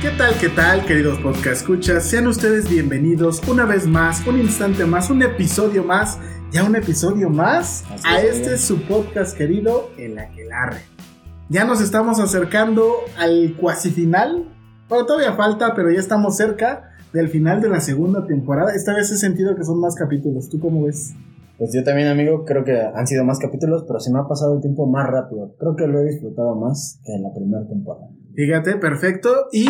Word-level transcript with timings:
¿Qué 0.00 0.10
tal, 0.10 0.38
qué 0.38 0.48
tal, 0.48 0.86
queridos 0.86 1.18
podcast 1.18 1.62
escuchas? 1.62 2.04
Sean 2.04 2.28
ustedes 2.28 2.70
bienvenidos 2.70 3.42
una 3.48 3.64
vez 3.64 3.84
más, 3.88 4.24
un 4.28 4.38
instante 4.38 4.86
más, 4.86 5.10
un 5.10 5.22
episodio 5.22 5.82
más, 5.82 6.20
ya 6.52 6.62
un 6.62 6.76
episodio 6.76 7.28
más 7.30 7.84
Así 7.90 8.06
a 8.06 8.20
es, 8.22 8.36
este 8.36 8.58
su 8.58 8.80
podcast 8.82 9.36
querido, 9.36 9.90
El 9.98 10.16
Aquelarre. 10.16 10.82
Ya 11.48 11.64
nos 11.64 11.80
estamos 11.80 12.20
acercando 12.20 12.94
al 13.16 13.56
cuasi 13.56 13.90
final. 13.90 14.48
Bueno, 14.88 15.04
todavía 15.04 15.32
falta, 15.32 15.74
pero 15.74 15.90
ya 15.90 15.98
estamos 15.98 16.36
cerca 16.36 16.92
del 17.12 17.28
final 17.28 17.60
de 17.60 17.68
la 17.68 17.80
segunda 17.80 18.24
temporada. 18.24 18.72
Esta 18.76 18.94
vez 18.94 19.10
he 19.10 19.16
sentido 19.16 19.56
que 19.56 19.64
son 19.64 19.80
más 19.80 19.96
capítulos. 19.96 20.48
¿Tú 20.48 20.60
cómo 20.60 20.84
ves? 20.84 21.14
Pues 21.58 21.72
yo 21.74 21.82
también, 21.82 22.06
amigo, 22.06 22.44
creo 22.44 22.64
que 22.64 22.80
han 22.80 23.06
sido 23.08 23.24
más 23.24 23.40
capítulos, 23.40 23.84
pero 23.86 23.98
se 23.98 24.12
me 24.12 24.20
ha 24.20 24.28
pasado 24.28 24.54
el 24.54 24.60
tiempo 24.60 24.86
más 24.86 25.08
rápido. 25.10 25.56
Creo 25.58 25.74
que 25.74 25.88
lo 25.88 25.98
he 25.98 26.04
disfrutado 26.04 26.54
más 26.54 27.00
que 27.04 27.12
en 27.12 27.24
la 27.24 27.34
primera 27.34 27.66
temporada. 27.66 28.08
Fíjate, 28.36 28.76
perfecto. 28.76 29.48
Y 29.50 29.66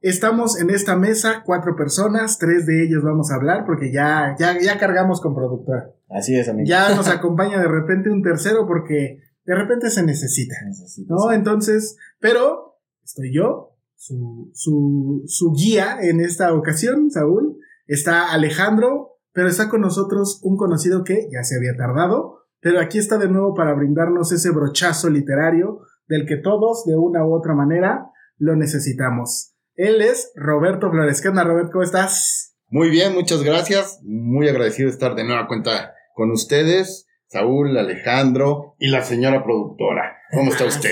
estamos 0.00 0.58
en 0.58 0.70
esta 0.70 0.96
mesa, 0.96 1.42
cuatro 1.44 1.76
personas, 1.76 2.38
tres 2.38 2.64
de 2.64 2.82
ellos 2.82 3.04
vamos 3.04 3.30
a 3.30 3.34
hablar 3.34 3.66
porque 3.66 3.92
ya, 3.92 4.36
ya, 4.38 4.58
ya 4.58 4.78
cargamos 4.78 5.20
con 5.20 5.34
productora. 5.34 5.90
Así 6.08 6.34
es, 6.34 6.48
amigo. 6.48 6.66
Ya 6.66 6.94
nos 6.94 7.08
acompaña 7.10 7.60
de 7.60 7.68
repente 7.68 8.08
un 8.08 8.22
tercero 8.22 8.66
porque 8.66 9.20
de 9.44 9.54
repente 9.54 9.90
se 9.90 10.02
necesita. 10.02 10.54
Necesito 10.66 11.14
¿No? 11.14 11.30
Entonces, 11.30 11.98
pero 12.20 12.78
estoy 13.04 13.34
yo, 13.34 13.76
su, 13.96 14.50
su, 14.54 15.24
su 15.26 15.52
guía 15.52 15.98
en 16.00 16.20
esta 16.20 16.54
ocasión, 16.54 17.10
Saúl. 17.10 17.58
Está 17.86 18.32
Alejandro, 18.32 19.07
pero 19.38 19.50
está 19.50 19.68
con 19.68 19.82
nosotros 19.82 20.40
un 20.42 20.56
conocido 20.56 21.04
que 21.04 21.28
ya 21.30 21.44
se 21.44 21.54
había 21.54 21.76
tardado, 21.76 22.40
pero 22.58 22.80
aquí 22.80 22.98
está 22.98 23.18
de 23.18 23.28
nuevo 23.28 23.54
para 23.54 23.72
brindarnos 23.72 24.32
ese 24.32 24.50
brochazo 24.50 25.10
literario 25.10 25.78
del 26.08 26.26
que 26.26 26.38
todos, 26.38 26.84
de 26.86 26.96
una 26.96 27.24
u 27.24 27.32
otra 27.32 27.54
manera, 27.54 28.06
lo 28.36 28.56
necesitamos. 28.56 29.54
Él 29.76 30.02
es 30.02 30.32
Roberto 30.34 30.90
Flores. 30.90 31.22
¿Qué 31.22 31.28
onda, 31.28 31.44
Roberto? 31.44 31.70
¿Cómo 31.70 31.84
estás? 31.84 32.56
Muy 32.68 32.90
bien, 32.90 33.14
muchas 33.14 33.44
gracias. 33.44 34.00
Muy 34.02 34.48
agradecido 34.48 34.88
de 34.88 34.94
estar 34.94 35.14
de 35.14 35.22
nueva 35.22 35.46
cuenta 35.46 35.94
con 36.16 36.32
ustedes, 36.32 37.06
Saúl, 37.28 37.78
Alejandro 37.78 38.74
y 38.80 38.88
la 38.88 39.02
señora 39.02 39.44
productora. 39.44 40.16
¿Cómo 40.32 40.50
está 40.50 40.64
usted? 40.64 40.90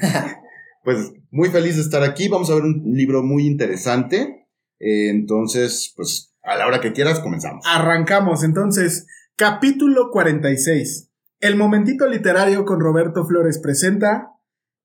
Pues 0.82 1.12
muy 1.30 1.50
feliz 1.50 1.76
de 1.76 1.82
estar 1.82 2.02
aquí. 2.02 2.28
Vamos 2.28 2.50
a 2.50 2.54
ver 2.54 2.64
un 2.64 2.82
libro 2.86 3.22
muy 3.22 3.46
interesante. 3.46 4.48
Eh, 4.80 5.10
entonces, 5.10 5.92
pues 5.94 6.31
a 6.42 6.56
la 6.56 6.66
hora 6.66 6.80
que 6.80 6.92
quieras, 6.92 7.20
comenzamos. 7.20 7.64
Arrancamos 7.66 8.42
entonces. 8.44 9.06
Capítulo 9.36 10.10
46. 10.10 11.10
El 11.40 11.56
momentito 11.56 12.06
literario 12.06 12.64
con 12.64 12.80
Roberto 12.80 13.24
Flores 13.24 13.58
presenta 13.58 14.32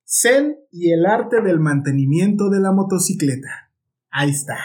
Zen 0.06 0.58
y 0.72 0.92
el 0.92 1.06
arte 1.06 1.42
del 1.42 1.60
mantenimiento 1.60 2.50
de 2.50 2.60
la 2.60 2.72
motocicleta. 2.72 3.72
Ahí 4.10 4.30
está. 4.30 4.58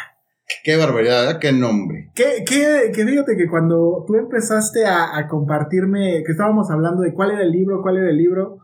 Qué 0.64 0.76
barbaridad, 0.76 1.31
¿eh? 1.31 1.38
qué 1.41 1.52
nombre. 1.52 2.10
Que, 2.14 2.44
que, 2.47 2.92
que 2.94 3.06
fíjate 3.06 3.36
que 3.36 3.48
cuando 3.48 4.04
tú 4.06 4.16
empezaste 4.16 4.86
a, 4.86 5.16
a 5.16 5.26
compartirme, 5.28 6.22
que 6.25 6.32
estábamos 6.32 6.70
hablando 6.70 7.02
de 7.02 7.14
cuál 7.14 7.32
era 7.32 7.42
el 7.42 7.50
libro, 7.50 7.82
cuál 7.82 7.97
era 7.98 8.10
el 8.10 8.16
libro, 8.16 8.58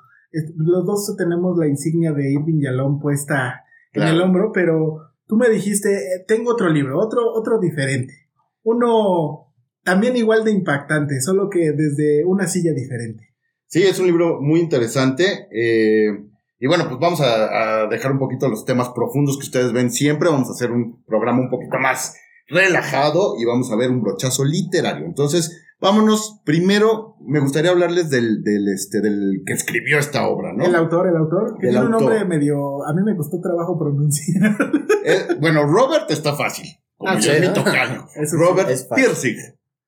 los 0.57 0.85
dos 0.85 1.15
tenemos 1.17 1.57
la 1.59 1.67
insignia 1.67 2.13
de 2.13 2.31
Irving 2.33 2.61
Yalom 2.61 3.01
puesta 3.01 3.65
en 3.93 4.03
el 4.03 4.21
hombro, 4.21 4.53
pero 4.53 5.08
tú 5.29 5.37
me 5.37 5.49
dijiste, 5.49 5.89
eh, 5.95 6.25
tengo 6.27 6.51
otro 6.53 6.69
libro, 6.71 6.99
otro, 6.99 7.33
otro 7.33 7.61
diferente. 7.61 8.29
Uno 8.65 9.55
también 9.85 10.17
igual 10.17 10.45
de 10.45 10.51
impactante, 10.51 11.21
solo 11.21 11.49
que 11.49 11.71
desde 11.73 12.25
una 12.25 12.49
silla 12.49 12.73
diferente. 12.73 13.29
Sí, 13.67 13.83
es 13.83 13.99
un 14.01 14.07
libro 14.07 14.41
muy 14.41 14.59
interesante. 14.61 15.47
eh, 15.53 16.25
y 16.61 16.67
bueno, 16.67 16.89
pues 16.89 16.99
vamos 16.99 17.21
a, 17.21 17.83
a 17.85 17.87
dejar 17.87 18.11
un 18.11 18.19
poquito 18.19 18.49
los 18.49 18.65
temas 18.65 18.89
profundos 18.89 19.39
que 19.39 19.45
ustedes 19.45 19.73
ven 19.73 19.93
siempre. 19.93 20.29
Vamos 20.29 20.49
a 20.49 20.53
hacer 20.53 20.73
un 20.73 21.05
programa 21.05 21.41
un 21.41 21.51
poquito 21.51 21.79
más 21.79 22.17
relajado 22.49 23.37
y 23.39 23.45
vamos 23.45 23.71
a 23.71 23.77
ver 23.77 23.91
un 23.91 24.03
brochazo 24.03 24.45
literario. 24.45 25.07
Entonces, 25.07 25.68
vámonos. 25.81 26.41
Primero, 26.45 27.17
me 27.21 27.41
gustaría 27.41 27.71
hablarles 27.71 28.11
del, 28.11 28.43
del, 28.43 28.69
este, 28.69 29.01
del 29.01 29.43
que 29.47 29.53
escribió 29.53 29.99
esta 29.99 30.29
obra, 30.29 30.53
¿no? 30.53 30.65
El 30.65 30.75
autor, 30.75 31.09
el 31.09 31.17
autor, 31.17 31.59
que 31.59 31.69
El 31.69 31.73
tiene 31.75 31.87
un 31.87 31.93
nombre 31.93 32.25
medio, 32.25 32.87
a 32.87 32.93
mí 32.95 33.03
me 33.03 33.17
costó 33.17 33.41
trabajo 33.41 33.79
pronunciar. 33.79 34.57
Eh, 35.05 35.37
bueno, 35.41 35.65
Robert 35.65 36.11
está 36.11 36.35
fácil. 36.35 36.67
Como 36.97 37.13
Ah, 37.13 37.19
yo, 37.19 37.33
sí, 37.33 37.41
mi 37.41 37.47
¿no? 37.47 37.55
Robert 38.39 38.71
es 38.71 38.89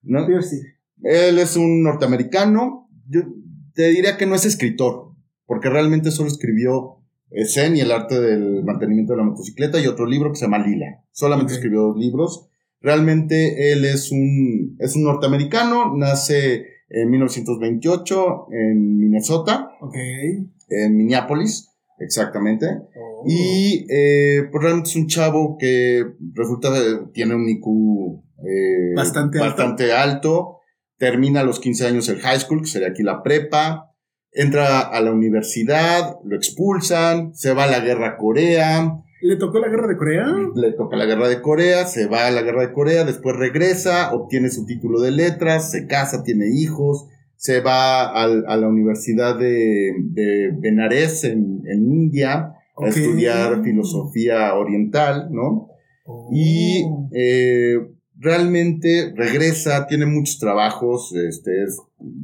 ¿no? 0.02 0.26
Piercy. 0.26 0.60
Él 1.02 1.38
es 1.38 1.56
un 1.56 1.82
norteamericano. 1.82 2.88
Yo 3.08 3.22
te 3.74 3.88
diría 3.88 4.16
que 4.16 4.26
no 4.26 4.34
es 4.34 4.44
escritor, 4.44 5.14
porque 5.46 5.68
realmente 5.68 6.10
solo 6.10 6.28
escribió 6.28 7.00
Zen 7.46 7.76
y 7.76 7.80
el 7.80 7.92
arte 7.92 8.20
del 8.20 8.64
mantenimiento 8.64 9.12
de 9.12 9.18
la 9.18 9.24
motocicleta 9.24 9.80
y 9.80 9.86
otro 9.86 10.06
libro 10.06 10.30
que 10.30 10.36
se 10.36 10.44
llama 10.44 10.58
Lila. 10.58 11.04
Solamente 11.12 11.52
escribió 11.52 11.82
dos 11.82 11.96
libros. 11.96 12.49
Realmente 12.80 13.72
él 13.72 13.84
es 13.84 14.10
un, 14.10 14.76
es 14.78 14.96
un 14.96 15.04
norteamericano, 15.04 15.94
nace 15.96 16.64
en 16.88 17.10
1928 17.10 18.46
en 18.52 18.96
Minnesota, 18.98 19.70
Ok. 19.80 19.94
en 20.70 20.96
Minneapolis, 20.96 21.68
exactamente. 21.98 22.66
Oh. 22.96 23.24
Y 23.26 23.86
eh, 23.90 24.48
pues 24.50 24.62
realmente 24.64 24.90
es 24.90 24.96
un 24.96 25.06
chavo 25.06 25.56
que 25.58 26.04
resulta 26.34 26.70
de- 26.70 27.06
tiene 27.12 27.34
un 27.34 27.48
IQ 27.48 27.66
eh, 28.44 28.94
Bastante 29.40 29.92
alto. 29.92 30.56
Termina 30.98 31.40
a 31.40 31.44
los 31.44 31.60
15 31.60 31.86
años 31.86 32.08
el 32.08 32.20
high 32.20 32.38
school, 32.40 32.60
que 32.62 32.66
sería 32.68 32.88
aquí 32.88 33.02
la 33.02 33.22
prepa. 33.22 33.86
Entra 34.32 34.80
a 34.80 35.00
la 35.00 35.12
universidad, 35.12 36.16
lo 36.24 36.36
expulsan, 36.36 37.34
se 37.34 37.52
va 37.52 37.64
a 37.64 37.70
la 37.70 37.80
guerra 37.80 38.08
a 38.10 38.16
Corea, 38.16 39.02
¿Le 39.22 39.36
tocó 39.36 39.58
la 39.58 39.68
guerra 39.68 39.86
de 39.88 39.96
Corea? 39.96 40.26
le 40.54 40.72
toca 40.72 40.96
la 40.96 41.04
guerra 41.06 41.28
de 41.28 41.40
Corea, 41.42 41.84
se 41.86 42.06
va 42.06 42.26
a 42.26 42.30
la 42.30 42.42
guerra 42.42 42.62
de 42.62 42.72
Corea, 42.72 43.04
después 43.04 43.36
regresa, 43.36 44.14
obtiene 44.14 44.50
su 44.50 44.64
título 44.66 45.00
de 45.00 45.10
letras, 45.10 45.70
se 45.70 45.86
casa, 45.86 46.22
tiene 46.22 46.46
hijos, 46.48 47.06
se 47.36 47.60
va 47.60 48.06
al- 48.10 48.44
a 48.48 48.56
la 48.56 48.68
universidad 48.68 49.38
de, 49.38 49.92
de 50.04 50.50
Benares 50.58 51.24
en, 51.24 51.62
en 51.66 51.84
India 51.92 52.54
a 52.76 52.88
estudiar 52.88 53.62
filosofía 53.62 54.54
oriental, 54.54 55.28
¿no? 55.30 55.68
Y 56.32 56.82
Oh. 56.86 57.08
eh, 57.12 57.76
realmente 58.22 59.12
regresa, 59.16 59.86
tiene 59.86 60.04
muchos 60.06 60.38
trabajos, 60.38 61.12
este, 61.16 61.64
es, 61.64 61.78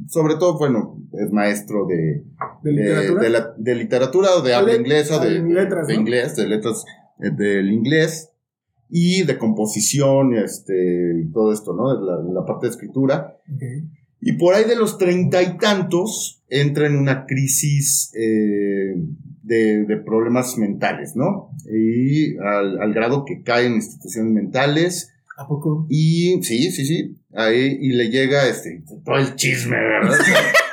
sobre 0.07 0.35
todo, 0.35 0.57
bueno, 0.59 1.01
es 1.13 1.31
maestro 1.31 1.87
de, 1.87 2.23
¿De 2.63 2.71
literatura? 2.71 3.21
de 3.23 3.29
la- 3.29 3.53
de 3.57 3.75
literatura 3.75 4.29
o 4.37 4.41
de 4.43 4.53
habla 4.53 4.73
Le- 4.73 4.79
inglesa, 4.79 5.19
de, 5.19 5.39
letras, 5.41 5.87
de 5.87 5.93
¿no? 5.95 5.99
inglés, 6.01 6.35
de 6.35 6.47
letras 6.47 6.85
eh, 7.19 7.31
del 7.35 7.71
inglés 7.71 8.29
y 8.89 9.23
de 9.23 9.37
composición, 9.39 10.35
este, 10.37 11.19
y 11.23 11.31
todo 11.31 11.51
esto, 11.51 11.73
¿no? 11.73 11.93
De 11.99 12.05
la, 12.05 12.41
la 12.41 12.45
parte 12.45 12.67
de 12.67 12.71
escritura. 12.71 13.35
Y 14.21 14.33
por 14.33 14.53
ahí 14.53 14.63
de 14.65 14.75
los 14.75 14.97
treinta 14.97 15.41
y 15.41 15.57
tantos 15.57 16.43
entra 16.47 16.87
en 16.87 16.95
una 16.95 17.25
crisis 17.25 18.11
eh, 18.15 18.95
de, 19.43 19.85
de 19.85 19.97
problemas 19.97 20.57
mentales, 20.57 21.15
¿no? 21.15 21.49
Y 21.71 22.37
al, 22.37 22.79
al 22.81 22.93
grado 22.93 23.25
que 23.25 23.41
cae 23.41 23.65
en 23.65 23.73
instituciones 23.73 24.31
mentales. 24.31 25.11
¿A 25.37 25.47
poco? 25.47 25.85
Y 25.87 26.41
sí, 26.41 26.71
sí, 26.71 26.83
sí. 26.83 27.15
Ahí, 27.33 27.77
y 27.79 27.89
le 27.89 28.09
llega 28.09 28.49
este, 28.49 28.83
todo 29.05 29.17
el 29.17 29.35
chisme, 29.35 29.77
¿verdad? 29.77 30.17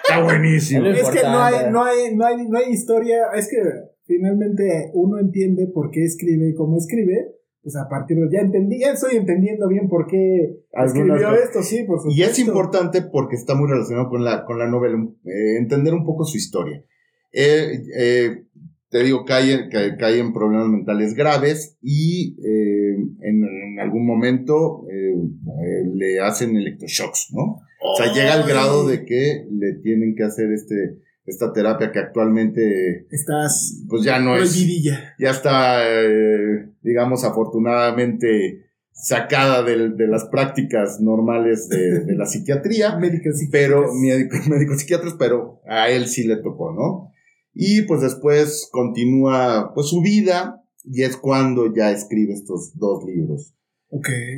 Está 0.02 0.22
buenísimo. 0.22 0.86
Es 0.88 1.10
que 1.10 1.22
no 1.22 1.38
hay, 1.42 1.70
no 1.70 1.84
hay, 1.84 2.14
no 2.14 2.26
hay, 2.26 2.48
no 2.48 2.58
hay 2.58 2.72
historia, 2.72 3.26
es 3.36 3.48
que 3.48 3.58
finalmente 4.06 4.90
uno 4.94 5.18
entiende 5.18 5.66
por 5.66 5.90
qué 5.90 6.04
escribe 6.04 6.54
como 6.54 6.78
escribe, 6.78 7.34
pues 7.62 7.76
a 7.76 7.88
partir 7.90 8.16
de, 8.16 8.28
ya 8.30 8.40
entendí, 8.40 8.80
ya 8.80 8.92
estoy 8.92 9.16
entendiendo 9.16 9.68
bien 9.68 9.88
por 9.88 10.06
qué 10.06 10.64
Algunas 10.72 11.18
escribió 11.18 11.28
cosas. 11.28 11.44
esto, 11.44 11.62
sí, 11.62 11.84
por 11.84 11.98
supuesto. 11.98 12.20
Y 12.20 12.22
es 12.22 12.38
importante 12.38 13.02
porque 13.02 13.36
está 13.36 13.54
muy 13.54 13.68
relacionado 13.68 14.08
con 14.08 14.24
la, 14.24 14.46
con 14.46 14.58
la 14.58 14.66
novela, 14.66 14.96
eh, 15.26 15.58
entender 15.58 15.92
un 15.92 16.04
poco 16.04 16.24
su 16.24 16.38
historia. 16.38 16.82
Eh, 17.32 17.82
eh, 17.98 18.44
te 18.94 19.02
digo, 19.02 19.24
cae, 19.24 19.68
cae, 19.70 19.96
cae 19.96 20.20
en 20.20 20.32
problemas 20.32 20.68
mentales 20.68 21.14
graves 21.14 21.76
y 21.82 22.36
eh, 22.46 22.94
en, 23.22 23.42
en 23.44 23.80
algún 23.80 24.06
momento 24.06 24.86
eh, 24.88 25.16
le 25.92 26.20
hacen 26.20 26.56
electroshocks, 26.56 27.30
¿no? 27.32 27.60
O 27.82 27.96
sea, 27.96 28.12
llega 28.14 28.34
al 28.34 28.48
grado 28.48 28.86
de 28.86 29.04
que 29.04 29.48
le 29.50 29.72
tienen 29.82 30.14
que 30.16 30.22
hacer 30.22 30.52
este, 30.52 31.00
esta 31.26 31.52
terapia 31.52 31.90
que 31.90 31.98
actualmente, 31.98 33.06
Estás 33.10 33.82
pues 33.88 34.04
ya 34.04 34.20
no 34.20 34.36
es, 34.36 34.54
ya 35.18 35.30
está, 35.30 35.82
eh, 35.92 36.70
digamos, 36.82 37.24
afortunadamente 37.24 38.60
sacada 38.92 39.64
del- 39.64 39.96
de 39.96 40.06
las 40.06 40.26
prácticas 40.26 41.00
normales 41.00 41.68
de, 41.68 42.04
de 42.04 42.14
la 42.14 42.26
psiquiatría, 42.26 42.96
Médicas 43.00 43.42
y 43.42 43.48
pero 43.50 43.92
médicos, 43.92 44.46
médicos 44.48 44.78
psiquiatras, 44.78 45.14
pero 45.18 45.60
a 45.66 45.90
él 45.90 46.06
sí 46.06 46.28
le 46.28 46.36
tocó, 46.36 46.72
¿no? 46.72 47.10
Y 47.54 47.82
pues 47.82 48.00
después 48.00 48.68
continúa 48.72 49.72
pues 49.74 49.88
su 49.88 50.00
vida 50.02 50.62
y 50.82 51.02
es 51.02 51.16
cuando 51.16 51.72
ya 51.74 51.90
escribe 51.92 52.34
estos 52.34 52.76
dos 52.76 53.04
libros, 53.04 53.54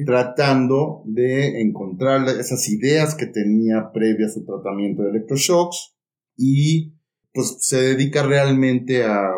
tratando 0.04 1.02
de 1.06 1.60
encontrar 1.62 2.28
esas 2.28 2.68
ideas 2.68 3.14
que 3.14 3.26
tenía 3.26 3.90
previa 3.92 4.26
a 4.26 4.30
su 4.30 4.44
tratamiento 4.44 5.02
de 5.02 5.10
electroshocks 5.10 5.94
y 6.36 6.92
pues 7.32 7.56
se 7.60 7.80
dedica 7.80 8.22
realmente 8.22 9.04
a 9.04 9.30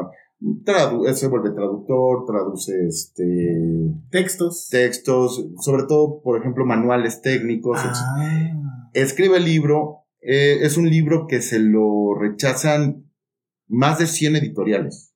se 1.15 1.27
vuelve 1.29 1.51
traductor, 1.51 2.25
traduce 2.27 2.87
este 2.87 3.57
Textos. 4.11 4.69
textos, 4.71 5.49
sobre 5.61 5.85
todo, 5.89 6.21
por 6.23 6.39
ejemplo, 6.39 6.65
manuales 6.65 7.23
técnicos, 7.23 7.79
Ah. 7.83 8.91
escribe 8.95 9.39
el 9.39 9.45
libro. 9.45 10.05
eh, 10.21 10.59
es 10.63 10.77
un 10.77 10.91
libro 10.91 11.27
que 11.29 11.41
se 11.41 11.59
lo 11.61 12.15
rechazan 12.21 13.08
más 13.69 13.99
de 13.99 14.07
100 14.07 14.37
editoriales, 14.37 15.15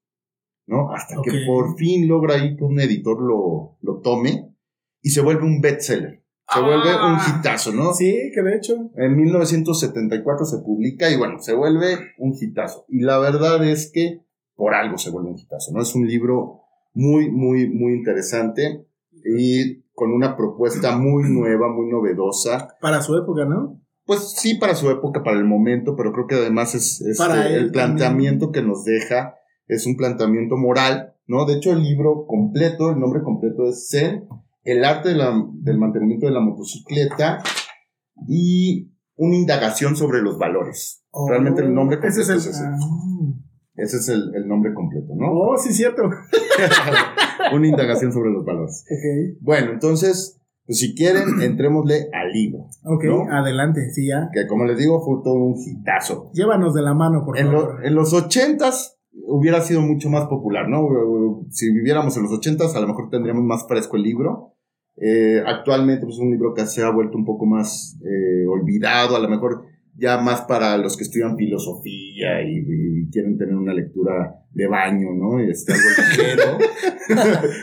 ¿no? 0.66 0.92
Hasta 0.92 1.16
que 1.22 1.30
por 1.46 1.76
fin 1.76 2.06
logra 2.08 2.34
ahí 2.36 2.56
que 2.56 2.64
un 2.64 2.78
editor 2.80 3.20
lo, 3.20 3.76
lo 3.80 4.00
tome 4.00 4.54
y 5.00 5.10
se 5.10 5.20
vuelve 5.20 5.44
un 5.44 5.60
bestseller. 5.60 6.22
Se 6.52 6.58
Ah. 6.58 6.60
vuelve 6.60 6.90
un 6.94 7.16
hitazo, 7.40 7.72
¿no? 7.72 7.94
Sí, 7.94 8.14
que 8.34 8.42
de 8.42 8.56
hecho. 8.56 8.90
En 8.96 9.16
1974 9.16 10.44
se 10.44 10.58
publica 10.58 11.10
y 11.10 11.16
bueno, 11.16 11.38
se 11.40 11.54
vuelve 11.54 11.98
un 12.18 12.34
hitazo. 12.38 12.84
Y 12.88 13.00
la 13.00 13.18
verdad 13.18 13.64
es 13.66 13.90
que 13.92 14.20
por 14.54 14.74
algo 14.74 14.98
se 14.98 15.10
vuelve 15.10 15.30
un 15.30 15.38
hitazo, 15.38 15.72
¿no? 15.72 15.80
Es 15.80 15.94
un 15.94 16.06
libro 16.06 16.60
muy, 16.94 17.30
muy, 17.30 17.70
muy 17.70 17.94
interesante 17.94 18.86
y 19.24 19.82
con 19.94 20.12
una 20.12 20.36
propuesta 20.36 20.96
muy 20.98 21.30
nueva, 21.30 21.68
muy 21.72 21.88
novedosa. 21.88 22.68
Para 22.80 23.00
su 23.02 23.16
época, 23.16 23.44
¿no? 23.46 23.80
Pues 24.04 24.32
sí, 24.36 24.54
para 24.56 24.74
su 24.74 24.90
época, 24.90 25.22
para 25.22 25.38
el 25.38 25.44
momento, 25.44 25.94
pero 25.96 26.12
creo 26.12 26.26
que 26.26 26.34
además 26.34 26.74
es, 26.74 27.00
es, 27.02 27.18
Para 27.18 27.46
él 27.46 27.54
el 27.54 27.70
planteamiento 27.70 28.50
que 28.50 28.62
nos 28.62 28.84
deja 28.84 29.36
es 29.68 29.86
un 29.86 29.96
planteamiento 29.96 30.56
moral, 30.56 31.14
¿no? 31.26 31.46
De 31.46 31.54
hecho, 31.54 31.72
el 31.72 31.82
libro 31.82 32.26
completo, 32.26 32.90
el 32.90 32.98
nombre 32.98 33.22
completo 33.22 33.68
es 33.68 33.88
Zen, 33.90 34.26
el 34.64 34.84
arte 34.84 35.10
de 35.10 35.14
la- 35.16 35.44
del 35.54 35.78
mantenimiento 35.78 36.26
de 36.26 36.32
la 36.32 36.40
motocicleta 36.40 37.42
y 38.28 38.92
una 39.16 39.36
indagación 39.36 39.96
sobre 39.96 40.20
los 40.20 40.38
valores. 40.38 41.04
Realmente 41.28 41.62
el 41.62 41.74
nombre 41.74 41.96
Ese 42.02 42.06
completo 42.22 42.32
es 42.34 42.46
es 42.46 42.46
el. 42.46 42.52
ese. 42.52 42.64
Ah. 42.64 42.76
Ese 43.74 43.96
es 43.96 44.08
el, 44.10 44.34
el 44.34 44.46
nombre 44.48 44.74
completo, 44.74 45.14
¿no? 45.16 45.32
Oh, 45.32 45.56
sí, 45.56 45.72
cierto. 45.72 46.02
una 47.54 47.66
indagación 47.66 48.12
sobre 48.12 48.30
los 48.30 48.44
valores. 48.44 48.84
Ok. 48.90 49.38
Bueno, 49.40 49.72
entonces, 49.72 50.40
pues 50.66 50.78
si 50.78 50.94
quieren, 50.94 51.24
entrémosle 51.42 52.08
al 52.12 52.30
libro, 52.32 52.66
Ok, 52.84 53.04
¿No? 53.04 53.24
adelante, 53.32 53.90
sí, 53.92 54.08
ya. 54.08 54.28
que 54.32 54.46
como 54.46 54.64
les 54.64 54.78
digo, 54.78 55.00
fue 55.04 55.22
todo 55.24 55.34
un 55.34 55.54
hitazo. 55.58 56.30
Llévanos 56.32 56.74
de 56.74 56.82
la 56.82 56.94
mano, 56.94 57.24
por 57.24 57.38
En, 57.38 57.46
favor. 57.46 57.80
lo- 57.80 57.86
en 57.86 57.94
los 57.94 58.12
ochentas 58.12 58.98
hubiera 59.26 59.60
sido 59.60 59.80
mucho 59.82 60.08
más 60.08 60.26
popular, 60.26 60.68
¿no? 60.68 60.86
Si 61.50 61.70
viviéramos 61.72 62.16
en 62.16 62.22
los 62.24 62.32
ochentas, 62.32 62.74
a 62.76 62.80
lo 62.80 62.88
mejor 62.88 63.10
tendríamos 63.10 63.44
más 63.44 63.66
fresco 63.68 63.96
el 63.96 64.02
libro. 64.04 64.54
Eh, 64.96 65.42
actualmente, 65.46 66.04
pues 66.04 66.16
es 66.16 66.20
un 66.22 66.30
libro 66.30 66.54
que 66.54 66.66
se 66.66 66.82
ha 66.82 66.90
vuelto 66.90 67.16
un 67.18 67.24
poco 67.24 67.44
más 67.46 67.98
eh, 68.04 68.46
olvidado, 68.46 69.16
a 69.16 69.20
lo 69.20 69.28
mejor 69.28 69.64
ya 69.94 70.18
más 70.18 70.42
para 70.42 70.76
los 70.78 70.96
que 70.96 71.04
estudian 71.04 71.36
filosofía 71.36 72.42
y, 72.42 72.58
y 72.66 73.10
quieren 73.10 73.36
tener 73.38 73.54
una 73.54 73.74
lectura 73.74 74.36
de 74.50 74.66
baño, 74.66 75.08
¿no? 75.14 75.38
Este, 75.38 75.72
algo 75.72 75.84
ligero. 76.10 76.58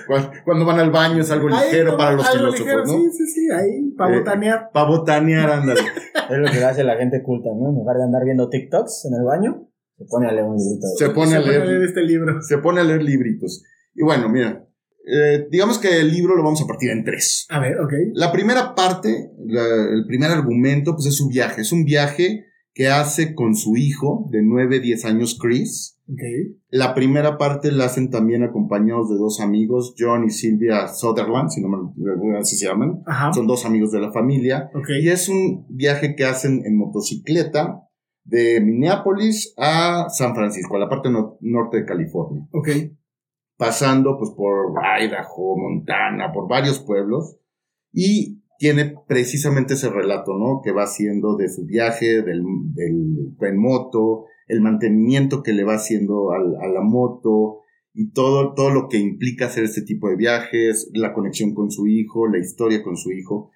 Cuando- 0.07 0.31
Cuando 0.45 0.65
van 0.65 0.79
al 0.79 0.91
baño 0.91 1.21
es 1.21 1.31
algo 1.31 1.49
ligero 1.49 1.97
para 1.97 2.13
los 2.15 2.25
algo 2.25 2.37
filósofos, 2.51 2.65
ligero, 2.65 2.85
¿no? 2.85 2.93
Sí, 2.93 3.09
sí, 3.17 3.27
sí, 3.27 3.49
ahí, 3.51 3.91
para 3.97 4.15
Eh, 4.15 4.19
botanear. 4.19 4.69
Para 4.73 4.87
botanear, 4.87 5.49
ándale. 5.51 5.81
Es 6.29 6.37
lo 6.37 6.51
que 6.51 6.63
hace 6.63 6.83
la 6.83 6.97
gente 6.97 7.21
culta, 7.23 7.49
¿no? 7.49 7.69
En 7.69 7.75
lugar 7.75 7.97
de 7.97 8.03
andar 8.03 8.23
viendo 8.25 8.49
TikToks 8.49 9.05
en 9.05 9.13
el 9.19 9.23
baño, 9.25 9.67
se 9.97 10.05
pone 10.05 10.27
a 10.27 10.31
leer 10.31 10.45
un 10.45 10.55
librito. 10.57 10.87
de- 10.87 10.97
Se 10.97 11.09
pone 11.09 11.35
a 11.35 11.41
Se 11.41 11.45
pone 11.47 11.65
leer 11.67 11.81
este 11.83 12.01
libro. 12.01 12.41
se 12.41 12.57
pone 12.59 12.81
a 12.81 12.83
leer 12.83 13.03
libritos. 13.03 13.63
Y 13.95 14.03
bueno, 14.03 14.29
mira, 14.29 14.65
eh, 15.11 15.47
digamos 15.51 15.79
que 15.79 15.99
el 16.01 16.11
libro 16.11 16.35
lo 16.35 16.43
vamos 16.43 16.61
a 16.61 16.67
partir 16.67 16.89
en 16.91 17.03
tres. 17.03 17.45
A 17.49 17.59
ver, 17.59 17.79
ok. 17.79 17.93
La 18.13 18.31
primera 18.31 18.75
parte, 18.75 19.31
la- 19.45 19.87
el 19.93 20.05
primer 20.07 20.31
argumento, 20.31 20.93
pues 20.95 21.07
es 21.07 21.15
su 21.15 21.27
viaje. 21.27 21.61
Es 21.61 21.71
un 21.71 21.83
viaje 21.85 22.45
que 22.73 22.87
hace 22.87 23.33
con 23.35 23.55
su 23.55 23.75
hijo 23.75 24.27
de 24.31 24.41
9, 24.43 24.79
10 24.79 25.03
años, 25.05 25.37
Chris. 25.41 25.97
Ok. 26.07 26.21
La 26.69 26.95
primera 26.95 27.37
parte 27.37 27.71
la 27.71 27.85
hacen 27.85 28.09
también 28.09 28.43
acompañados 28.43 29.09
de 29.09 29.17
dos 29.17 29.41
amigos, 29.41 29.93
John 29.97 30.23
y 30.23 30.29
Sylvia 30.29 30.87
Sutherland, 30.87 31.49
si 31.49 31.61
no 31.61 31.67
me 31.69 32.37
así 32.37 32.55
se 32.55 32.67
llaman. 32.67 33.01
Ajá. 33.05 33.33
Son 33.33 33.47
dos 33.47 33.65
amigos 33.65 33.91
de 33.91 33.99
la 33.99 34.11
familia. 34.11 34.69
Ok. 34.73 34.89
Y 35.01 35.09
es 35.09 35.27
un 35.29 35.65
viaje 35.69 36.15
que 36.15 36.25
hacen 36.25 36.61
en 36.65 36.77
motocicleta 36.77 37.81
de 38.23 38.61
Minneapolis 38.61 39.53
a 39.57 40.05
San 40.09 40.35
Francisco, 40.35 40.75
a 40.75 40.79
la 40.79 40.89
parte 40.89 41.09
no- 41.09 41.37
norte 41.41 41.77
de 41.77 41.85
California 41.85 42.47
Ok. 42.53 42.69
Pasando 43.59 44.17
pues 44.17 44.31
por 44.31 44.73
Idaho, 45.01 45.57
Montana, 45.57 46.31
por 46.31 46.47
varios 46.47 46.79
pueblos 46.79 47.35
y 47.91 48.41
tiene 48.57 48.95
precisamente 49.05 49.73
ese 49.73 49.89
relato, 49.89 50.37
¿no? 50.37 50.61
Que 50.63 50.71
va 50.71 50.83
haciendo 50.83 51.35
de 51.35 51.49
su 51.49 51.65
viaje, 51.65 52.21
del, 52.21 52.41
del 52.73 53.55
moto, 53.57 54.27
el 54.47 54.61
mantenimiento 54.61 55.43
que 55.43 55.51
le 55.51 55.65
va 55.65 55.73
haciendo 55.73 56.31
a 56.31 56.67
la 56.67 56.81
moto 56.81 57.59
y 57.93 58.11
todo, 58.11 58.53
todo 58.53 58.69
lo 58.69 58.87
que 58.87 58.97
implica 58.97 59.47
hacer 59.47 59.65
este 59.65 59.81
tipo 59.81 60.07
de 60.07 60.15
viajes, 60.15 60.89
la 60.93 61.13
conexión 61.13 61.53
con 61.53 61.69
su 61.69 61.85
hijo, 61.85 62.27
la 62.27 62.39
historia 62.39 62.81
con 62.81 62.95
su 62.95 63.11
hijo. 63.11 63.51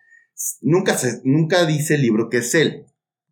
Nunca 0.62 0.98
se, 0.98 1.22
nunca 1.24 1.66
dice 1.66 1.96
el 1.96 2.02
libro 2.02 2.28
que 2.30 2.40
es 2.40 2.54
él, 2.56 2.88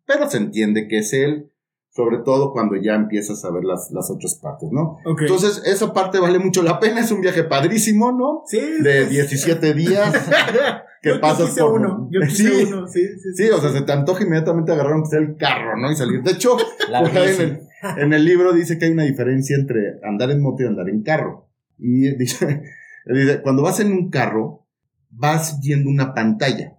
pero 0.06 0.30
se 0.30 0.38
entiende 0.38 0.88
que 0.88 0.98
es 0.98 1.12
él, 1.12 1.51
sobre 1.94 2.18
todo 2.24 2.52
cuando 2.52 2.76
ya 2.76 2.94
empiezas 2.94 3.44
a 3.44 3.52
ver 3.52 3.64
las, 3.64 3.90
las 3.92 4.10
otras 4.10 4.38
partes, 4.42 4.70
¿no? 4.72 4.96
Entonces, 5.04 5.62
esa 5.66 5.92
parte 5.92 6.18
vale 6.20 6.38
mucho 6.38 6.62
la 6.62 6.80
pena. 6.80 7.00
Es 7.00 7.12
un 7.12 7.20
viaje 7.20 7.44
padrísimo, 7.44 8.12
¿no? 8.12 8.42
sí, 8.46 8.60
De 8.82 9.04
sí. 9.04 9.10
17 9.10 9.74
días 9.74 10.14
que 11.02 11.10
yo, 11.10 11.20
pasas 11.20 11.50
quise 11.50 11.60
por. 11.60 11.80
uno. 11.80 12.08
Yo 12.10 12.20
quise 12.22 12.48
sí, 12.48 12.64
uno. 12.72 12.86
Sí, 12.88 13.00
sí, 13.22 13.34
sí, 13.34 13.50
o 13.50 13.60
sea, 13.60 13.70
se 13.72 13.82
te 13.82 13.92
antoja 13.92 14.24
inmediatamente 14.24 14.72
agarrar 14.72 14.94
aunque 14.94 15.10
sea 15.10 15.18
el 15.18 15.36
carro, 15.36 15.76
¿no? 15.76 15.92
Y 15.92 15.94
salir. 15.96 16.22
De 16.22 16.30
hecho, 16.30 16.56
bici. 17.12 17.42
en, 17.42 17.50
el, 17.50 17.98
en 17.98 18.12
el 18.14 18.24
libro 18.24 18.54
dice 18.54 18.78
que 18.78 18.86
hay 18.86 18.92
una 18.92 19.04
diferencia 19.04 19.54
entre 19.56 19.98
andar 20.02 20.30
en 20.30 20.40
moto 20.40 20.62
y 20.62 20.66
andar 20.66 20.88
en 20.88 21.02
carro. 21.02 21.50
Y 21.78 22.14
dice, 22.16 22.62
dice, 23.04 23.42
cuando 23.42 23.62
vas 23.62 23.80
en 23.80 23.92
un 23.92 24.08
carro, 24.08 24.66
vas 25.10 25.60
viendo 25.60 25.90
una 25.90 26.14
pantalla, 26.14 26.78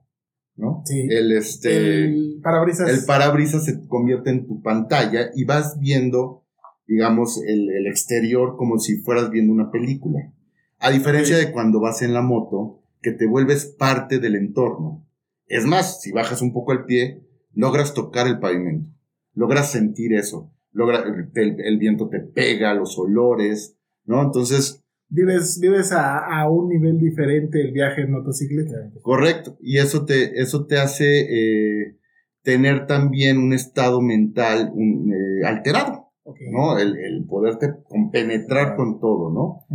¿no? 0.56 0.82
Sí. 0.86 1.06
El, 1.08 1.34
este, 1.34 2.06
El 2.06 2.23
parabrisas. 2.44 2.90
el 2.90 3.06
parabrisas 3.06 3.66
se 3.66 3.88
convierte 3.88 4.30
en 4.30 4.46
tu 4.46 4.62
pantalla 4.62 5.32
y 5.36 5.46
vas 5.46 5.80
viendo, 5.80 6.44
digamos, 6.86 7.42
el, 7.48 7.70
el 7.72 7.88
exterior 7.88 8.56
como 8.58 8.78
si 8.78 8.98
fueras 8.98 9.32
viendo 9.32 9.52
una 9.52 9.72
película. 9.72 10.32
A 10.80 10.92
diferencia 10.92 11.38
de 11.38 11.52
cuando 11.52 11.80
vas 11.80 12.02
en 12.02 12.14
la 12.14 12.22
moto, 12.22 12.84
que 13.02 13.12
te 13.12 13.26
vuelves 13.26 13.66
parte 13.66 14.20
del 14.20 14.36
entorno. 14.36 15.06
Es 15.48 15.66
más, 15.66 16.02
si 16.02 16.12
bajas 16.12 16.42
un 16.42 16.54
poco 16.54 16.74
el 16.74 16.86
pie, 16.86 17.24
logras 17.54 17.94
tocar 17.94 18.28
el 18.28 18.40
pavimento, 18.40 18.90
logras 19.34 19.72
sentir 19.72 20.14
eso, 20.14 20.52
logra, 20.72 21.04
el, 21.04 21.60
el 21.60 21.78
viento 21.78 22.10
te 22.10 22.20
pega, 22.20 22.74
los 22.74 22.98
olores, 22.98 23.78
¿no? 24.06 24.22
Entonces, 24.22 24.84
Vives, 25.16 25.60
vives 25.60 25.92
a, 25.92 26.18
a 26.26 26.50
un 26.50 26.70
nivel 26.70 26.98
diferente 26.98 27.62
el 27.62 27.72
viaje 27.72 28.02
en 28.02 28.14
motocicleta. 28.14 28.90
Correcto. 29.04 29.56
Y 29.62 29.78
eso 29.78 30.06
te, 30.06 30.42
eso 30.42 30.66
te 30.66 30.80
hace 30.80 31.20
eh, 31.20 31.98
tener 32.44 32.86
también 32.88 33.38
un 33.40 33.54
estado 33.54 34.02
mental 34.02 34.72
un, 34.74 35.12
eh, 35.12 35.46
alterado. 35.48 36.04
¿no? 36.52 36.78
El, 36.80 36.98
el 36.98 37.26
poderte 37.28 37.74
compenetrar 37.84 38.78
con 38.78 39.00
todo, 39.02 39.30
¿no? 39.30 39.66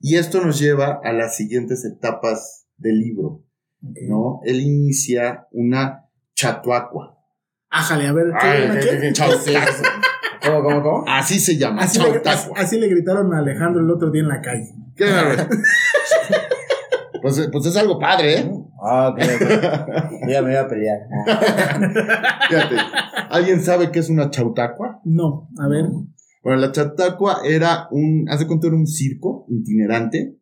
Y 0.00 0.16
esto 0.16 0.44
nos 0.44 0.58
lleva 0.58 1.00
a 1.04 1.12
las 1.12 1.36
siguientes 1.36 1.84
etapas 1.84 2.66
del 2.76 2.98
libro, 2.98 3.44
¿no? 3.80 4.40
Él 4.44 4.60
inicia 4.60 5.46
una 5.52 6.06
chatuacua. 6.34 7.16
Ájale, 7.70 8.08
a 8.08 8.12
ver, 8.12 8.26
¿qué? 8.40 8.46
Ay, 8.46 8.70
¿una 8.70 8.80
qué- 8.80 9.12
chautacua. 9.12 9.62
¿Cómo, 10.44 10.62
cómo, 10.64 10.82
cómo? 10.82 11.04
Así 11.08 11.38
se 11.38 11.56
llama, 11.56 11.82
Así 11.82 12.00
le, 12.00 12.20
así 12.56 12.78
le 12.80 12.88
gritaron 12.88 13.32
a 13.32 13.38
Alejandro 13.38 13.80
el 13.80 13.90
otro 13.90 14.10
día 14.10 14.22
en 14.22 14.28
la 14.28 14.40
calle. 14.40 14.74
¿Qué. 14.96 15.04
pues, 17.24 17.48
pues 17.50 17.64
es 17.64 17.76
algo 17.78 17.98
padre, 17.98 18.38
¿eh? 18.38 18.52
Ah, 18.82 19.08
ok, 19.08 19.18
ok. 19.18 20.20
Yo 20.26 20.28
ya 20.28 20.42
me 20.42 20.52
iba 20.52 20.60
a 20.60 20.68
pelear. 20.68 20.98
Fíjate, 22.50 22.76
¿alguien 23.30 23.62
sabe 23.62 23.90
qué 23.90 24.00
es 24.00 24.10
una 24.10 24.28
chautacua? 24.28 25.00
No, 25.06 25.48
a 25.58 25.66
ver. 25.68 25.86
Bueno, 26.42 26.60
la 26.60 26.70
chautacua 26.70 27.38
era 27.46 27.88
un, 27.90 28.26
hace 28.28 28.46
cuenta 28.46 28.66
era 28.66 28.76
un 28.76 28.86
circo 28.86 29.46
itinerante 29.48 30.36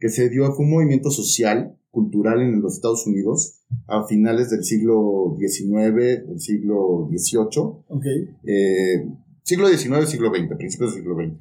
que 0.00 0.08
se 0.08 0.28
dio, 0.28 0.52
fue 0.54 0.64
un 0.64 0.72
movimiento 0.72 1.12
social, 1.12 1.78
cultural 1.92 2.42
en 2.42 2.60
los 2.60 2.74
Estados 2.74 3.06
Unidos 3.06 3.60
a 3.86 4.04
finales 4.04 4.50
del 4.50 4.64
siglo 4.64 5.36
XIX, 5.38 5.94
del 6.26 6.40
siglo 6.40 7.08
XVIII, 7.12 7.62
Ok. 7.86 8.06
eh, 8.42 9.06
siglo 9.44 9.68
XIX, 9.68 10.08
siglo 10.08 10.30
XX, 10.34 10.56
principios 10.56 10.94
del 10.94 11.04
siglo 11.04 11.14
XX, 11.14 11.40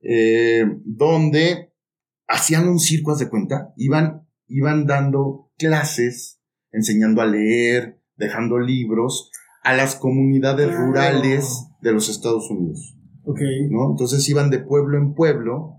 eh, 0.00 0.64
donde 0.84 1.72
hacían 2.26 2.68
un 2.68 2.80
circo, 2.80 3.12
haz 3.12 3.20
de 3.20 3.28
cuenta, 3.28 3.72
iban, 3.76 4.23
iban 4.46 4.86
dando 4.86 5.50
clases, 5.58 6.40
enseñando 6.72 7.22
a 7.22 7.26
leer, 7.26 8.00
dejando 8.16 8.58
libros 8.58 9.30
a 9.62 9.74
las 9.74 9.96
comunidades 9.96 10.68
Claro. 10.68 10.86
rurales 10.86 11.66
de 11.80 11.92
los 11.92 12.08
Estados 12.08 12.50
Unidos, 12.50 12.96
Ok. 13.24 13.40
¿no? 13.70 13.90
Entonces 13.92 14.28
iban 14.28 14.50
de 14.50 14.58
pueblo 14.60 14.98
en 14.98 15.14
pueblo 15.14 15.76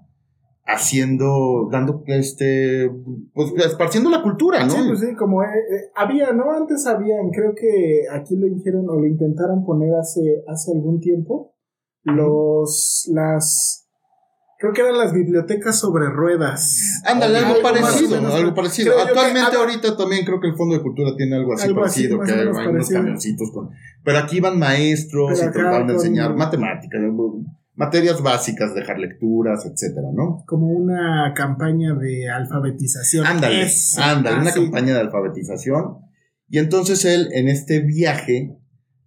haciendo, 0.68 1.70
dando, 1.72 2.04
este, 2.08 2.90
pues 3.34 3.54
esparciendo 3.66 4.10
la 4.10 4.24
cultura, 4.24 4.66
¿no? 4.66 4.72
Sí, 4.72 4.80
pues 4.88 5.00
sí, 5.00 5.16
como 5.16 5.44
eh, 5.44 5.46
eh, 5.48 5.92
había, 5.96 6.34
¿no? 6.34 6.52
Antes 6.52 6.88
habían, 6.88 7.30
creo 7.30 7.54
que 7.54 8.06
aquí 8.12 8.36
lo 8.36 8.48
hicieron 8.48 8.90
o 8.90 8.96
lo 8.96 9.06
intentaron 9.06 9.64
poner 9.64 9.94
hace, 9.94 10.44
hace 10.48 10.72
algún 10.72 11.00
tiempo, 11.00 11.54
los, 12.04 13.08
las, 13.14 13.85
creo 14.60 14.74
que 14.74 14.82
eran 14.82 14.98
las 14.98 15.14
bibliotecas 15.14 15.78
sobre 15.80 16.08
ruedas. 16.10 17.02
Ándale, 17.06 17.40
algo 17.40 17.56
Algo 17.56 17.62
parecido, 17.64 18.16
menos, 18.18 18.34
algo 18.34 18.54
parecido. 18.54 18.96
que 18.96 19.02
Actualmente 19.02 19.58
ahorita 19.58 19.98
también 19.98 20.26
creo 20.26 20.40
que 20.40 20.48
el 20.48 20.56
Fondo 20.56 20.76
de 20.76 20.82
Cultura 20.82 21.16
tiene 21.16 21.36
algo 21.36 21.54
así 21.54 21.68
Algo 21.68 21.82
parecido, 21.82 22.20
que 22.22 22.32
hay 22.32 22.48
unos 22.48 22.90
camioncitos 22.90 23.52
con... 23.52 23.70
Pero 24.04 24.18
aquí 24.20 24.38
iban 24.38 24.58
maestros 24.60 25.32
Pero 25.40 25.50
y 25.50 25.54
trataban 25.54 25.88
de 25.88 25.94
enseñar 25.94 26.36
matemáticas, 26.36 27.02
materias 27.76 28.22
básicas, 28.22 28.74
dejar 28.74 29.00
lecturas, 29.00 29.66
etcétera, 29.66 30.08
¿no? 30.14 30.44
Como 30.48 30.68
una 30.68 31.34
campaña 31.36 31.94
de 31.96 32.30
alfabetización. 32.30 33.26
Ándale, 33.26 33.64
Eso, 33.64 34.02
ándale, 34.02 34.38
una 34.40 34.50
así. 34.50 34.62
campaña 34.62 34.94
de 34.94 35.02
alfabetización. 35.02 35.98
Y 36.48 36.60
entonces 36.60 37.04
él, 37.06 37.30
en 37.34 37.50
este 37.50 37.80
viaje, 37.82 38.56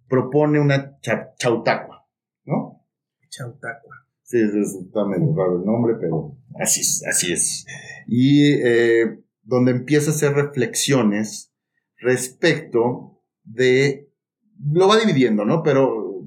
propone 0.07 0.59
una 0.59 0.99
cha- 0.99 1.33
chautacua, 1.37 2.05
¿no? 2.45 2.85
Chautacua. 3.29 3.95
Sí, 4.29 4.37
es- 4.39 4.53
es- 4.53 4.75
está 4.85 5.05
medio 5.05 5.33
raro 5.35 5.57
el 5.59 5.65
nombre, 5.65 5.95
pero 5.99 6.37
así 6.59 6.81
es. 6.81 7.03
Así 7.09 7.33
es. 7.33 7.65
Y 8.07 8.53
eh, 8.63 9.19
donde 9.41 9.71
empieza 9.71 10.11
a 10.11 10.13
hacer 10.13 10.33
reflexiones 10.33 11.51
respecto 11.97 13.21
de... 13.43 14.11
Lo 14.71 14.87
va 14.87 14.99
dividiendo, 14.99 15.45
¿no? 15.45 15.63
Pero 15.63 16.21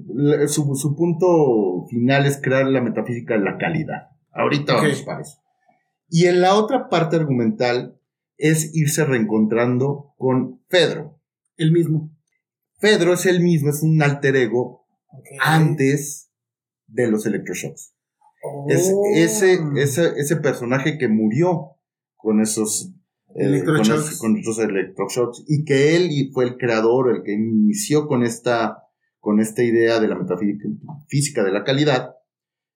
su, 0.47 0.75
su 0.75 0.95
punto 0.97 1.85
final 1.89 2.25
es 2.25 2.41
crear 2.41 2.65
la 2.67 2.81
metafísica 2.81 3.35
de 3.35 3.45
la 3.45 3.57
calidad. 3.57 4.09
Ahorita 4.33 4.73
vamos 4.75 5.01
para 5.03 5.21
eso. 5.21 5.39
Y 6.09 6.25
en 6.25 6.41
la 6.41 6.55
otra 6.55 6.89
parte 6.89 7.15
argumental 7.15 7.97
es 8.37 8.75
irse 8.75 9.05
reencontrando 9.05 10.13
con 10.17 10.61
Fedro. 10.67 11.21
El 11.55 11.71
mismo. 11.71 12.11
Fedro 12.79 13.13
es 13.13 13.25
el 13.27 13.39
mismo, 13.41 13.69
es 13.69 13.81
un 13.81 14.01
alter 14.01 14.35
ego 14.35 14.85
antes 15.41 16.31
de 16.87 17.07
los 17.09 17.25
electroshocks. 17.25 17.92
Es 18.67 18.91
Oh. 18.93 19.03
ese, 19.13 19.59
ese, 19.75 20.11
ese 20.17 20.35
personaje 20.37 20.97
que 20.97 21.07
murió 21.07 21.77
con 22.15 22.41
esos, 22.41 22.91
eh, 23.35 23.63
con, 23.65 23.79
esos- 23.81 24.17
con 24.19 24.37
esos 24.37 24.59
electroshocks 24.59 25.43
y 25.47 25.63
que 25.65 25.95
él 25.95 26.29
fue 26.33 26.45
el 26.45 26.57
creador, 26.57 27.15
el 27.15 27.23
que 27.23 27.33
inició 27.33 28.07
con 28.07 28.23
esta, 28.23 28.83
con 29.19 29.39
esta 29.39 29.63
idea 29.63 29.99
de 29.99 30.07
la 30.07 30.15
metafísica 30.15 30.67
física 31.07 31.43
de 31.43 31.51
la 31.51 31.63
calidad, 31.63 32.15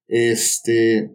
este, 0.06 1.14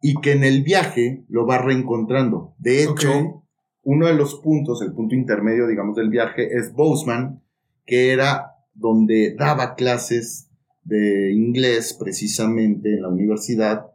y 0.00 0.14
que 0.22 0.32
en 0.32 0.44
el 0.44 0.62
viaje 0.62 1.24
lo 1.28 1.46
va 1.46 1.58
reencontrando. 1.58 2.54
De 2.58 2.82
hecho, 2.84 3.44
uno 3.82 4.06
de 4.06 4.14
los 4.14 4.40
puntos, 4.40 4.80
el 4.82 4.92
punto 4.92 5.14
intermedio, 5.14 5.66
digamos, 5.66 5.96
del 5.96 6.08
viaje 6.10 6.56
es 6.56 6.72
Boseman, 6.72 7.42
que 7.86 8.12
era 8.12 8.52
donde 8.72 9.34
daba 9.38 9.74
clases 9.74 10.49
de 10.84 11.32
inglés 11.32 11.96
precisamente 11.98 12.94
en 12.94 13.02
la 13.02 13.08
universidad. 13.08 13.86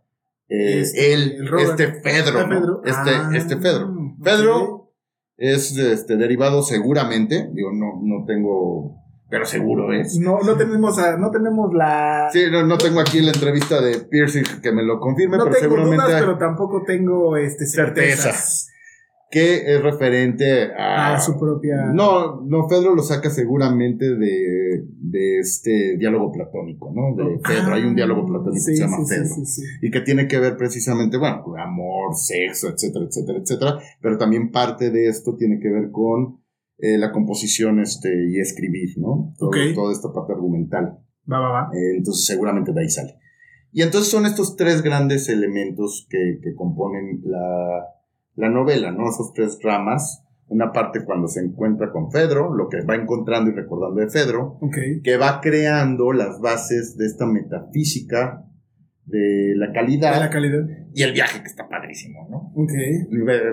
Eh, 0.47 0.81
Este, 0.81 1.13
él, 1.13 1.47
este 1.59 1.87
Fedro, 2.01 2.39
¿Ah, 2.39 2.43
¿no? 2.47 2.49
Pedro? 2.59 2.81
este, 2.85 3.09
Ah, 3.09 3.31
este 3.33 3.57
Fedro. 3.57 3.87
ok. 3.89 4.23
Pedro 4.23 4.91
es 5.37 5.75
este, 5.77 6.15
derivado 6.17 6.61
seguramente, 6.61 7.49
digo, 7.53 7.71
no, 7.73 7.99
no 8.03 8.25
tengo, 8.25 8.95
pero 9.29 9.45
seguro 9.45 9.91
es. 9.91 10.17
No, 10.19 10.39
no 10.41 10.55
tenemos, 10.55 10.97
a- 10.99 11.17
no 11.17 11.31
tenemos 11.31 11.73
la. 11.73 12.29
Sí, 12.31 12.43
no, 12.51 12.63
no 12.65 12.77
tengo 12.77 12.99
aquí 13.01 13.19
la 13.21 13.31
entrevista 13.31 13.81
de 13.81 13.99
Pierce 14.01 14.43
que 14.61 14.71
me 14.71 14.83
lo 14.83 14.99
confirme, 14.99 15.37
no 15.37 15.45
pero 15.45 15.55
tengo 15.55 15.63
seguramente 15.75 15.95
dudas, 16.05 16.13
hay- 16.15 16.21
pero 16.21 16.37
tampoco 16.37 16.83
tengo 16.85 17.35
este, 17.37 17.65
certezas. 17.65 18.23
Certeza. 18.23 18.74
Que 19.31 19.75
es 19.75 19.81
referente 19.81 20.71
a, 20.73 21.15
A 21.15 21.19
su 21.19 21.37
propia. 21.39 21.87
No, 21.93 22.41
no, 22.41 22.67
Fedro 22.69 22.95
lo 22.95 23.01
saca 23.03 23.29
seguramente 23.29 24.15
de, 24.15 24.85
de 24.87 25.39
este 25.39 25.97
diálogo 25.97 26.31
platónico, 26.31 26.93
¿no? 26.93 27.15
De 27.15 27.39
Fedro, 27.43 27.73
hay 27.73 27.83
un 27.83 27.95
diálogo 27.95 28.25
platónico 28.25 28.55
Ah, 28.55 28.59
Sí, 28.59 28.71
que 28.71 28.77
se 28.77 28.83
llama 28.83 28.97
sí, 29.05 29.15
Fedro. 29.15 29.35
sí, 29.35 29.45
sí. 29.45 29.61
Y 29.81 29.91
que 29.91 30.01
tiene 30.01 30.27
que 30.27 30.39
ver 30.39 30.55
precisamente, 30.57 31.17
bueno, 31.17 31.41
con 31.43 31.59
amor, 31.59 32.13
sexo, 32.15 32.69
etcétera, 32.69 33.05
etcétera, 33.05 33.39
etcétera. 33.39 33.79
Pero 34.01 34.17
también 34.17 34.51
parte 34.51 34.91
de 34.91 35.07
esto 35.07 35.35
tiene 35.35 35.59
que 35.59 35.69
ver 35.69 35.91
con 35.91 36.39
eh, 36.77 36.97
la 36.97 37.11
composición 37.11 37.79
este, 37.79 38.09
y 38.29 38.39
escribir, 38.39 38.97
¿no? 38.97 39.33
Todo-. 39.37 39.51
Toda 39.73 39.91
esta 39.91 40.13
parte 40.13 40.33
argumental. 40.33 40.99
Va, 41.31 41.39
va, 41.39 41.49
va. 41.51 41.69
Eh, 41.73 41.97
entonces 41.97 42.25
seguramente 42.25 42.71
de 42.73 42.81
ahí 42.81 42.89
sale. 42.89 43.15
Y 43.71 43.81
entonces 43.81 44.09
son 44.09 44.25
estos 44.25 44.55
tres 44.55 44.81
grandes 44.83 45.27
elementos 45.27 46.07
que, 46.09 46.39
que 46.41 46.53
componen 46.55 47.21
la, 47.25 47.83
la 48.35 48.49
novela, 48.49 48.91
¿no? 48.91 49.09
Esos 49.09 49.33
tres 49.33 49.59
ramas. 49.63 50.21
Una 50.47 50.71
parte 50.71 51.03
cuando 51.03 51.27
se 51.27 51.39
encuentra 51.39 51.91
con 51.91 52.11
Fedro, 52.11 52.53
lo 52.53 52.69
que 52.69 52.81
va 52.81 52.95
encontrando 52.95 53.49
y 53.49 53.53
recordando 53.55 53.99
de 54.01 54.09
Fedro, 54.11 54.59
Ok. 54.61 54.77
que 55.03 55.17
va 55.17 55.41
creando 55.41 56.11
las 56.13 56.39
bases 56.39 56.95
de 56.97 57.07
esta 57.07 57.25
metafísica 57.25 58.43
de 59.07 59.53
la 59.55 59.71
calidad 59.71 60.13
De 60.15 60.19
la 60.19 60.29
calidad. 60.29 60.67
y 60.93 61.01
el 61.03 61.13
viaje 61.13 61.41
que 61.41 61.47
está 61.47 61.67
padrísimo, 61.67 62.27
¿no? 62.29 62.51
Ok. 62.55 62.71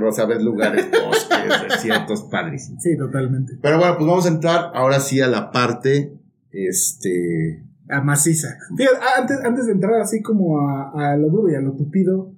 O 0.07 0.13
sea, 0.13 0.27
ves 0.27 0.43
lugares, 0.43 0.87
bosques, 1.07 1.63
desiertos, 1.71 2.25
padrísimo. 2.31 2.79
Sí, 2.81 2.95
totalmente. 2.97 3.55
Pero 3.63 3.79
bueno, 3.79 3.95
pues 3.97 4.07
vamos 4.07 4.27
a 4.27 4.31
entrar 4.31 4.71
ahora 4.75 5.01
sí 5.01 5.21
a 5.23 5.29
la 5.29 5.51
parte, 5.51 6.13
este, 6.51 7.65
A 7.89 8.01
maciza. 8.03 8.49
Fíjate, 8.77 8.97
ah, 9.01 9.21
antes, 9.21 9.39
antes 9.45 9.67
de 9.67 9.73
entrar 9.73 9.95
así 10.01 10.23
como 10.23 10.61
a, 10.61 11.13
a 11.13 11.17
lo 11.17 11.29
duro 11.29 11.51
y 11.51 11.55
a 11.55 11.61
lo 11.61 11.73
tupido, 11.75 12.35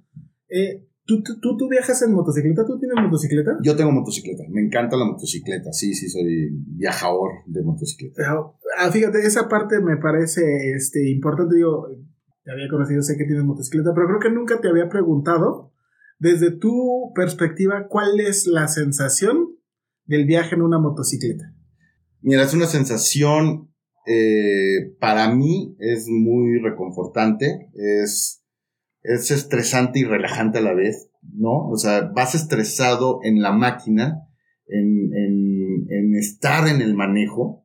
eh, 0.48 0.83
¿tú, 1.06 1.22
tú, 1.22 1.56
tú, 1.56 1.68
viajas 1.68 2.02
en 2.02 2.12
motocicleta? 2.12 2.64
¿Tú 2.66 2.78
tienes 2.78 2.96
motocicleta? 3.02 3.58
Yo 3.62 3.76
tengo 3.76 3.92
motocicleta, 3.92 4.44
me 4.50 4.62
encanta 4.62 4.96
la 4.96 5.04
motocicleta, 5.04 5.72
sí, 5.72 5.94
sí, 5.94 6.08
soy 6.08 6.50
viajador 6.66 7.30
de 7.46 7.62
motocicleta. 7.62 8.22
Ah, 8.78 8.90
fíjate, 8.90 9.20
esa 9.20 9.48
parte 9.48 9.80
me 9.80 9.96
parece 9.96 10.42
este, 10.74 11.10
importante. 11.10 11.56
Digo, 11.56 11.88
te 12.44 12.52
había 12.52 12.68
conocido, 12.68 13.02
sé 13.02 13.16
que 13.16 13.24
tienes 13.24 13.44
motocicleta, 13.44 13.92
pero 13.94 14.06
creo 14.06 14.20
que 14.20 14.30
nunca 14.30 14.60
te 14.60 14.68
había 14.68 14.88
preguntado, 14.88 15.72
desde 16.18 16.50
tu 16.50 17.12
perspectiva, 17.14 17.86
¿cuál 17.88 18.20
es 18.20 18.46
la 18.46 18.68
sensación 18.68 19.56
del 20.06 20.26
viaje 20.26 20.54
en 20.54 20.62
una 20.62 20.78
motocicleta? 20.78 21.54
Mira, 22.20 22.42
es 22.42 22.54
una 22.54 22.66
sensación, 22.66 23.70
eh, 24.06 24.94
para 25.00 25.34
mí 25.34 25.76
es 25.78 26.06
muy 26.08 26.58
reconfortante, 26.60 27.70
es, 27.74 28.43
es 29.04 29.30
estresante 29.30 30.00
y 30.00 30.04
relajante 30.04 30.58
a 30.58 30.62
la 30.62 30.74
vez, 30.74 31.08
¿no? 31.22 31.68
O 31.68 31.76
sea, 31.76 32.10
vas 32.14 32.34
estresado 32.34 33.20
en 33.22 33.40
la 33.42 33.52
máquina, 33.52 34.26
en, 34.66 35.12
en, 35.14 35.86
en 35.90 36.14
estar 36.16 36.66
en 36.68 36.80
el 36.82 36.94
manejo, 36.94 37.64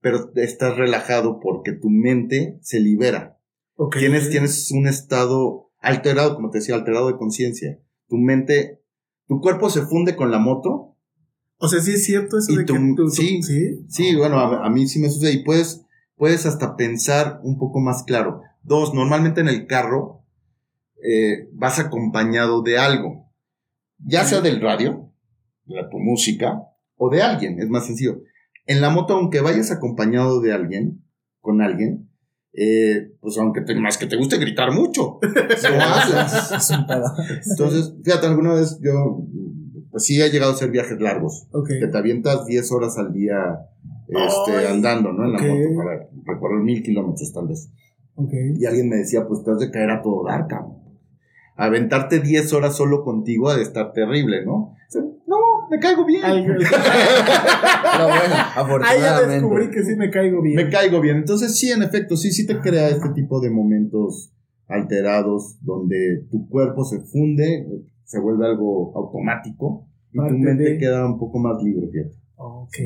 pero 0.00 0.30
estás 0.36 0.76
relajado 0.76 1.40
porque 1.40 1.72
tu 1.72 1.90
mente 1.90 2.58
se 2.62 2.78
libera. 2.78 3.38
Ok. 3.76 3.96
Tienes, 3.98 4.30
tienes 4.30 4.70
un 4.70 4.86
estado 4.86 5.70
alterado, 5.80 6.34
como 6.36 6.50
te 6.50 6.58
decía, 6.58 6.74
alterado 6.74 7.08
de 7.08 7.16
conciencia. 7.16 7.78
Tu 8.08 8.16
mente, 8.16 8.82
tu 9.26 9.40
cuerpo 9.40 9.70
se 9.70 9.82
funde 9.82 10.14
con 10.14 10.30
la 10.30 10.38
moto. 10.38 10.94
O 11.58 11.68
sea, 11.68 11.80
sí 11.80 11.92
es 11.92 12.04
cierto 12.04 12.38
eso 12.38 12.52
Y 12.52 12.56
de 12.58 12.64
tú- 12.64 12.74
que 12.74 12.78
tú, 12.80 12.94
tú- 13.06 13.10
sí. 13.10 13.42
sí. 13.42 13.84
Sí, 13.88 14.14
bueno, 14.14 14.38
a, 14.38 14.66
a 14.66 14.70
mí 14.70 14.86
sí 14.86 14.98
me 15.00 15.08
sucede 15.08 15.32
y 15.32 15.42
puedes, 15.42 15.82
puedes 16.16 16.44
hasta 16.46 16.76
pensar 16.76 17.40
un 17.42 17.58
poco 17.58 17.80
más 17.80 18.02
claro. 18.04 18.42
Dos, 18.62 18.92
normalmente 18.94 19.40
en 19.40 19.48
el 19.48 19.66
carro 19.66 20.15
eh, 21.08 21.48
vas 21.52 21.78
acompañado 21.78 22.62
de 22.62 22.78
algo. 22.78 23.30
Ya 23.98 24.24
sea 24.24 24.40
del 24.40 24.60
radio, 24.60 25.12
de 25.64 25.76
la- 25.76 25.88
tu 25.88 25.98
música, 25.98 26.62
o 26.96 27.10
de 27.10 27.22
alguien, 27.22 27.60
es 27.60 27.68
más 27.68 27.86
sencillo. 27.86 28.20
En 28.66 28.80
la 28.80 28.90
moto, 28.90 29.14
aunque 29.14 29.40
vayas 29.40 29.70
acompañado 29.70 30.40
de 30.40 30.52
alguien, 30.52 31.04
con 31.40 31.62
alguien, 31.62 32.10
eh, 32.52 33.12
pues 33.20 33.36
aunque 33.38 33.60
te, 33.60 33.74
más 33.76 33.98
que 33.98 34.06
te 34.06 34.16
guste 34.16 34.38
gritar 34.38 34.72
mucho, 34.72 35.18
no 35.22 35.82
hablas. 35.84 36.52
Es 36.52 36.70
un 36.70 36.86
pedo. 36.86 37.04
Entonces, 37.50 37.94
fíjate, 38.02 38.26
alguna 38.26 38.54
vez 38.54 38.78
yo, 38.82 39.22
pues 39.90 40.04
sí 40.04 40.20
he 40.20 40.30
llegado 40.30 40.52
a 40.52 40.54
hacer 40.54 40.70
viajes 40.70 40.98
largos, 41.00 41.46
Ok. 41.52 41.68
que 41.80 41.86
te 41.86 41.98
avientas 41.98 42.46
10 42.46 42.72
horas 42.72 42.96
al 42.98 43.12
día 43.12 43.36
este, 44.08 44.52
Ay, 44.56 44.66
andando, 44.66 45.12
¿no? 45.12 45.24
En 45.26 45.32
la 45.32 45.38
moto 45.38 45.76
para 45.76 46.08
recorrer 46.24 46.62
mil 46.62 46.82
kilómetros 46.82 47.32
tal 47.32 47.48
vez. 47.48 47.70
Ok. 48.14 48.32
Y 48.58 48.64
alguien 48.64 48.88
me 48.88 48.96
decía, 48.96 49.26
pues 49.26 49.42
te 49.44 49.50
has 49.50 49.58
de 49.58 49.70
caer 49.70 49.90
a 49.90 50.00
todo 50.02 50.24
dar, 50.24 50.46
cabrón. 50.46 50.78
Aventarte 51.56 52.20
10 52.20 52.52
horas 52.52 52.76
solo 52.76 53.02
contigo 53.02 53.48
ha 53.48 53.56
de 53.56 53.62
estar 53.62 53.92
terrible, 53.92 54.44
¿no? 54.44 54.74
No, 55.26 55.36
me 55.70 55.78
caigo 55.80 56.04
bien. 56.04 56.22
Algo- 56.24 56.46
Pero 56.58 58.08
bueno, 58.08 58.34
Ah, 58.84 58.94
ya 58.98 59.20
descubrí 59.20 59.64
afortunadamente. 59.64 59.70
que 59.70 59.82
sí 59.84 59.96
me 59.96 60.10
caigo 60.10 60.42
bien. 60.42 60.56
Me 60.56 60.68
caigo 60.70 61.00
bien. 61.00 61.16
Entonces, 61.16 61.58
sí, 61.58 61.70
en 61.70 61.82
efecto, 61.82 62.16
sí, 62.16 62.30
sí 62.30 62.46
te 62.46 62.60
crea 62.60 62.88
este 62.90 63.08
tipo 63.10 63.40
de 63.40 63.50
momentos 63.50 64.32
alterados 64.68 65.58
donde 65.62 66.26
tu 66.30 66.48
cuerpo 66.48 66.84
se 66.84 67.00
funde, 67.00 67.66
se 68.04 68.20
vuelve 68.20 68.46
algo 68.46 68.92
automático 68.96 69.86
y 70.12 70.18
Parte 70.18 70.32
tu 70.34 70.38
mente 70.38 70.62
de- 70.64 70.78
queda 70.78 71.06
un 71.06 71.18
poco 71.18 71.38
más 71.38 71.62
libre, 71.62 71.88
fíjate. 71.90 72.14
Ok. 72.36 72.76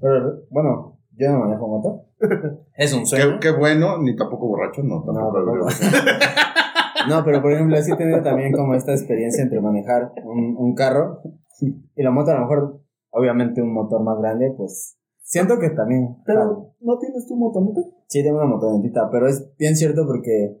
Pero 0.00 0.42
bueno, 0.50 0.98
yo 1.16 1.30
no 1.32 1.38
manejo 1.40 1.68
moto. 1.68 2.04
Es 2.76 2.92
un 2.92 3.06
sueño. 3.06 3.38
qué 3.40 3.50
bueno, 3.52 3.98
ni 4.02 4.14
tampoco 4.16 4.48
borracho, 4.48 4.82
no, 4.82 5.04
No, 5.06 5.12
tampoco. 5.12 5.44
tampoco. 5.44 5.68
No, 7.08 7.24
pero 7.24 7.42
por 7.42 7.52
ejemplo, 7.52 7.76
sí 7.82 7.92
he 7.92 7.96
tenido 7.96 8.22
también 8.22 8.52
como 8.52 8.74
esta 8.74 8.92
experiencia 8.92 9.42
entre 9.42 9.60
manejar 9.60 10.12
un, 10.24 10.56
un 10.56 10.74
carro 10.74 11.20
y 11.60 12.02
la 12.02 12.10
moto, 12.10 12.30
a 12.30 12.34
lo 12.34 12.40
mejor, 12.40 12.80
obviamente, 13.10 13.62
un 13.62 13.72
motor 13.72 14.02
más 14.02 14.18
grande, 14.18 14.52
pues 14.56 14.96
siento 15.22 15.58
que 15.58 15.70
también. 15.70 16.16
Pero, 16.24 16.74
¿no 16.80 16.98
tienes 16.98 17.26
tu 17.26 17.36
motoneta? 17.36 17.80
Sí, 18.06 18.22
tengo 18.22 18.38
una 18.38 18.46
motonetita, 18.46 19.08
pero 19.10 19.28
es 19.28 19.54
bien 19.58 19.76
cierto 19.76 20.06
porque 20.06 20.56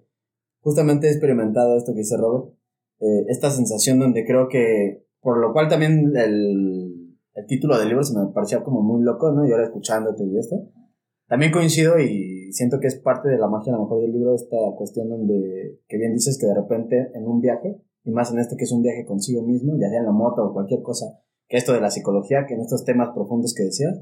justamente 0.60 1.06
he 1.06 1.10
experimentado 1.10 1.76
esto 1.76 1.92
que 1.92 2.00
dice 2.00 2.16
Robert, 2.16 2.54
eh, 3.00 3.24
esta 3.28 3.50
sensación 3.50 3.98
donde 3.98 4.24
creo 4.26 4.48
que, 4.48 5.06
por 5.20 5.38
lo 5.38 5.52
cual 5.52 5.68
también 5.68 6.12
el, 6.16 7.16
el 7.34 7.46
título 7.46 7.78
del 7.78 7.88
libro 7.88 8.02
se 8.02 8.18
me 8.18 8.32
parecía 8.32 8.62
como 8.62 8.82
muy 8.82 9.02
loco, 9.02 9.30
¿no? 9.32 9.46
Y 9.46 9.52
ahora 9.52 9.64
escuchándote 9.64 10.24
y 10.24 10.38
esto, 10.38 10.56
también 11.28 11.52
coincido 11.52 11.98
y 11.98 12.37
siento 12.52 12.80
que 12.80 12.86
es 12.86 12.96
parte 12.96 13.28
de 13.28 13.38
la 13.38 13.48
magia 13.48 13.72
a 13.72 13.76
lo 13.76 13.82
mejor 13.82 14.02
del 14.02 14.12
libro, 14.12 14.34
esta 14.34 14.56
cuestión 14.76 15.08
donde, 15.08 15.80
que 15.88 15.96
bien 15.96 16.14
dices 16.14 16.38
que 16.40 16.46
de 16.46 16.54
repente 16.54 17.10
en 17.14 17.26
un 17.26 17.40
viaje, 17.40 17.80
y 18.04 18.10
más 18.10 18.32
en 18.32 18.38
este 18.38 18.56
que 18.56 18.64
es 18.64 18.72
un 18.72 18.82
viaje 18.82 19.04
consigo 19.04 19.42
mismo, 19.42 19.76
ya 19.78 19.88
sea 19.88 20.00
en 20.00 20.06
la 20.06 20.12
moto 20.12 20.44
o 20.44 20.52
cualquier 20.52 20.82
cosa, 20.82 21.06
que 21.48 21.56
esto 21.56 21.72
de 21.72 21.80
la 21.80 21.90
psicología, 21.90 22.46
que 22.46 22.54
en 22.54 22.60
estos 22.60 22.84
temas 22.84 23.10
profundos 23.14 23.54
que 23.54 23.64
decías, 23.64 24.00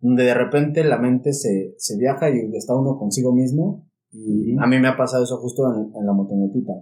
donde 0.00 0.24
de 0.24 0.34
repente 0.34 0.84
la 0.84 0.98
mente 0.98 1.32
se, 1.32 1.74
se 1.76 1.96
viaja 1.96 2.30
y 2.30 2.56
está 2.56 2.74
uno 2.76 2.98
consigo 2.98 3.32
mismo. 3.32 3.84
Y 4.10 4.56
a 4.58 4.66
mí 4.66 4.78
me 4.78 4.88
ha 4.88 4.96
pasado 4.96 5.24
eso 5.24 5.38
justo 5.38 5.64
en, 5.74 5.92
en 5.94 6.06
la 6.06 6.12
motonetita. 6.12 6.72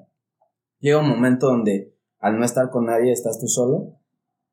Llega 0.81 1.01
un 1.01 1.09
momento 1.09 1.47
donde 1.47 1.95
al 2.19 2.39
no 2.39 2.45
estar 2.45 2.71
con 2.71 2.87
nadie 2.87 3.13
estás 3.13 3.41
tú 3.41 3.49
solo. 3.49 3.95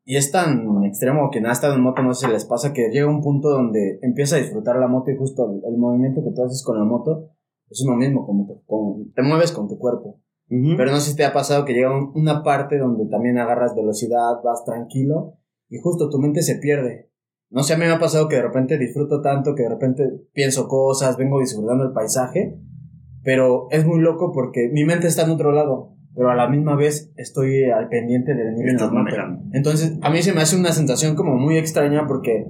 Y 0.06 0.18
es 0.18 0.32
tan 0.32 0.66
extremo 0.94 1.30
que 1.32 1.42
nada 1.42 1.54
estado 1.54 1.74
en 1.76 1.82
moto, 1.82 2.02
no 2.04 2.14
sé 2.14 2.28
si 2.28 2.32
les 2.32 2.46
pasa, 2.46 2.72
que 2.72 2.90
llega 2.90 3.08
un 3.10 3.22
punto 3.22 3.50
donde 3.50 4.00
empieza 4.02 4.36
a 4.36 4.40
disfrutar 4.40 4.78
la 4.78 4.88
moto 4.88 5.12
y 5.12 5.18
justo 5.18 5.50
el, 5.52 5.62
el 5.74 5.78
movimiento 5.78 6.24
que 6.24 6.32
tú 6.32 6.44
haces 6.44 6.64
con 6.64 6.78
la 6.78 6.86
moto 6.86 7.30
es 7.70 7.84
uno 7.86 7.96
mismo, 7.98 8.26
como 8.26 8.46
te, 8.46 8.54
como- 8.66 9.00
te 9.16 9.22
mueves 9.24 9.52
con 9.52 9.68
tu 9.68 9.78
cuerpo. 9.78 10.20
Ujú. 10.50 10.78
Pero 10.78 10.92
no 10.92 10.98
sé 11.00 11.12
si 11.12 11.16
te 11.18 11.26
ha 11.26 11.34
pasado 11.34 11.66
que 11.66 11.74
llega 11.74 11.96
un- 11.98 12.12
una 12.16 12.44
parte 12.44 12.78
donde 12.78 13.08
también 13.08 13.38
agarras 13.40 13.76
velocidad, 13.76 14.42
vas 14.44 14.64
tranquilo 14.66 15.40
y 15.70 15.80
justo 15.80 16.10
tu 16.10 16.20
mente 16.20 16.42
se 16.44 16.56
pierde. 16.58 17.10
No 17.50 17.64
sé, 17.64 17.74
a 17.74 17.78
mí 17.78 17.86
me 17.86 17.92
ha 17.92 18.00
pasado 18.00 18.28
que 18.28 18.36
de 18.36 18.44
repente 18.44 18.78
disfruto 18.78 19.22
tanto 19.22 19.56
que 19.56 19.64
de 19.64 19.70
repente 19.70 20.04
pienso 20.34 20.68
cosas, 20.68 21.18
vengo 21.18 21.40
disfrutando 21.40 21.84
el 21.84 21.92
paisaje, 21.94 22.60
pero 23.24 23.68
es 23.72 23.86
muy 23.86 24.00
loco 24.00 24.32
porque 24.32 24.70
mi 24.72 24.86
mente 24.86 25.08
está 25.08 25.24
en 25.24 25.32
otro 25.32 25.52
lado, 25.52 25.96
pero 26.16 26.30
a 26.30 26.36
la 26.36 26.48
misma 26.48 26.76
vez 26.76 27.12
estoy 27.18 27.64
al 27.66 27.88
pendiente 27.90 28.34
de 28.36 28.44
venir 28.44 28.62
en 28.62 28.66
la 28.68 28.72
Estás 28.74 28.92
moto. 28.92 29.04
manejando. 29.04 29.44
Entonces, 29.54 29.98
a 30.02 30.10
mí 30.10 30.22
se 30.22 30.34
me 30.34 30.42
hace 30.42 30.56
una 30.56 30.72
sensación 30.72 31.16
como 31.16 31.36
muy 31.36 31.58
extraña 31.58 32.06
porque 32.08 32.46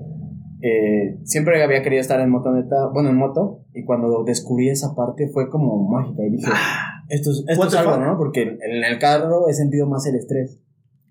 eh, 0.61 1.19
siempre 1.23 1.61
había 1.63 1.81
querido 1.81 2.01
estar 2.01 2.19
en 2.21 2.29
motoneta, 2.29 2.89
bueno, 2.93 3.09
en 3.09 3.17
moto, 3.17 3.65
y 3.73 3.83
cuando 3.83 4.23
descubrí 4.23 4.69
esa 4.69 4.95
parte 4.95 5.29
fue 5.33 5.49
como 5.49 5.87
mágica 5.89 6.23
y 6.25 6.31
dije, 6.31 6.51
esto 7.09 7.31
es, 7.31 7.43
esto 7.47 7.67
es 7.67 7.75
algo? 7.75 7.97
¿no? 7.97 8.17
Porque 8.17 8.43
en 8.43 8.83
el 8.83 8.99
carro 8.99 9.47
he 9.49 9.53
sentido 9.53 9.87
más 9.87 10.05
el 10.07 10.15
estrés, 10.15 10.61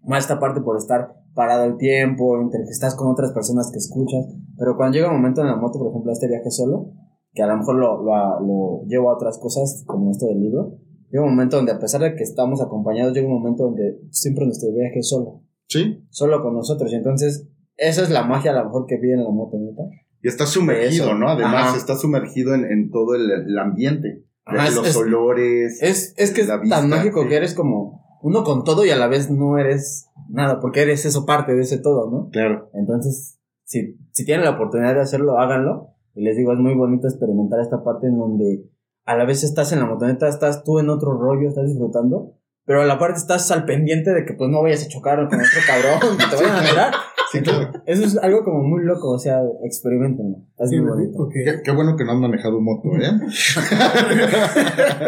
más 0.05 0.25
esta 0.25 0.41
parte 0.41 0.61
por 0.63 0.77
estar 0.77 1.17
parado 1.35 1.65
el 1.65 1.77
tiempo, 1.77 2.41
entre 2.41 2.61
que 2.65 2.71
estás 2.71 2.95
con 2.95 3.09
otras 3.11 3.33
personas 3.33 3.71
que 3.71 3.79
escuchas, 3.79 4.27
pero 4.59 4.77
cuando 4.77 4.97
llega 4.97 5.09
un 5.09 5.17
momento 5.17 5.41
en 5.41 5.49
la 5.49 5.57
moto, 5.57 5.79
por 5.79 5.89
ejemplo, 5.89 6.13
este 6.13 6.29
viaje 6.29 6.51
solo, 6.51 6.91
que 7.35 7.43
a 7.43 7.47
lo 7.47 7.57
mejor 7.57 7.77
lo, 7.77 8.03
lo, 8.03 8.41
lo 8.41 8.85
llevo 8.87 9.11
a 9.11 9.15
otras 9.15 9.39
cosas, 9.39 9.85
como 9.87 10.11
esto 10.11 10.27
del 10.27 10.41
libro, 10.41 10.77
llega 11.13 11.23
un 11.25 11.31
momento 11.31 11.57
donde 11.59 11.71
a 11.73 11.79
pesar 11.79 12.01
de 12.01 12.17
que 12.17 12.25
estamos 12.25 12.61
acompañados, 12.61 13.15
llega 13.15 13.29
un 13.29 13.35
momento 13.41 13.65
donde 13.65 14.01
siempre 14.11 14.45
nuestro 14.47 14.73
viaje 14.73 14.99
es 14.99 15.09
solo 15.09 15.43
Sí. 15.69 16.05
solo 16.11 16.43
con 16.43 16.55
nosotros. 16.55 16.93
Y 16.93 16.97
entonces, 16.97 17.49
esa 17.77 18.03
es 18.03 18.11
la 18.11 18.25
magia 18.25 18.51
a 18.51 18.55
lo 18.55 18.65
mejor 18.65 18.87
que 18.87 18.99
vi 18.99 19.13
en 19.13 19.23
la 19.23 19.31
moto, 19.31 19.57
neta. 19.59 19.83
Y 20.23 20.29
estás 20.29 20.49
sumergido, 20.51 21.07
Eso. 21.07 21.15
¿no? 21.15 21.29
Además, 21.29 21.69
Ajá. 21.69 21.77
estás 21.77 22.01
sumergido 22.01 22.55
en, 22.55 22.65
en 22.65 22.91
todo 22.91 23.15
el, 23.15 23.31
el 23.31 23.59
ambiente. 23.59 24.25
Ajá, 24.45 24.71
los 24.71 24.89
es- 24.89 24.97
olores. 24.97 25.81
Es, 25.83 26.15
es 26.17 26.33
que 26.33 26.41
es 26.43 26.61
vista, 26.61 26.81
tan 26.81 26.89
mágico 26.89 27.23
sí. 27.23 27.29
que 27.29 27.37
eres 27.37 27.55
como 27.55 28.03
uno 28.23 28.45
con 28.45 28.65
todo 28.65 28.85
y 28.85 28.91
a 28.91 28.97
la 28.97 29.09
vez 29.09 29.31
no 29.31 29.59
eres 29.59 30.07
nada, 30.29 30.61
porque 30.61 30.83
eres 30.83 31.05
eso 31.07 31.25
parte 31.27 31.55
de 31.55 31.63
ese 31.63 31.79
todo, 31.79 32.11
¿no? 32.11 32.29
Claro. 32.31 32.69
Entonces, 32.75 33.39
si, 33.65 33.97
si 34.11 34.25
tienen 34.25 34.45
la 34.45 34.53
oportunidad 34.53 34.95
de 34.95 35.01
hacerlo, 35.01 35.39
háganlo. 35.39 35.89
Y 36.15 36.23
les 36.23 36.37
digo, 36.37 36.53
es 36.53 36.59
muy 36.59 36.75
bonito 36.75 37.07
experimentar 37.09 37.61
esta 37.61 37.83
parte 37.83 38.07
en 38.07 38.19
donde 38.19 38.65
a 39.05 39.17
la 39.17 39.25
vez 39.25 39.43
estás 39.45 39.73
en 39.73 39.81
la 39.81 39.87
motoneta, 39.87 40.29
estás 40.29 40.63
tú 40.65 40.79
en 40.79 40.89
otro 40.91 41.13
rollo, 41.19 41.49
estás 41.49 41.67
disfrutando, 41.67 42.35
pero 42.65 42.83
a 42.83 42.87
la 42.87 42.99
parte 42.99 43.19
estás 43.19 43.51
al 43.51 43.65
pendiente 43.65 44.13
de 44.13 44.25
que 44.25 44.35
pues 44.35 44.49
no 44.51 44.63
vayas 44.63 44.85
a 44.85 44.89
chocar 44.89 45.17
con 45.29 45.41
otro 45.41 45.61
cabrón, 45.67 46.17
que 46.19 46.25
te 46.37 46.43
vayan 46.43 46.57
a 46.65 46.69
tirar. 46.71 46.93
Sí, 47.33 47.41
claro. 47.41 47.71
Eso 47.87 48.05
es 48.05 48.19
algo 48.19 48.45
como 48.45 48.63
muy 48.63 48.85
loco, 48.85 49.11
o 49.13 49.19
sea, 49.19 49.41
experimentenlo. 49.65 50.37
Es 50.59 50.69
Sí, 50.69 50.77
muy 50.77 50.85
¿no? 50.87 50.95
bonito. 50.95 51.19
Ok. 51.23 51.33
Qué, 51.33 51.61
qué 51.65 51.71
bueno 51.73 51.97
que 51.97 52.05
no 52.05 52.13
has 52.13 52.19
manejado 52.19 52.61
moto, 52.61 52.91
¿eh? 53.01 53.11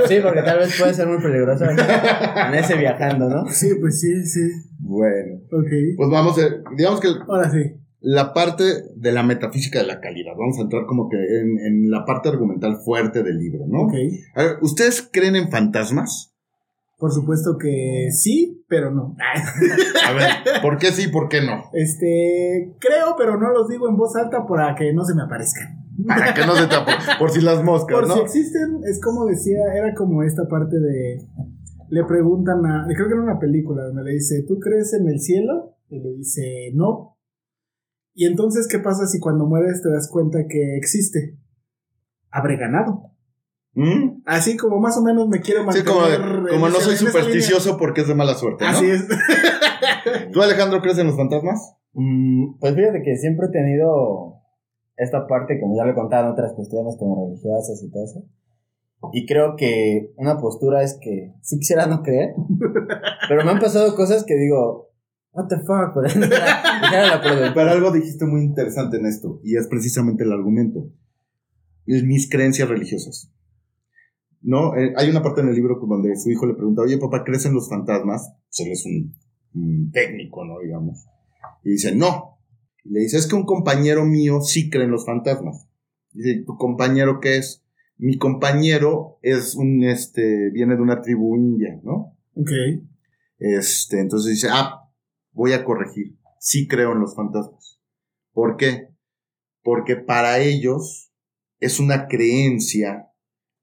Sí, 0.09 0.17
porque 0.23 0.43
tal 0.43 0.59
vez 0.59 0.75
puede 0.79 0.95
ser 0.95 1.07
muy 1.07 1.21
peligroso 1.23 1.65
en 1.67 2.55
ese 2.55 2.77
viajando, 2.77 3.29
¿no? 3.29 3.47
Sí, 3.49 3.75
pues 3.81 4.01
sí, 4.01 4.25
sí. 4.25 4.41
bueno. 4.79 5.37
Ok. 5.53 5.71
Pues 5.99 6.11
vamos 6.11 6.39
a... 6.39 6.43
Digamos 6.77 7.01
que 7.01 7.09
Ahora 7.29 7.51
sí. 7.51 7.59
La 8.07 8.35
parte 8.35 8.65
de 8.95 9.13
la 9.13 9.23
metafísica 9.23 9.79
de 9.79 9.87
la 9.87 10.01
calidad. 10.01 10.33
Vamos 10.39 10.59
a 10.59 10.63
entrar 10.63 10.85
como 10.87 11.09
que 11.09 11.17
en, 11.17 11.59
en 11.59 11.91
la 11.91 12.05
parte 12.05 12.29
argumental 12.29 12.77
fuerte 12.85 13.23
del 13.23 13.39
libro, 13.39 13.65
¿no? 13.67 13.85
Ok. 13.85 13.95
A 14.35 14.43
ver, 14.43 14.57
¿ustedes 14.61 15.09
creen 15.11 15.37
en 15.37 15.51
fantasmas? 15.51 16.35
Por 16.99 17.13
supuesto 17.13 17.57
que 17.59 18.09
sí, 18.13 18.63
pero 18.69 18.91
no. 18.91 19.17
A 20.07 20.13
ver, 20.13 20.63
¿por 20.63 20.77
qué 20.77 20.89
sí, 20.89 21.09
por 21.09 21.29
qué 21.29 21.41
no? 21.41 21.65
Este, 21.73 22.77
creo, 22.79 23.15
pero 23.17 23.39
no 23.39 23.51
los 23.53 23.69
digo 23.69 23.89
en 23.89 23.97
voz 23.97 24.15
alta 24.17 24.47
para 24.47 24.75
que 24.75 24.93
no 24.93 25.03
se 25.05 25.15
me 25.15 25.23
aparezcan. 25.23 25.85
Para 26.07 26.35
que 26.35 26.47
no 26.47 26.55
se 26.55 26.67
tape. 26.67 26.93
Por 27.19 27.31
si 27.31 27.41
las 27.41 27.63
moscas, 27.65 27.99
Por 27.99 28.09
¿no? 28.09 28.15
si 28.15 28.21
existen, 28.21 28.81
es 28.85 29.01
como 29.01 29.25
decía, 29.27 29.59
era 29.75 29.95
como 29.95 30.23
esta 30.23 30.47
parte 30.49 30.79
de. 30.79 31.27
Le 31.89 32.05
preguntan 32.05 32.67
a. 32.67 32.85
Creo 32.87 33.09
que 33.09 33.15
era 33.15 33.23
una 33.23 33.39
película 33.39 33.85
donde 33.85 34.03
le 34.05 34.13
dice, 34.13 34.45
¿tú 34.47 34.59
crees 34.59 34.93
en 34.95 35.09
el 35.09 35.21
cielo? 35.21 35.77
Y 35.89 36.01
le 36.01 36.11
dice, 36.17 36.71
no. 36.75 37.14
Y 38.15 38.27
entonces, 38.27 38.69
¿qué 38.69 38.79
pasa 38.79 39.07
si 39.07 39.19
cuando 39.19 39.47
mueres 39.47 39.83
te 39.83 39.91
das 39.91 40.09
cuenta 40.11 40.39
que 40.49 40.77
existe? 40.77 41.37
Habré 42.31 42.57
ganado. 42.57 43.11
¿Mm? 43.75 44.23
Así 44.25 44.57
como 44.57 44.79
más 44.79 44.97
o 44.97 45.03
menos 45.03 45.27
me 45.29 45.41
quiero 45.41 45.61
Sí, 45.61 45.67
mantener. 45.67 45.93
como, 45.93 46.07
en 46.07 46.47
como 46.49 46.69
no 46.69 46.77
soy 46.81 46.97
supersticioso 46.97 47.77
porque 47.77 48.03
es 48.03 48.09
de 48.09 48.15
mala 48.15 48.35
suerte. 48.35 48.65
¿no? 48.65 48.71
Así 48.71 48.87
es. 48.89 49.07
¿Tú, 50.33 50.41
Alejandro, 50.43 50.81
crees 50.81 50.99
en 50.99 51.09
los 51.09 51.17
fantasmas? 51.17 51.75
Mm, 51.93 52.59
pues 52.61 52.75
fíjate 52.75 53.03
que 53.03 53.17
siempre 53.17 53.47
he 53.49 53.53
tenido 53.53 54.41
esta 54.97 55.27
parte, 55.27 55.59
como 55.61 55.77
ya 55.77 55.85
lo 55.85 55.91
he 55.91 55.95
contado 55.95 56.27
en 56.27 56.33
otras 56.33 56.53
cuestiones 56.53 56.97
como 56.99 57.27
religiosas 57.27 57.83
y 57.83 57.91
todo 57.91 58.05
eso. 58.05 58.25
Y 59.13 59.27
creo 59.27 59.55
que 59.57 60.13
una 60.17 60.39
postura 60.39 60.83
es 60.83 60.97
que 61.01 61.35
sí 61.43 61.59
quisiera 61.59 61.87
no 61.87 62.03
creer, 62.03 62.35
pero 63.29 63.45
me 63.45 63.51
han 63.51 63.59
pasado 63.59 63.95
cosas 63.97 64.25
que 64.25 64.35
digo, 64.37 64.89
what 65.35 65.49
the 65.49 65.57
fuck, 65.59 65.95
pero 67.55 67.71
algo 67.71 67.91
dijiste 67.91 68.25
muy 68.25 68.43
interesante 68.43 68.97
en 68.97 69.07
esto, 69.07 69.41
y 69.45 69.57
es 69.57 69.67
precisamente 69.67 70.25
el 70.25 70.33
argumento. 70.33 70.91
Mis 71.87 72.31
creencias 72.31 72.69
religiosas. 72.69 73.31
¿No? 74.41 74.77
Eh, 74.77 74.95
hay 74.97 75.11
una 75.11 75.23
parte 75.23 75.41
en 75.41 75.49
el 75.49 75.55
libro 75.55 75.79
donde 75.87 76.17
su 76.17 76.31
hijo 76.31 76.47
le 76.47 76.55
pregunta, 76.55 76.83
oye, 76.83 76.99
papá, 76.99 77.25
¿crees 77.25 77.45
en 77.47 77.55
los 77.55 77.69
fantasmas? 77.69 78.33
Pues 78.47 78.61
él 78.61 78.73
es 78.73 78.87
un, 78.87 79.15
un 79.55 79.91
técnico, 79.91 80.45
¿no? 80.45 80.61
Digamos. 80.61 81.07
Y 81.63 81.71
dice, 81.71 81.95
no. 81.95 82.39
Y 82.85 82.93
le 82.93 83.01
dice, 83.01 83.19
es 83.19 83.27
que 83.27 83.37
un 83.37 83.45
compañero 83.45 84.05
mío 84.05 84.41
sí 84.41 84.71
cree 84.71 84.85
en 84.85 84.91
los 84.91 85.07
fantasmas. 85.07 85.67
Dice, 86.13 86.43
¿tu 86.47 86.57
compañero 86.57 87.21
qué 87.21 87.39
es? 87.39 87.65
mi 87.99 88.19
compañero 88.19 89.19
es 89.23 89.55
un, 89.55 89.85
este, 89.85 90.51
viene 90.51 90.77
de 90.77 90.83
una 90.83 91.01
tribu 91.01 91.37
india, 91.37 91.81
¿no? 91.83 92.17
Ok. 92.35 92.51
Este, 93.39 94.01
entonces 94.01 94.33
dice, 94.33 94.49
ah, 94.51 94.84
voy 95.35 95.53
a 95.53 95.65
corregir. 95.65 96.17
Sí 96.39 96.67
creo 96.67 96.93
en 96.93 97.01
los 97.01 97.15
fantasmas. 97.15 97.81
¿Por 98.33 98.57
qué? 98.57 98.89
Porque 99.63 99.97
para 99.97 100.39
ellos 100.39 101.13
es 101.61 101.79
una 101.81 102.07
creencia 102.09 103.11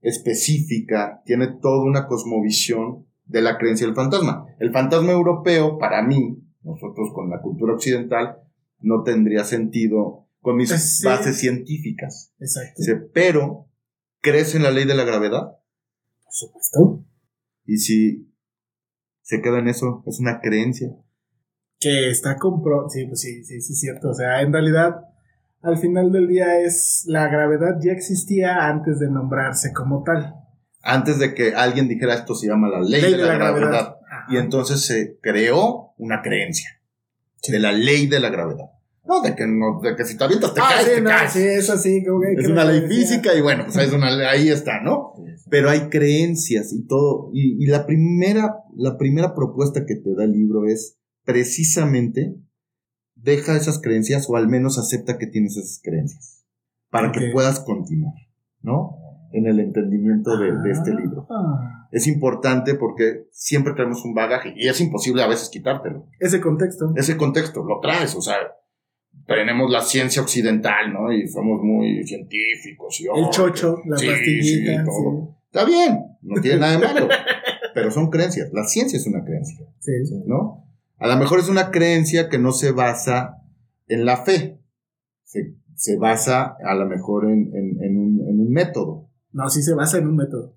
específica, 0.01 1.21
tiene 1.25 1.47
toda 1.47 1.83
una 1.83 2.07
cosmovisión 2.07 3.07
de 3.25 3.41
la 3.41 3.57
creencia 3.57 3.85
del 3.85 3.95
fantasma. 3.95 4.45
El 4.59 4.71
fantasma 4.71 5.11
europeo, 5.11 5.77
para 5.77 6.01
mí, 6.03 6.37
nosotros 6.63 7.09
con 7.13 7.29
la 7.29 7.41
cultura 7.41 7.73
occidental, 7.73 8.37
no 8.79 9.03
tendría 9.03 9.43
sentido 9.43 10.27
con 10.41 10.57
mis 10.57 10.69
Pues 10.69 10.97
sí. 10.99 11.05
bases 11.05 11.37
científicas. 11.37 12.33
Exacto. 12.39 12.81
Pero, 13.13 13.67
¿crees 14.21 14.55
en 14.55 14.63
la 14.63 14.71
ley 14.71 14.85
de 14.85 14.95
la 14.95 15.03
gravedad? 15.03 15.57
Por 16.23 16.33
supuesto. 16.33 17.05
Y 17.65 17.77
si 17.77 18.27
se 19.21 19.41
queda 19.41 19.59
en 19.59 19.67
eso, 19.67 20.03
es 20.07 20.19
una 20.19 20.41
creencia. 20.41 20.89
Que 21.81 22.09
está 22.09 22.37
compro... 22.37 22.87
Sí, 22.89 23.05
pues 23.07 23.19
sí, 23.19 23.43
sí, 23.43 23.59
sí, 23.59 23.73
es 23.73 23.79
cierto. 23.79 24.11
O 24.11 24.13
sea, 24.13 24.41
en 24.41 24.53
realidad, 24.53 25.01
al 25.61 25.77
final 25.77 26.11
del 26.11 26.27
día 26.27 26.61
es... 26.61 27.03
La 27.07 27.27
gravedad 27.27 27.77
ya 27.83 27.91
existía 27.91 28.67
antes 28.69 28.99
de 28.99 29.09
nombrarse 29.09 29.73
como 29.73 30.03
tal. 30.03 30.35
Antes 30.83 31.19
de 31.19 31.33
que 31.33 31.53
alguien 31.55 31.87
dijera 31.89 32.13
esto 32.13 32.35
se 32.35 32.47
llama 32.47 32.69
la 32.69 32.79
ley, 32.81 33.01
de, 33.01 33.17
la, 33.17 33.33
gravedad. 33.35 33.97
Y 34.29 34.37
entonces 34.37 34.85
se 34.85 35.17
creó 35.21 35.93
una 35.97 36.21
creencia 36.21 36.69
de 37.47 37.59
la 37.59 37.71
ley 37.71 38.07
de 38.07 38.19
la 38.19 38.29
gravedad. 38.29 38.71
No, 39.03 39.21
de 39.21 39.35
que, 39.35 39.47
no, 39.47 39.79
de 39.81 39.95
que 39.95 40.05
si 40.05 40.15
te 40.15 40.23
avientas 40.23 40.53
te 40.53 40.61
Ah, 40.61 40.69
caes, 40.69 40.85
sí, 40.85 40.91
te 40.95 41.01
no, 41.01 41.09
caes. 41.09 41.31
sí, 41.33 41.43
es 41.43 41.69
así. 41.69 42.05
como 42.05 42.21
que- 42.21 42.33
Es 42.39 42.47
una 42.47 42.63
ley 42.63 42.81
física 42.87 43.33
y 43.33 43.41
bueno, 43.41 43.63
pues 43.65 43.87
es 43.87 43.93
una 43.93 44.11
ley- 44.11 44.27
ahí 44.27 44.49
está, 44.49 44.79
¿no? 44.81 45.13
Pero 45.49 45.69
hay 45.69 45.89
creencias 45.89 46.71
y 46.71 46.85
todo. 46.85 47.31
Y, 47.33 47.63
y 47.63 47.67
la, 47.67 47.85
primera, 47.87 48.57
la 48.75 48.97
primera 48.97 49.33
propuesta 49.33 49.85
que 49.85 49.95
te 49.95 50.13
da 50.15 50.23
el 50.23 50.31
libro 50.33 50.65
es 50.65 50.97
precisamente 51.23 52.35
deja 53.15 53.55
esas 53.55 53.79
creencias 53.79 54.29
o 54.29 54.35
al 54.35 54.47
menos 54.47 54.77
acepta 54.77 55.17
que 55.17 55.27
tienes 55.27 55.57
esas 55.57 55.81
creencias 55.83 56.45
para 56.89 57.11
que 57.11 57.29
puedas 57.31 57.59
continuar, 57.61 58.13
¿no? 58.61 58.97
En 59.31 59.45
el 59.47 59.59
entendimiento 59.59 60.37
de, 60.37 60.51
de 60.61 60.71
este 60.71 60.93
libro. 60.93 61.25
Ah, 61.29 61.87
Es 61.91 62.05
importante 62.07 62.75
porque 62.75 63.27
siempre 63.31 63.73
tenemos 63.73 64.03
un 64.03 64.13
bagaje 64.13 64.53
y 64.57 64.67
es 64.67 64.81
imposible 64.81 65.23
a 65.23 65.27
veces 65.27 65.49
quitártelo. 65.49 66.07
ese 66.19 66.41
contexto. 66.41 66.93
Ese 66.97 67.15
contexto 67.15 67.63
lo 67.63 67.79
traes, 67.79 68.13
o 68.15 68.21
sea, 68.21 68.35
tenemos 69.27 69.71
la 69.71 69.81
ciencia 69.81 70.21
occidental, 70.21 70.91
¿no? 70.91 71.13
Y 71.13 71.27
somos 71.29 71.61
muy 71.63 72.03
científicos 72.05 72.99
y 72.99 73.05
El 73.05 73.11
oh, 73.13 73.29
chocho, 73.29 73.77
la 73.85 73.97
sí, 73.97 74.07
pastillita. 74.07 74.79
sí, 74.81 74.85
todo. 74.85 75.37
Está 75.45 75.65
bien, 75.65 75.99
no 76.21 76.41
tiene 76.41 76.59
nada 76.59 76.73
de 76.77 76.79
malo. 76.79 77.07
pero 77.73 77.91
son 77.91 78.09
creencias. 78.09 78.51
La 78.51 78.65
ciencia 78.65 78.97
es 78.97 79.07
una 79.07 79.23
creencia. 79.23 79.65
¿no? 80.25 80.60
A 81.01 81.07
lo 81.07 81.17
mejor 81.17 81.39
es 81.39 81.49
una 81.49 81.71
creencia 81.71 82.29
que 82.29 82.37
no 82.37 82.51
se 82.51 82.71
basa 82.71 83.37
en 83.87 84.05
la 84.05 84.17
fe. 84.23 84.61
Se, 85.23 85.55
se 85.75 85.97
basa 85.97 86.55
a 86.63 86.75
lo 86.75 86.85
mejor 86.87 87.25
en, 87.25 87.51
en- 87.55 87.83
en 87.83 87.97
un, 87.97 88.21
en 88.29 88.39
un 88.39 88.51
método. 88.51 89.09
No, 89.31 89.49
sí 89.49 89.61
se 89.63 89.73
basa 89.73 89.97
en 89.97 90.07
un 90.07 90.15
método. 90.15 90.55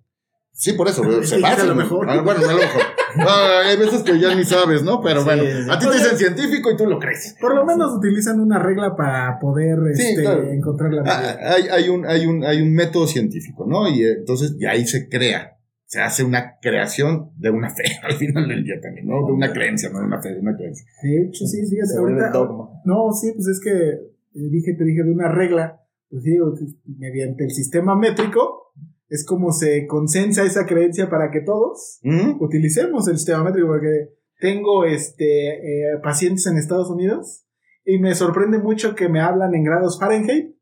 Sí, 0.53 0.75
por 0.75 0.87
eso, 0.89 1.03
se 1.25 1.41
basa. 1.41 1.63
a 1.63 1.67
lo 1.67 1.75
mejor. 1.75 2.09
Ah, 2.11 2.21
bueno, 2.23 2.41
no 2.41 2.49
a 2.49 2.53
lo 2.53 2.59
mejor. 2.59 2.83
Ah, 3.17 3.61
hay 3.65 3.77
veces 3.77 4.03
que 4.03 4.19
ya 4.21 4.35
ni 4.35 4.45
sabes, 4.45 4.83
¿no? 4.83 5.01
Pero 5.01 5.21
Sí, 5.21 5.25
bueno, 5.25 5.45
sí. 5.45 5.71
a 5.71 5.79
ti 5.79 5.87
te 5.87 5.95
dicen 5.95 6.19
científico 6.19 6.71
y 6.73 6.77
tú 6.77 6.85
lo 6.87 6.99
crees. 6.99 7.37
Por 7.41 7.55
lo 7.55 7.65
menos 7.65 7.93
utilizan 7.97 8.41
una 8.41 8.59
regla 8.59 8.97
para 8.97 9.39
poder 9.39 9.79
Sí, 9.95 10.03
este, 10.03 10.23
claro. 10.23 10.51
encontrar 10.51 10.93
la 10.93 11.03
Ah, 11.07 11.37
hay, 11.55 11.69
hay, 11.69 11.89
un, 11.89 12.05
hay, 12.07 12.27
un, 12.27 12.45
hay 12.45 12.61
un 12.61 12.73
método 12.75 13.07
científico, 13.07 13.67
¿no? 13.69 13.89
Y 13.89 14.03
eh, 14.05 14.17
entonces, 14.19 14.57
y 14.59 14.67
ahí 14.67 14.85
se 14.87 15.09
crea. 15.09 15.57
Se 15.87 16.01
hace 16.01 16.25
una 16.25 16.59
creación 16.61 17.31
de 17.37 17.51
una 17.51 17.71
fe 17.71 17.85
al 18.03 18.15
final 18.15 18.49
del 18.49 18.65
día 18.65 18.81
también, 18.81 19.07
¿no? 19.07 19.27
De 19.27 19.33
una 19.33 19.53
creencia, 19.53 19.91
no 19.91 20.01
de 20.01 20.07
una 20.07 20.21
fe, 20.21 20.31
de 20.35 20.41
una 20.41 20.57
creencia. 20.57 20.85
De 21.03 21.25
hecho, 21.27 21.47
sí, 21.47 21.59
fíjate, 21.69 21.89
Se 21.93 21.99
ahorita. 21.99 22.31
dogma. 22.31 22.69
No, 22.85 23.13
sí, 23.13 23.33
pues 23.35 23.47
es 23.49 23.61
que 23.63 23.71
eh, 23.71 24.49
dije, 24.51 24.75
te 24.75 24.85
dije 24.85 25.03
de 25.05 25.11
una 25.13 25.31
regla. 25.31 25.81
Pues 26.11 26.23
sí, 26.25 26.39
o- 26.39 26.55
mediante 26.99 27.45
el 27.45 27.51
sistema 27.51 27.97
métrico 27.97 28.73
es 29.09 29.25
como 29.27 29.53
se 29.53 29.87
consensa 29.87 30.43
esa 30.45 30.67
creencia 30.67 31.09
para 31.11 31.31
que 31.31 31.41
todos 31.41 31.99
¿Mm? 32.03 32.41
utilicemos 32.43 33.07
el 33.09 33.17
sistema 33.19 33.45
métrico 33.45 33.69
porque 33.69 34.09
tengo 34.41 34.85
este 34.85 35.51
eh, 35.93 35.99
pacientes 36.03 36.47
en 36.47 36.57
Estados 36.57 36.91
Unidos 36.91 37.45
y 37.85 37.99
me 37.99 38.15
sorprende 38.15 38.59
mucho 38.59 38.95
que 38.95 39.09
me 39.09 39.21
hablan 39.21 39.55
en 39.55 39.63
grados 39.65 39.99
Fahrenheit, 40.01 40.57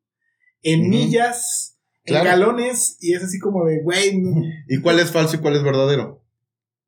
en 0.62 0.80
Ujú. 0.80 0.88
millas, 0.90 1.71
Claro. 2.04 2.24
en 2.24 2.30
galones 2.32 2.96
y 3.00 3.14
es 3.14 3.22
así 3.22 3.38
como 3.38 3.64
de, 3.64 3.80
güey, 3.82 4.22
¿Y 4.68 4.80
cuál 4.80 4.98
es 5.00 5.10
falso 5.12 5.36
y 5.36 5.38
cuál 5.40 5.56
es 5.56 5.62
verdadero? 5.62 6.20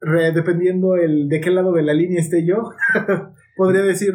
re- 0.00 0.32
dependiendo 0.32 0.96
el 0.96 1.28
de 1.28 1.40
qué 1.40 1.50
lado 1.50 1.72
de 1.72 1.82
la 1.82 1.94
línea 1.94 2.20
esté 2.20 2.44
yo, 2.46 2.56
podría 3.56 3.82
decir 3.82 4.12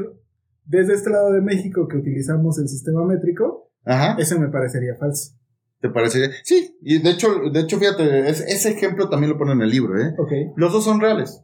desde 0.65 0.93
este 0.93 1.09
lado 1.09 1.31
de 1.33 1.41
México 1.41 1.88
que 1.88 1.97
utilizamos 1.97 2.59
el 2.59 2.67
sistema 2.67 3.03
métrico, 3.05 3.71
Ajá. 3.85 4.15
ese 4.19 4.38
me 4.38 4.49
parecería 4.49 4.95
falso. 4.99 5.33
¿Te 5.81 5.89
parece? 5.89 6.29
Sí, 6.43 6.77
y 6.81 7.01
de 7.01 7.09
hecho, 7.12 7.27
de 7.51 7.62
hecho 7.62 7.79
fíjate, 7.79 8.29
es- 8.29 8.41
ese 8.41 8.69
ejemplo 8.71 9.09
también 9.09 9.31
lo 9.31 9.38
pone 9.39 9.53
en 9.53 9.62
el 9.62 9.69
libro, 9.69 9.97
¿eh? 9.99 10.13
Los 10.57 10.73
dos 10.73 10.83
son 10.83 10.99
reales. 10.99 11.41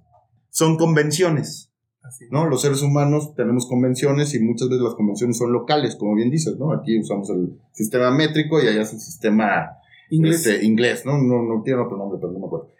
Son 0.49 0.77
convenciones. 0.77 1.71
Así. 2.07 2.25
¿no? 2.31 2.47
Los 2.47 2.61
seres 2.61 2.81
humanos 2.81 3.33
tenemos 3.35 3.67
convenciones 3.67 4.33
y 4.35 4.39
muchas 4.39 4.69
veces 4.69 4.83
las 4.83 4.95
convenciones 4.95 5.37
son 5.37 5.51
locales, 5.51 5.95
como 5.95 6.15
bien 6.15 6.29
dices, 6.29 6.57
¿no? 6.57 6.71
Aquí 6.73 6.99
usamos 6.99 7.29
el 7.29 7.59
sistema 7.71 8.11
métrico 8.11 8.61
y 8.61 8.67
allá 8.67 8.81
es 8.81 8.93
el 8.93 8.99
sistema 8.99 9.71
Inglés. 10.09 10.45
este, 10.45 10.65
inglés, 10.65 11.05
¿no? 11.05 11.17
¿no? 11.17 11.41
No 11.43 11.61
tiene 11.63 11.81
otro 11.81 11.97
nombre, 11.97 12.19
pero 12.21 12.31
no 12.33 12.39
me 12.39 12.45
acuerdo. 12.45 12.71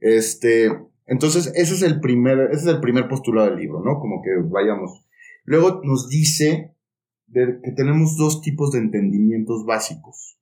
Este, 0.00 0.66
entonces, 1.06 1.52
ese 1.54 1.74
es 1.74 1.82
el 1.82 2.00
primer, 2.00 2.50
ese 2.52 2.62
es 2.62 2.74
el 2.74 2.80
primer 2.80 3.08
postulado 3.08 3.48
del 3.50 3.58
libro, 3.58 3.80
¿no? 3.84 3.98
Como 4.00 4.22
que 4.22 4.30
vayamos. 4.50 5.04
Luego 5.44 5.80
nos 5.84 6.08
dice 6.08 6.74
de 7.26 7.60
que 7.62 7.72
tenemos 7.72 8.16
dos 8.16 8.40
tipos 8.42 8.72
de 8.72 8.78
entendimientos 8.80 9.64
básicos. 9.64 10.38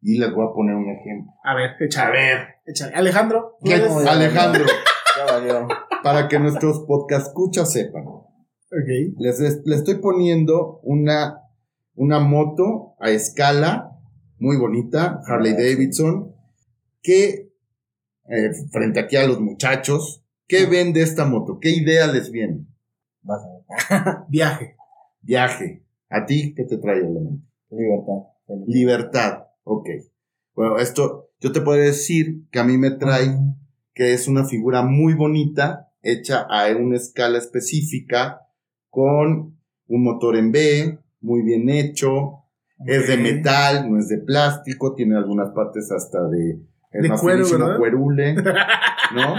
Y 0.00 0.18
les 0.18 0.32
voy 0.32 0.46
a 0.46 0.52
poner 0.54 0.76
un 0.76 0.88
ejemplo. 0.90 1.32
A 1.42 1.56
ver, 1.56 1.70
échale. 1.80 2.08
A 2.08 2.12
ver, 2.12 2.46
échale. 2.66 2.94
Alejandro, 2.94 3.56
¿tú 3.60 3.66
¿qué- 3.68 3.74
eres? 3.74 3.92
ya, 4.04 4.12
Alejandro. 4.12 4.64
para 6.02 6.28
que 6.28 6.38
nuestros 6.38 6.80
podcast 6.80 7.28
escuchas 7.28 7.72
sepan. 7.72 8.04
Ok. 8.06 9.14
Les, 9.18 9.40
les- 9.40 9.62
le 9.64 9.76
estoy 9.76 9.96
poniendo 9.96 10.80
una, 10.82 11.42
una 11.94 12.20
moto 12.20 12.94
a 13.00 13.10
escala 13.10 13.92
muy 14.38 14.56
bonita, 14.56 15.20
Harley 15.26 15.52
Davidson, 15.52 16.34
que 17.02 17.50
eh, 18.28 18.50
frente 18.70 19.00
aquí 19.00 19.16
a 19.16 19.26
los 19.26 19.40
muchachos, 19.40 20.22
¿qué 20.46 20.66
ven 20.66 20.92
de 20.92 21.02
esta 21.02 21.24
moto? 21.24 21.58
¿Qué 21.60 21.70
idea 21.70 22.06
les 22.06 22.30
viene? 22.30 22.66
Vas 23.22 23.42
a 23.44 23.48
ver. 23.96 24.16
Viaje. 24.28 24.76
Viaje. 25.22 25.84
¿A 26.10 26.24
ti 26.26 26.54
qué 26.54 26.64
te 26.64 26.78
trae 26.78 26.98
a 27.00 27.08
la 27.08 27.20
mente? 27.20 27.44
Libertad. 27.70 28.14
Libertad. 28.66 29.38
Ok. 29.64 29.88
Bueno, 30.54 30.78
esto 30.78 31.30
yo 31.40 31.52
te 31.52 31.60
puedo 31.60 31.78
decir 31.80 32.48
que 32.50 32.58
a 32.60 32.64
mí 32.64 32.78
me 32.78 32.90
trae 32.92 33.36
que 33.98 34.12
es 34.12 34.28
una 34.28 34.44
figura 34.44 34.82
muy 34.82 35.14
bonita, 35.14 35.90
hecha 36.02 36.46
a 36.48 36.68
una 36.76 36.96
escala 36.96 37.36
específica, 37.36 38.42
con 38.90 39.58
un 39.88 40.04
motor 40.04 40.36
en 40.36 40.52
B, 40.52 41.00
muy 41.20 41.42
bien 41.42 41.68
hecho, 41.68 42.44
es 42.86 43.08
de 43.08 43.16
metal, 43.16 43.90
no 43.90 43.98
es 43.98 44.06
de 44.06 44.18
plástico, 44.18 44.94
tiene 44.94 45.16
algunas 45.16 45.50
partes 45.50 45.90
hasta 45.90 46.28
de... 46.28 46.62
Es 46.92 47.02
De 47.02 47.08
más 47.08 47.20
cuero, 47.20 47.44
cuerule, 47.76 48.36
¿no? 48.36 49.34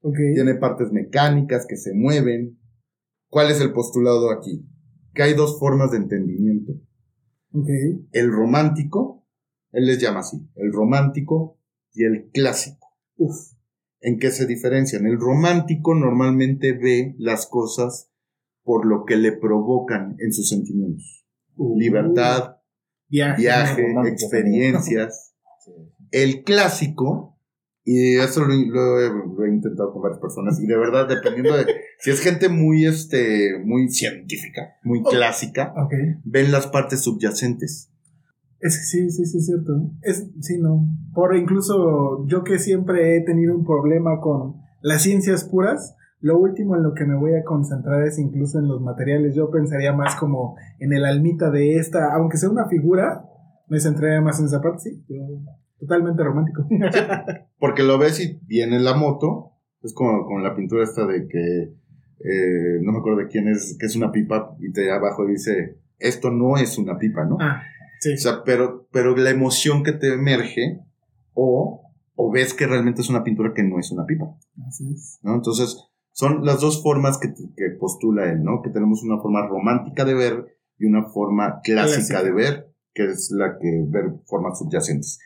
Tiene 0.34 0.54
partes 0.54 0.92
mecánicas 0.92 1.66
que 1.66 1.76
se 1.76 1.92
mueven. 1.92 2.60
¿Cuál 3.28 3.50
es 3.50 3.60
el 3.60 3.72
postulado 3.72 4.30
aquí? 4.30 4.64
Que 5.12 5.24
hay 5.24 5.34
dos 5.34 5.58
formas 5.58 5.90
de 5.90 5.96
entendimiento. 5.96 6.74
El 8.12 8.30
romántico, 8.30 9.26
él 9.72 9.86
les 9.86 10.00
llama 10.00 10.20
así, 10.20 10.48
el 10.54 10.72
romántico 10.72 11.58
y 11.92 12.04
el 12.04 12.30
clásico. 12.32 12.86
Uf. 13.16 13.54
¿En 14.06 14.18
qué 14.18 14.30
se 14.30 14.46
diferencian? 14.46 15.06
El 15.06 15.18
romántico 15.18 15.94
normalmente 15.94 16.72
ve 16.74 17.14
las 17.18 17.46
cosas 17.46 18.10
por 18.62 18.86
lo 18.86 19.04
que 19.06 19.16
le 19.16 19.32
provocan 19.32 20.16
en 20.18 20.32
sus 20.32 20.48
sentimientos. 20.50 21.26
Uh. 21.56 21.78
Libertad, 21.78 22.56
Viaje. 23.08 23.86
experiencias. 24.06 25.30
Sí. 25.64 25.72
El 26.10 26.42
clásico, 26.44 27.38
y 27.84 28.16
eso 28.18 28.44
lo, 28.44 28.48
lo 28.54 29.00
he, 29.00 29.08
lo 29.08 29.44
he 29.46 29.48
intentado 29.48 29.94
con 29.94 30.02
varias 30.02 30.20
personas, 30.20 30.60
y 30.60 30.66
de 30.66 30.76
verdad, 30.76 31.08
dependiendo 31.08 31.56
de 31.56 31.64
si 32.00 32.10
es 32.10 32.20
gente 32.20 32.50
muy, 32.50 32.84
este, 32.84 33.58
muy 33.64 33.88
científica, 33.88 34.74
muy 34.82 35.00
Oh. 35.02 35.08
clásica, 35.08 35.72
ven 36.24 36.52
las 36.52 36.66
partes 36.66 37.00
subyacentes. 37.00 37.90
Es 38.60 38.78
que 38.78 38.84
sí, 38.84 39.10
sí, 39.10 39.26
sí, 39.26 39.38
es 39.38 39.46
cierto. 39.46 39.90
Es, 40.02 40.30
sí, 40.40 40.58
no. 40.60 40.86
Por 41.12 41.36
incluso 41.36 42.26
yo 42.26 42.44
que 42.44 42.58
siempre 42.58 43.16
he 43.16 43.20
tenido 43.22 43.54
un 43.54 43.64
problema 43.64 44.20
con 44.20 44.56
las 44.80 45.02
ciencias 45.02 45.44
puras, 45.44 45.96
lo 46.20 46.38
último 46.38 46.74
en 46.76 46.82
lo 46.82 46.94
que 46.94 47.04
me 47.04 47.16
voy 47.16 47.34
a 47.34 47.44
concentrar 47.44 48.02
es 48.06 48.18
incluso 48.18 48.58
en 48.58 48.68
los 48.68 48.80
materiales. 48.80 49.34
Yo 49.34 49.50
pensaría 49.50 49.92
más 49.92 50.16
como 50.16 50.56
en 50.78 50.92
el 50.92 51.04
almita 51.04 51.50
de 51.50 51.76
esta, 51.76 52.14
aunque 52.14 52.38
sea 52.38 52.48
una 52.48 52.66
figura, 52.66 53.26
me 53.68 53.78
centraría 53.80 54.20
más 54.22 54.40
en 54.40 54.46
esa 54.46 54.62
parte, 54.62 54.78
sí. 54.78 55.04
Yo 55.08 55.16
totalmente 55.78 56.22
romántico. 56.22 56.66
Porque 57.58 57.82
lo 57.82 57.98
ves 57.98 58.20
y 58.20 58.40
viene 58.46 58.80
la 58.80 58.94
moto. 58.94 59.52
Es 59.82 59.92
como 59.92 60.24
con 60.24 60.42
la 60.42 60.54
pintura 60.54 60.84
esta 60.84 61.06
de 61.06 61.26
que. 61.28 61.74
eh, 62.20 62.80
no 62.82 62.92
me 62.92 62.98
acuerdo 62.98 63.18
de 63.18 63.28
quién 63.28 63.48
es, 63.48 63.76
que 63.78 63.86
es 63.86 63.96
una 63.96 64.10
pipa. 64.10 64.56
Y 64.60 64.72
te 64.72 64.90
abajo 64.90 65.26
dice: 65.26 65.78
Esto 65.98 66.30
no 66.30 66.56
es 66.56 66.78
una 66.78 66.98
pipa, 66.98 67.24
¿no? 67.24 67.36
ah, 67.40 67.62
sí. 68.04 68.14
O 68.14 68.18
sea, 68.18 68.42
pero, 68.44 68.86
pero 68.92 69.16
la 69.16 69.30
emoción 69.30 69.82
que 69.82 69.92
te 69.92 70.12
emerge. 70.12 70.80
O, 71.32 71.82
o 72.14 72.30
ves 72.30 72.54
que 72.54 72.66
realmente 72.66 73.00
es 73.00 73.08
una 73.08 73.24
pintura 73.24 73.52
que 73.54 73.64
no 73.64 73.78
es 73.80 73.90
una 73.90 74.06
pipa. 74.06 74.36
Así 74.68 74.84
es. 74.92 75.18
¿no? 75.22 75.34
Entonces, 75.34 75.76
son 76.12 76.44
las 76.44 76.60
dos 76.60 76.82
formas 76.82 77.18
que, 77.18 77.34
que 77.34 77.70
postula 77.78 78.30
él, 78.30 78.44
¿no? 78.44 78.62
Que 78.62 78.70
tenemos 78.70 79.02
una 79.02 79.20
forma 79.20 79.46
romántica 79.48 80.04
de 80.04 80.14
ver 80.14 80.58
y 80.78 80.86
una 80.86 81.06
forma 81.06 81.60
clásica 81.62 81.96
Clásica. 81.96 82.22
de 82.22 82.32
ver, 82.32 82.74
que 82.94 83.06
es 83.06 83.30
la 83.32 83.58
que 83.58 83.84
ver 83.88 84.14
formas 84.26 84.58
subyacentes. 84.58 85.18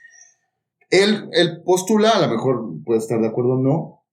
Él, 0.90 1.28
él 1.32 1.62
postula, 1.64 2.12
a 2.12 2.26
lo 2.26 2.32
mejor 2.32 2.82
puede 2.84 3.00
estar 3.00 3.20
de 3.20 3.28
acuerdo 3.28 3.52
o 3.52 3.62
no, 3.62 4.04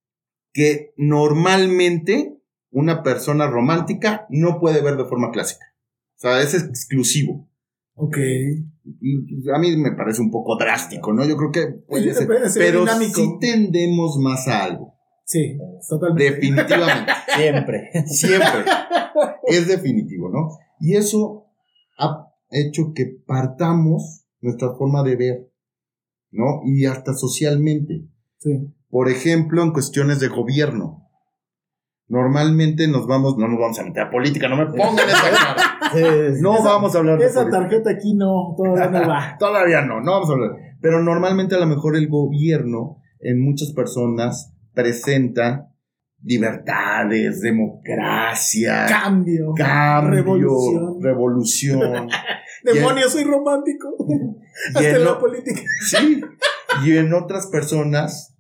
que 0.52 0.94
normalmente 0.98 2.38
una 2.72 3.04
persona 3.04 3.48
romántica 3.48 4.26
no 4.30 4.60
puede 4.60 4.82
ver 4.82 4.98
de 4.98 5.06
forma 5.06 5.32
clásica. 5.32 5.66
O 6.16 6.20
sea, 6.20 6.42
es 6.42 6.54
exclusivo. 6.54 7.48
Ok. 7.96 8.18
A 9.54 9.60
mí 9.60 9.76
me 9.78 9.92
parece 9.94 10.22
un 10.22 10.30
poco 10.30 10.58
drástico, 10.58 11.14
¿no? 11.14 11.26
Yo 11.26 11.36
creo 11.38 11.52
que 11.52 11.68
puede 11.88 12.14
ser. 12.14 12.28
Puede 12.28 12.50
ser 12.50 12.62
Pero 12.62 12.82
dinámico. 12.82 13.14
sí 13.16 13.38
tendemos 13.40 14.18
más 14.20 14.48
a 14.48 14.64
algo. 14.66 14.94
Sí, 15.24 15.58
totalmente. 15.90 16.32
Definitivamente. 16.32 17.12
Siempre. 17.36 17.92
Siempre. 18.06 18.66
es 19.48 19.68
definitivo, 19.68 20.30
¿no? 20.30 20.50
Y 20.80 20.96
eso 20.96 21.48
ha 21.98 22.32
hecho 22.52 22.94
que 22.94 23.06
partamos 23.26 24.26
nuestra 24.42 24.76
forma 24.76 25.02
de 25.04 25.16
ver, 25.16 25.52
¿no? 26.32 26.62
Y 26.66 26.86
hasta 26.86 27.14
socialmente. 27.14 28.08
Sí. 28.38 28.52
Por 28.90 29.10
ejemplo, 29.10 29.64
en 29.64 29.72
cuestiones 29.72 30.20
de 30.20 30.28
gobierno. 30.28 31.05
Normalmente 32.08 32.88
nos 32.88 33.08
vamos, 33.08 33.36
no 33.38 33.48
nos 33.48 33.60
vamos 33.60 33.80
a 33.80 33.84
meter 33.84 34.04
a 34.04 34.10
política, 34.12 34.48
no 34.48 34.58
me 34.58 34.68
pongan 34.68 35.08
esa 35.10 35.30
cara. 35.32 35.92
No 36.42 36.54
Esa- 36.56 36.64
vamos 36.64 36.96
a 36.96 37.00
hablar 37.00 37.18
de 37.18 37.26
Esa 37.26 37.42
política. 37.42 37.62
tarjeta 37.62 37.90
aquí 37.92 38.14
no, 38.16 38.54
todavía 38.56 39.00
no 39.02 39.08
va. 39.10 39.36
Todavía 39.40 39.82
no, 39.82 40.02
no 40.02 40.12
vamos 40.12 40.30
a 40.30 40.34
hablar. 40.34 40.52
Pero 40.82 41.02
normalmente 41.02 41.56
a 41.56 41.60
lo 41.60 41.66
mejor 41.66 41.96
el 41.96 42.08
gobierno 42.08 42.98
en 43.20 43.44
muchas 43.44 43.72
personas 43.74 44.54
presenta 44.74 45.72
libertades, 46.22 47.42
democracia, 47.42 48.86
Cambio. 48.88 49.54
cambio, 49.56 50.12
Revolución. 50.12 51.02
revolución. 51.02 52.08
Demonios, 52.64 53.12
soy 53.12 53.24
romántico. 53.24 53.90
y, 54.08 54.68
Hasta 54.78 54.90
en 54.90 54.96
en 54.96 55.04
la 55.06 55.12
o- 55.14 55.20
política. 55.20 55.62
sí, 55.88 56.22
y 56.84 56.98
en 56.98 57.14
otras 57.14 57.48
personas, 57.48 58.36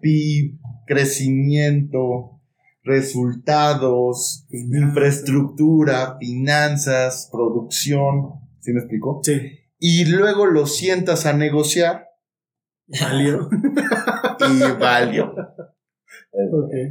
PIB, 0.00 0.58
crecimiento, 0.86 2.33
resultados, 2.84 4.46
infraestructura, 4.50 6.16
finanzas, 6.20 7.28
producción. 7.32 8.40
¿Sí 8.60 8.72
me 8.72 8.80
explico? 8.80 9.20
Sí. 9.24 9.40
Y 9.78 10.04
luego 10.06 10.46
lo 10.46 10.66
sientas 10.66 11.26
a 11.26 11.32
negociar 11.32 12.08
Valió. 13.00 13.48
y 14.50 14.78
valió. 14.78 15.34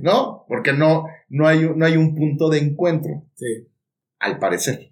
¿No? 0.01 0.45
Porque 0.47 0.73
no, 0.73 1.05
no, 1.29 1.47
hay, 1.47 1.65
un- 1.65 1.77
no 1.77 1.85
hay 1.85 1.97
un 1.97 2.15
punto 2.15 2.49
de 2.49 2.59
encuentro, 2.59 3.25
Sí. 3.35 3.67
al 4.19 4.39
parecer. 4.39 4.91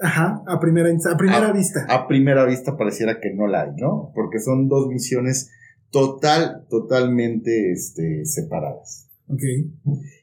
Ajá, 0.00 0.42
a 0.46 0.60
primera, 0.60 0.88
a 0.90 1.16
primera 1.16 1.52
vista. 1.52 1.86
A 1.88 2.06
primera 2.06 2.44
vista 2.44 2.76
pareciera 2.76 3.18
que 3.20 3.32
no 3.34 3.46
la 3.46 3.62
hay, 3.62 3.70
¿no? 3.76 4.12
Porque 4.14 4.38
son 4.38 4.68
dos 4.68 4.88
visiones 4.88 5.50
total, 5.90 6.66
totalmente 6.68 7.72
este, 7.72 8.24
separadas. 8.24 9.05
Ok. 9.28 9.42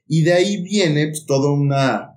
Y 0.08 0.24
de 0.24 0.34
ahí 0.34 0.62
viene 0.64 1.08
pues, 1.08 1.26
toda 1.26 1.52
una, 1.52 2.14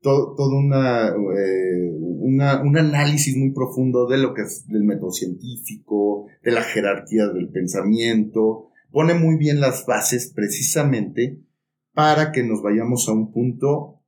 to- 0.00 0.34
todo 0.36 0.56
una, 0.58 1.08
eh, 1.08 1.90
una- 1.98 2.62
un 2.62 2.76
análisis 2.76 3.36
muy 3.36 3.52
profundo 3.52 4.06
de 4.06 4.18
lo 4.18 4.34
que 4.34 4.42
es 4.42 4.66
del 4.68 4.84
método 4.84 5.10
científico, 5.12 6.26
de 6.42 6.52
la 6.52 6.62
jerarquía 6.62 7.26
del 7.28 7.48
pensamiento. 7.50 8.68
Pone 8.90 9.14
muy 9.14 9.36
bien 9.36 9.60
las 9.60 9.86
bases 9.86 10.32
precisamente 10.34 11.40
para 11.92 12.32
que 12.32 12.42
nos 12.42 12.62
vayamos 12.62 13.08
a 13.08 13.12
un 13.12 13.32
punto 13.32 14.00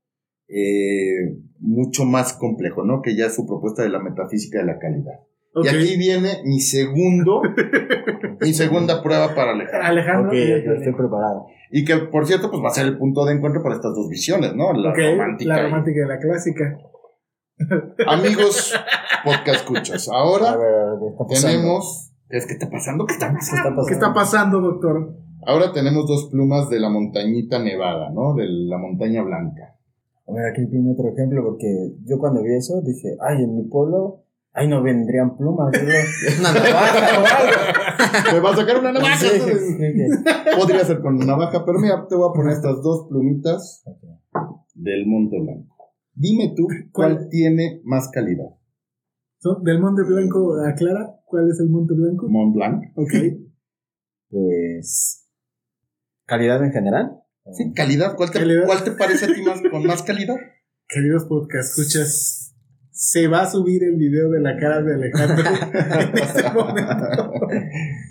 eh, 0.49 1.39
mucho 1.59 2.05
más 2.05 2.33
complejo, 2.35 2.85
¿no? 2.85 3.03
Que 3.03 3.17
ya 3.17 3.27
es 3.27 3.35
su 3.35 3.47
propuesta 3.47 3.83
de 3.83 3.89
la 3.89 4.01
metafísica 4.03 4.59
de 4.61 4.65
la 4.67 4.79
calidad. 4.79 5.21
Ok. 5.55 5.65
Y 5.65 5.69
aquí 5.69 5.97
viene 5.97 6.43
mi 6.45 6.61
segundo, 6.61 7.41
mi 8.41 8.53
segunda 8.53 9.03
prueba 9.03 9.35
para 9.35 9.53
Alejandro. 9.53 9.87
Alejandro. 9.89 10.29
Ok, 10.31 10.35
ya 10.37 10.73
estoy 10.73 10.93
preparado. 10.95 11.47
Y 11.71 11.85
que, 11.85 11.97
por 11.97 12.27
cierto, 12.27 12.51
pues 12.51 12.63
va 12.63 12.69
a 12.69 12.73
ser 12.73 12.87
el 12.87 12.97
punto 12.99 13.25
de 13.25 13.35
encuentro 13.35 13.63
para 13.63 13.75
estas 13.75 13.95
dos 13.95 14.09
visiones, 14.09 14.55
¿no? 14.55 14.73
La 14.73 14.93
romántica. 14.95 15.55
La 15.55 15.61
y- 15.61 15.65
romántica 15.65 16.01
y 16.05 16.09
la 16.09 16.19
clásica. 16.19 16.79
Amigos, 18.07 18.75
podcast 19.25 19.57
escuchas. 19.61 20.09
A 20.09 20.17
Ahora 20.17 20.57
ver, 20.57 20.67
a 20.75 20.91
ver, 20.91 21.13
¿qué 21.29 21.35
tenemos. 21.41 22.13
¿Qué 22.29 22.37
es 22.39 22.47
que 22.47 22.53
está 22.55 22.69
pasando? 22.71 23.07
¿Qué 23.07 23.15
está 23.15 23.29
¿Qué 23.29 23.35
pasando? 23.37 23.57
está 23.57 23.71
pasando? 23.75 23.87
¿Qué 23.87 23.93
está 23.95 24.13
pasando, 24.15 24.61
doctor? 24.61 25.15
Ahora 25.47 25.73
tenemos 25.73 26.07
dos 26.07 26.29
plumas 26.31 26.69
de 26.71 26.81
la 26.81 26.91
montañita 26.91 27.59
nevada, 27.63 28.11
¿no? 28.11 28.35
De 28.35 28.45
la 28.49 28.79
montaña 28.79 29.23
blanca. 29.23 29.75
A 30.29 30.33
ver, 30.33 30.47
aquí 30.51 30.65
viene 30.67 30.91
otro 30.93 31.09
ejemplo, 31.09 31.43
porque 31.45 31.93
yo 32.05 32.19
cuando 32.19 32.43
vi 32.43 32.55
eso 32.57 32.81
dije, 32.85 33.17
ay, 33.21 33.45
en 33.45 33.57
mi 33.57 33.63
pueblo, 33.65 34.25
ay, 34.57 34.69
no 34.69 34.83
vendrían 34.83 35.37
plumas, 35.37 35.73
es 36.27 36.41
una 36.41 36.53
navaja 36.53 37.21
o 37.21 37.27
algo. 37.37 38.33
Me 38.33 38.41
va 38.41 38.51
a 38.51 38.57
sacar 38.57 38.79
una 38.81 38.93
navaja. 38.93 39.17
Sí, 39.17 39.29
sí, 39.29 39.55
sí. 39.55 40.25
Podría 40.59 40.85
ser 40.85 41.01
con 41.01 41.19
navaja, 41.19 41.65
pero 41.65 41.79
mira, 41.79 42.07
te 42.09 42.17
voy 42.17 42.29
a 42.29 42.33
poner 42.33 42.55
estas 42.55 42.83
dos 42.83 43.07
plumitas 43.09 43.85
del 44.75 45.07
Monte 45.07 45.41
Blanco. 45.41 45.77
Dime 46.15 46.55
tú, 46.57 46.67
¿cuál 46.93 47.17
¿Cuál? 47.17 47.29
tiene 47.29 47.83
más 47.85 48.09
calidad? 48.09 48.57
¿Son 49.39 49.63
¿Del 49.63 49.81
Monte 49.81 50.03
Blanco 50.03 50.57
a 50.67 50.75
Clara? 50.75 51.21
¿Cuál 51.27 51.51
es 51.51 51.61
el 51.61 51.69
Monte 51.69 51.95
Blanco? 51.95 52.27
¿Mont 52.29 52.55
Blanc? 52.55 52.83
Ok. 52.97 53.13
Pues, 54.29 55.25
¿calidad 56.27 56.63
en 56.65 56.73
general? 56.73 57.23
Sí, 57.53 57.73
calidad. 57.73 58.17
¿Cuál 58.17 58.33
te, 58.33 58.41
Calidad. 58.41 58.67
¿Cuál 58.67 58.83
te 58.83 58.91
parece 58.91 59.27
a 59.27 59.29
ti 59.33 59.41
más 59.41 59.63
con 59.71 59.87
más 59.87 60.03
calidad? 60.03 60.35
Queridos 60.89 61.27
podcast, 61.27 61.79
escuchas. 61.79 62.46
Se 62.97 63.29
va 63.29 63.43
a 63.43 63.51
subir 63.51 63.85
el 63.85 63.97
video 63.97 64.31
de 64.31 64.41
la 64.41 64.57
cara 64.57 64.81
de 64.81 64.95
Alejandro 64.95 65.45
en 66.01 66.17
este 66.17 66.51
momento. 66.51 67.47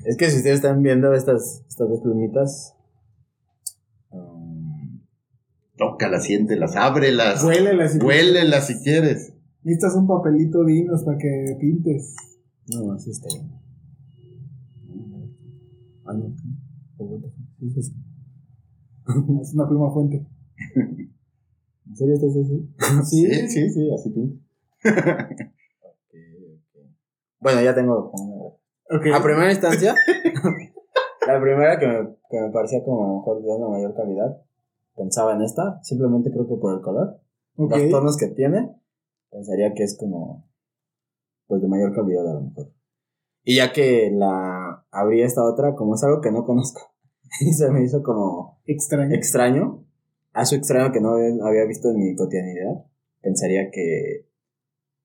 Es 0.05 0.15
que 0.15 0.29
si 0.29 0.37
ustedes 0.37 0.57
están 0.57 0.83
viendo 0.83 1.11
estas, 1.15 1.63
estas 1.67 1.89
dos 1.89 2.01
plumitas, 2.01 2.75
um, 4.11 5.01
Tócalas, 5.75 6.25
siéntelas, 6.25 6.75
ábrelas. 6.75 7.43
Huélelas 7.43 7.95
y 7.95 7.97
Huélelas 7.97 8.67
si 8.67 8.75
quieres. 8.83 9.33
Necesitas 9.63 9.95
un 9.95 10.05
papelito 10.05 10.63
dinos 10.63 11.03
para 11.03 11.17
que 11.17 11.57
pintes. 11.59 12.13
no, 12.67 12.91
así 12.91 13.09
está 13.09 13.27
bien. 13.33 13.51
Ah, 16.05 16.13
no. 16.13 16.35
Sí. 17.73 17.95
Es 19.41 19.53
una 19.55 19.67
pluma 19.67 19.91
fuente. 19.91 20.27
¿En 21.87 21.95
serio 21.95 22.13
estás 22.13 22.35
así? 22.35 22.69
Sí, 23.03 23.47
sí, 23.47 23.69
sí, 23.71 23.89
así 23.91 24.11
pinta. 24.11 24.44
Bueno, 27.39 27.61
ya 27.61 27.75
tengo 27.75 28.11
como 28.11 28.33
una- 28.35 28.55
Ok. 28.97 29.05
A 29.13 29.23
primera 29.23 29.51
instancia, 29.51 29.95
la 31.27 31.41
primera 31.41 31.79
que 31.79 31.87
me, 31.87 32.15
que 32.29 32.39
me 32.39 32.51
parecía 32.51 32.83
como 32.83 33.17
mejor 33.19 33.41
de 33.41 33.49
una 33.49 33.67
mayor 33.67 33.95
calidad, 33.95 34.41
pensaba 34.95 35.33
en 35.33 35.41
esta, 35.41 35.79
simplemente 35.83 36.31
creo 36.31 36.47
que 36.47 36.55
por 36.55 36.75
el 36.75 36.81
color, 36.81 37.19
ok. 37.57 37.71
los 37.71 37.89
tonos 37.89 38.17
que 38.17 38.27
tiene, 38.27 38.75
pensaría 39.31 39.73
que 39.73 39.83
es 39.83 39.97
como, 39.97 40.47
pues 41.47 41.61
de 41.63 41.67
mayor 41.67 41.95
calidad 41.95 42.29
a 42.29 42.33
lo 42.35 42.41
mejor. 42.41 42.71
Y 43.43 43.57
ya 43.57 43.73
que 43.73 44.11
la 44.13 44.85
abrí 44.91 45.21
esta 45.23 45.43
otra, 45.43 45.73
como 45.75 45.95
es 45.95 46.03
algo 46.03 46.21
que 46.21 46.31
no 46.31 46.45
conozco, 46.45 46.81
y 47.41 47.53
se 47.53 47.71
me 47.71 47.83
hizo 47.83 48.03
como 48.03 48.61
Extraño. 48.65 49.15
extraño, 49.15 49.85
a 50.33 50.43
eso 50.43 50.55
extraño 50.55 50.91
que 50.91 51.01
no 51.01 51.15
había 51.15 51.65
visto 51.65 51.89
en 51.89 51.97
mi 51.97 52.15
cotidianidad, 52.15 52.85
pensaría 53.21 53.71
que 53.71 54.27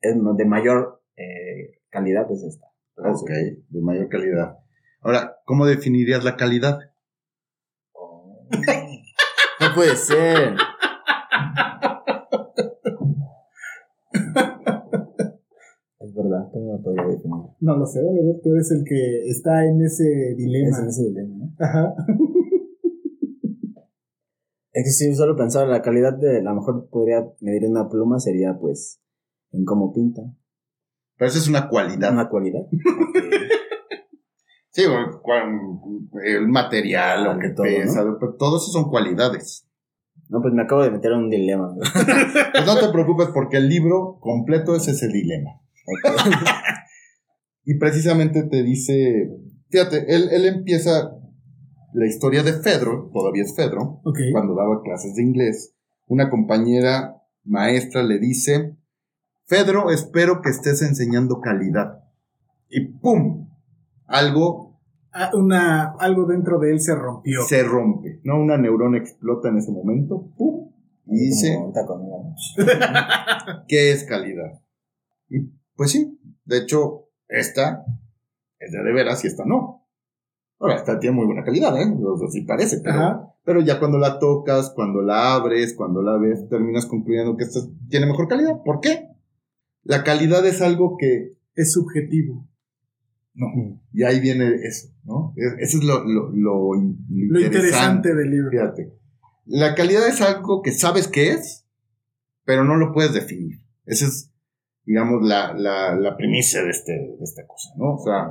es 0.00 0.16
de 0.36 0.44
mayor 0.44 1.02
eh, 1.16 1.80
calidad 1.90 2.30
es 2.30 2.42
esta. 2.42 2.66
Ok, 2.96 3.30
de 3.30 3.80
mayor 3.80 4.08
calidad. 4.08 4.58
Ahora, 5.00 5.36
¿cómo 5.44 5.66
definirías 5.66 6.24
la 6.24 6.36
calidad? 6.36 6.78
Oh. 7.92 8.48
No 9.60 9.74
puede 9.74 9.96
ser. 9.96 10.54
Es 16.00 16.14
verdad, 16.14 16.48
¿cómo 16.52 16.72
lo 16.72 16.82
podría 16.82 17.06
definir? 17.06 17.50
No 17.60 17.76
lo 17.76 17.86
sé, 17.86 18.00
Oliver, 18.00 18.40
tú 18.42 18.52
eres 18.54 18.70
el 18.72 18.84
que 18.84 19.28
está 19.28 19.66
en 19.66 19.82
ese 19.82 20.34
dilema. 20.36 20.68
Es 20.68 20.78
en 20.78 20.88
ese 20.88 21.02
dilema, 21.04 21.36
¿no? 21.36 21.54
Ajá. 21.58 21.94
Es 24.72 24.84
que 24.84 24.90
si 24.90 25.14
solo 25.14 25.36
pensaba 25.36 25.66
la 25.66 25.82
calidad 25.82 26.16
de, 26.16 26.38
a 26.38 26.42
lo 26.42 26.54
mejor 26.54 26.88
podría 26.90 27.26
medir 27.40 27.68
una 27.68 27.88
pluma 27.88 28.20
sería 28.20 28.56
pues 28.58 29.00
en 29.52 29.64
cómo 29.64 29.92
pinta. 29.92 30.22
Pero 31.16 31.28
esa 31.28 31.38
es 31.38 31.48
una 31.48 31.68
cualidad. 31.68 32.12
Una 32.12 32.28
cualidad. 32.28 32.62
Sí, 34.72 34.82
el 36.24 36.48
material, 36.48 37.24
lo 37.24 37.38
que 37.38 37.50
todo, 37.50 37.64
pesa, 37.64 38.04
pero 38.20 38.34
todo 38.38 38.58
eso 38.58 38.70
son 38.70 38.88
cualidades. 38.88 39.66
No, 40.28 40.40
pues 40.40 40.54
me 40.54 40.62
acabo 40.62 40.82
de 40.82 40.92
meter 40.92 41.10
en 41.12 41.18
un 41.18 41.30
dilema. 41.30 41.74
Pues 42.52 42.66
no 42.66 42.78
te 42.78 42.88
preocupes 42.92 43.28
porque 43.34 43.56
el 43.56 43.68
libro 43.68 44.18
completo 44.20 44.76
es 44.76 44.86
ese 44.88 45.08
dilema. 45.08 45.60
Y 47.64 47.78
precisamente 47.78 48.42
te 48.44 48.62
dice, 48.62 49.30
fíjate, 49.68 50.12
él, 50.14 50.30
él 50.32 50.46
empieza 50.46 51.12
la 51.92 52.06
historia 52.06 52.42
de 52.42 52.54
Fedro, 52.54 53.10
todavía 53.12 53.42
es 53.42 53.54
Fedro, 53.54 54.00
cuando 54.32 54.54
daba 54.54 54.82
clases 54.82 55.14
de 55.14 55.22
inglés. 55.22 55.74
Una 56.06 56.30
compañera 56.30 57.22
maestra 57.44 58.02
le 58.02 58.18
dice, 58.18 58.76
Fedro, 59.50 59.90
espero 59.90 60.42
que 60.42 60.50
estés 60.50 60.80
enseñando 60.80 61.40
calidad. 61.40 62.04
Y 62.68 62.86
¡pum! 62.86 63.48
Algo 64.06 64.70
Ah, 65.12 65.32
una, 65.34 65.96
algo 65.98 66.24
dentro 66.26 66.60
de 66.60 66.70
él 66.70 66.80
se 66.80 66.94
rompió. 66.94 67.42
se 67.42 67.64
rompe, 67.64 68.20
¿no? 68.22 68.40
Una 68.40 68.56
neurona 68.56 68.96
explota 68.96 69.48
en 69.48 69.56
ese 69.58 69.72
momento, 69.72 70.30
¡pum! 70.38 70.70
Y 71.06 71.18
dice. 71.18 71.58
¿qué 73.66 73.90
es 73.90 74.04
calidad? 74.04 74.62
Y 75.28 75.50
pues 75.74 75.90
sí, 75.90 76.16
de 76.44 76.58
hecho, 76.58 77.08
esta 77.26 77.84
es 78.60 78.70
de 78.70 78.84
de 78.84 78.92
veras 78.92 79.24
y 79.24 79.26
esta 79.26 79.44
no. 79.44 79.84
Ahora, 80.60 80.76
esta 80.76 81.00
tiene 81.00 81.16
muy 81.16 81.26
buena 81.26 81.42
calidad, 81.42 81.76
¿eh? 81.76 81.92
O 82.06 82.16
sea, 82.18 82.28
sí 82.28 82.42
parece, 82.42 82.80
pero, 82.84 83.00
Ajá. 83.00 83.34
pero 83.42 83.60
ya 83.62 83.80
cuando 83.80 83.98
la 83.98 84.20
tocas, 84.20 84.70
cuando 84.76 85.02
la 85.02 85.34
abres, 85.34 85.74
cuando 85.74 86.02
la 86.02 86.18
ves, 86.18 86.48
terminas 86.48 86.86
concluyendo 86.86 87.36
que 87.36 87.42
esta 87.42 87.58
tiene 87.88 88.06
mejor 88.06 88.28
calidad. 88.28 88.62
¿Por 88.64 88.78
qué? 88.78 89.10
La 89.82 90.04
calidad 90.04 90.44
es 90.46 90.60
algo 90.60 90.96
que 90.98 91.36
Es 91.54 91.72
subjetivo. 91.72 92.48
No. 93.34 93.46
Y 93.92 94.02
ahí 94.04 94.20
viene 94.20 94.54
eso, 94.64 94.88
¿no? 95.04 95.32
Es- 95.36 95.68
Eso 95.68 95.78
es 95.78 95.84
lo, 95.84 96.04
lo, 96.04 96.30
lo, 96.32 96.74
in- 96.76 97.04
Lo 97.08 97.40
interesante 97.40 98.14
del 98.14 98.30
libro. 98.30 98.50
Fíjate. 98.50 98.92
La 99.46 99.74
calidad 99.74 100.06
es 100.08 100.20
algo 100.20 100.62
que 100.62 100.72
sabes 100.72 101.08
que 101.08 101.30
es, 101.32 101.66
pero 102.44 102.64
no 102.64 102.76
lo 102.76 102.92
puedes 102.92 103.12
definir. 103.12 103.60
Esa 103.84 104.06
es, 104.06 104.30
digamos, 104.84 105.26
la, 105.26 105.54
la, 105.54 105.96
la 105.96 106.16
primicia 106.16 106.62
de, 106.62 106.70
este, 106.70 106.92
de 106.92 107.24
esta 107.24 107.46
cosa, 107.46 107.70
¿no? 107.76 107.94
O 107.94 108.04
sea, 108.04 108.28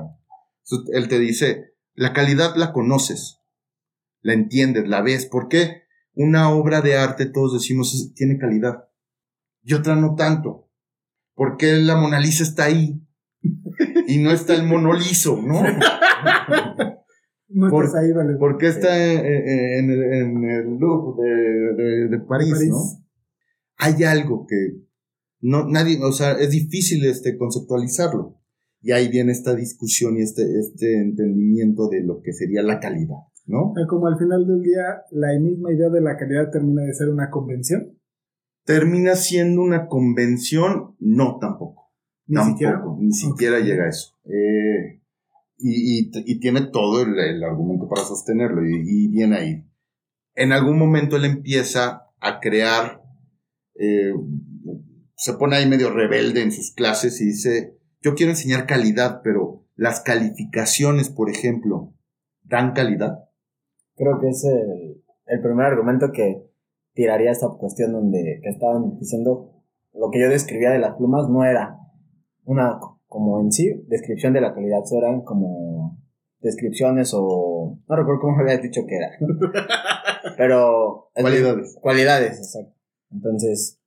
él 0.94 1.08
te 1.08 1.20
dice, 1.20 1.74
la 1.96 2.14
calidad 2.14 2.56
la 2.56 2.72
conoces, 2.72 3.40
la 4.22 4.34
entiendes, 4.34 4.88
la 4.88 5.02
ves. 5.02 5.26
¿Por 5.26 5.48
qué? 5.50 5.84
Una 6.14 6.52
obra 6.52 6.82
de 6.82 6.98
arte, 6.98 7.26
todos 7.26 7.54
decimos, 7.54 8.14
tiene 8.16 8.38
calidad. 8.38 8.88
Y 9.64 9.74
otra 9.74 9.96
no 9.96 10.16
tanto. 10.16 10.69
¿Por 11.40 11.56
qué 11.56 11.72
la 11.78 11.96
Mona 11.96 12.20
Lisa 12.20 12.44
está 12.44 12.66
ahí? 12.66 13.02
Y 14.08 14.18
no 14.18 14.32
está 14.32 14.54
el 14.56 14.64
monolizo, 14.68 15.42
¿no? 15.42 15.62
No 17.52 17.70
Por- 17.70 17.86
estás 17.86 18.04
ahí, 18.04 18.12
vale. 18.12 18.36
¿Por 18.38 18.58
qué 18.58 18.68
está 18.68 18.92
en, 19.14 19.26
en 19.26 19.90
el, 19.90 20.04
en 20.14 20.44
el 20.44 20.78
Louvre 20.78 21.28
de, 21.30 21.84
de- 21.84 22.08
de 22.10 22.20
París, 22.20 22.52
París. 22.54 22.70
no? 22.70 22.78
Hay 23.78 24.04
algo 24.04 24.46
que 24.48 24.84
no, 25.42 25.66
nadie, 25.70 25.98
o 26.04 26.12
sea, 26.12 26.34
es 26.34 26.52
difícil 26.52 27.06
este, 27.06 27.38
conceptualizarlo. 27.38 28.36
Y 28.82 28.92
ahí 28.92 29.08
viene 29.10 29.32
esta 29.32 29.56
discusión 29.56 30.18
y 30.18 30.22
este, 30.22 30.44
este 30.60 31.00
entendimiento 31.02 31.88
de 31.90 32.04
lo 32.04 32.22
que 32.22 32.34
sería 32.34 32.62
la 32.64 32.80
calidad, 32.82 33.16
¿no? 33.46 33.72
Sea, 33.76 33.88
como 33.88 34.08
al 34.08 34.18
final 34.20 34.46
del 34.46 34.62
día, 34.62 35.02
la 35.12 35.28
misma 35.40 35.72
idea 35.72 35.90
de 35.90 36.02
la 36.02 36.18
calidad 36.18 36.52
termina 36.52 36.84
de 36.84 36.94
ser 36.94 37.08
una 37.10 37.30
convención. 37.30 37.98
¿Termina 38.70 39.16
siendo 39.16 39.64
una 39.64 39.88
convención? 39.88 40.96
No, 41.00 41.40
tampoco. 41.40 41.92
Ni 42.28 42.36
tampoco, 42.36 42.52
siquiera. 42.54 42.84
Ni 43.00 43.12
siquiera 43.14 43.60
llega 43.62 43.86
a 43.86 43.90
eso. 43.90 44.16
Eh, 44.26 45.02
y, 45.58 46.02
y- 46.08 46.12
y 46.14 46.40
tiene 46.40 46.68
todo 46.72 47.02
el, 47.02 47.18
el 47.18 47.44
argumento 47.44 47.90
para 47.90 48.04
sostenerlo 48.06 48.64
y, 48.64 48.84
y 48.86 49.08
viene 49.08 49.36
ahí. 49.38 49.66
En 50.36 50.52
algún 50.52 50.78
momento 50.78 51.16
él 51.16 51.26
empieza 51.26 52.12
a 52.20 52.40
crear, 52.40 53.02
eh, 53.74 54.14
se 55.16 55.34
pone 55.34 55.56
ahí 55.56 55.68
medio 55.68 55.90
rebelde 55.92 56.44
en 56.44 56.52
sus 56.52 56.72
clases 56.72 57.20
y 57.22 57.26
dice, 57.26 57.76
yo 58.04 58.14
quiero 58.14 58.34
enseñar 58.34 58.68
calidad, 58.68 59.22
pero 59.24 59.66
las 59.76 60.02
calificaciones, 60.02 61.10
por 61.10 61.32
ejemplo, 61.32 61.96
¿dan 62.44 62.74
calidad? 62.74 63.18
Creo 63.96 64.20
que 64.22 64.30
es 64.30 64.44
el, 64.46 65.02
el 65.26 65.42
primer 65.42 65.66
argumento 65.66 66.12
que 66.12 66.49
tiraría 67.00 67.32
esta 67.32 67.48
cuestión 67.48 67.94
donde 67.94 68.42
que 68.44 68.50
estaban 68.50 69.00
diciendo 69.00 69.54
lo 69.94 70.12
que 70.12 70.20
yo 70.20 70.28
describía 70.28 70.72
de 70.72 70.80
las 70.80 70.96
plumas 70.98 71.30
no 71.30 71.46
era 71.46 71.80
una 72.44 72.78
como 73.08 73.40
en 73.40 73.54
sí 73.54 73.86
descripción 73.88 74.34
de 74.34 74.42
la 74.42 74.54
calidad, 74.54 74.82
eran 74.92 75.22
como 75.22 75.98
descripciones 76.42 77.14
o 77.16 77.80
no 77.88 77.96
recuerdo 77.96 78.20
cómo 78.20 78.38
habías 78.42 78.62
dicho 78.62 78.82
que 78.86 78.98
era. 78.98 79.12
Pero 80.38 81.10
Cualidades. 81.14 81.78
cualidades, 81.82 82.38
exacto. 82.38 82.76
Entonces, 83.12 83.80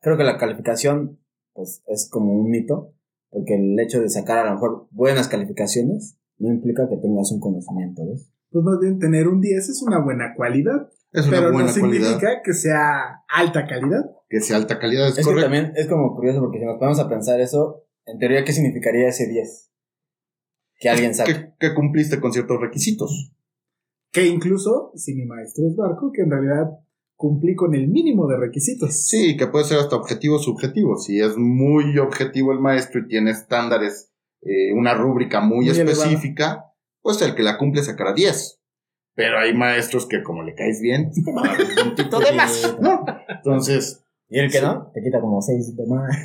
creo 0.00 0.16
que 0.16 0.24
la 0.24 0.36
calificación 0.36 1.20
pues 1.52 1.84
es 1.86 2.10
como 2.10 2.32
un 2.32 2.50
mito, 2.50 2.94
porque 3.30 3.54
el 3.54 3.78
hecho 3.78 4.00
de 4.00 4.08
sacar 4.08 4.38
a 4.38 4.46
lo 4.46 4.54
mejor 4.54 4.88
buenas 4.90 5.28
calificaciones 5.28 6.18
no 6.38 6.52
implica 6.52 6.88
que 6.88 6.96
tengas 6.96 7.30
un 7.30 7.38
conocimiento 7.38 8.02
eso. 8.12 8.28
Pues 8.50 8.64
más 8.64 8.80
bien, 8.80 8.98
tener 8.98 9.28
un 9.28 9.40
10 9.40 9.68
es 9.68 9.82
una 9.86 10.00
buena 10.00 10.34
cualidad, 10.34 10.90
Es 11.14 11.26
una 11.28 11.38
pero 11.38 11.52
buena 11.52 11.68
no 11.68 11.72
significa 11.74 12.18
cualidad. 12.18 12.42
que 12.44 12.52
sea 12.52 13.22
alta 13.28 13.66
calidad. 13.66 14.04
Que 14.28 14.40
sea 14.40 14.56
alta 14.56 14.78
calidad, 14.78 15.06
es, 15.06 15.12
Es 15.12 15.18
que 15.18 15.22
correcto. 15.24 15.44
también 15.50 15.72
es 15.76 15.86
como 15.88 16.14
curioso 16.14 16.40
porque 16.40 16.58
si 16.58 16.64
nos 16.66 16.76
ponemos 16.78 16.98
a 16.98 17.08
pensar 17.08 17.40
eso, 17.40 17.84
en 18.04 18.18
teoría, 18.18 18.44
¿qué 18.44 18.52
significaría 18.52 19.08
ese 19.08 19.26
10? 19.28 19.70
Que 20.80 20.88
alguien 20.90 21.14
saque. 21.14 21.32
que, 21.32 21.54
que 21.68 21.74
cumpliste 21.74 22.20
con 22.20 22.32
ciertos 22.32 22.60
requisitos. 22.60 23.32
Que 24.12 24.26
incluso, 24.26 24.92
si 24.96 25.14
mi 25.14 25.24
maestro 25.24 25.66
es 25.68 25.76
barco, 25.76 26.10
que 26.12 26.22
en 26.22 26.30
realidad 26.30 26.70
cumplí 27.16 27.54
con 27.54 27.74
el 27.74 27.88
mínimo 27.88 28.26
de 28.26 28.36
requisitos. 28.36 29.06
Sí, 29.06 29.36
que 29.36 29.46
puede 29.46 29.64
ser 29.64 29.78
hasta 29.78 29.96
objetivo 29.96 30.36
o 30.36 30.40
subjetivo. 30.40 30.96
Si 30.96 31.20
es 31.20 31.36
muy 31.36 31.96
objetivo 31.98 32.52
el 32.52 32.58
maestro 32.60 33.00
y 33.00 33.08
tiene 33.08 33.30
estándares, 33.30 34.12
eh, 34.42 34.72
una 34.74 34.94
rúbrica 34.94 35.40
muy, 35.40 35.66
Muy 35.66 35.68
elevada. 35.70 35.92
específica, 35.92 36.64
pues 37.02 37.22
el 37.22 37.34
que 37.36 37.42
la 37.44 37.56
cumple 37.56 37.82
sacará 37.82 38.12
10. 38.12 38.60
Pero 39.14 39.38
hay 39.38 39.54
maestros 39.54 40.06
que 40.06 40.22
como 40.22 40.42
le 40.42 40.54
caes 40.54 40.80
bien, 40.80 41.10
te 41.24 41.32
van 41.32 41.46
a 41.46 41.52
dar 41.52 41.60
un 41.60 41.94
puntito 41.94 42.18
de 42.20 42.32
más, 42.32 42.76
¿no? 42.80 43.04
Entonces, 43.28 44.04
Y 44.28 44.38
el 44.40 44.50
que 44.50 44.60
no, 44.60 44.90
te 44.92 45.02
quita 45.02 45.20
como 45.20 45.40
6 45.40 45.76
de 45.76 45.86
más. 45.86 46.16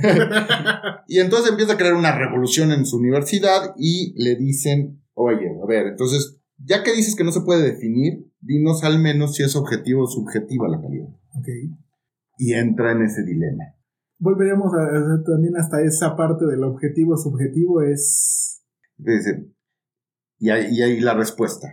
y 1.07 1.19
entonces 1.19 1.51
empieza 1.51 1.73
a 1.73 1.77
crear 1.77 1.93
una 1.93 2.17
revolución 2.17 2.71
en 2.71 2.85
su 2.85 2.97
universidad 2.97 3.73
y 3.77 4.13
le 4.23 4.35
dicen, 4.35 5.03
oye, 5.13 5.49
a 5.61 5.65
ver, 5.67 5.87
entonces, 5.87 6.39
ya 6.57 6.83
que 6.83 6.93
dices 6.93 7.15
que 7.15 7.23
no 7.23 7.31
se 7.31 7.41
puede 7.41 7.63
definir, 7.63 8.25
dinos 8.41 8.83
al 8.83 8.99
menos 8.99 9.35
si 9.35 9.43
es 9.43 9.55
objetivo 9.55 10.03
o 10.05 10.07
subjetiva 10.07 10.67
la 10.67 10.81
calidad. 10.81 11.09
Ok. 11.37 11.47
Y 12.39 12.53
entra 12.53 12.93
en 12.93 13.03
ese 13.03 13.23
dilema. 13.23 13.75
Volveríamos 14.17 14.73
a, 14.73 14.81
a- 14.83 15.23
también 15.23 15.55
hasta 15.57 15.81
esa 15.81 16.15
parte 16.15 16.45
del 16.45 16.63
objetivo 16.63 17.15
subjetivo 17.17 17.81
es... 17.83 18.63
Dice, 18.97 19.45
y 20.39 20.49
ahí, 20.49 20.67
y 20.71 20.81
ahí 20.81 20.99
la 21.01 21.13
respuesta. 21.13 21.67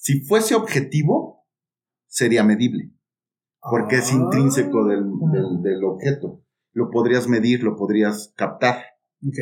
Si 0.00 0.22
fuese 0.22 0.54
objetivo, 0.54 1.44
sería 2.06 2.42
medible, 2.42 2.90
porque 3.60 3.96
es 3.96 4.10
Ah. 4.10 4.14
intrínseco 4.16 4.86
del, 4.86 5.04
del, 5.30 5.62
del 5.62 5.84
objeto. 5.84 6.42
Lo 6.72 6.90
podrías 6.90 7.28
medir, 7.28 7.62
lo 7.62 7.76
podrías 7.76 8.32
captar. 8.34 8.76
Ok. 9.26 9.36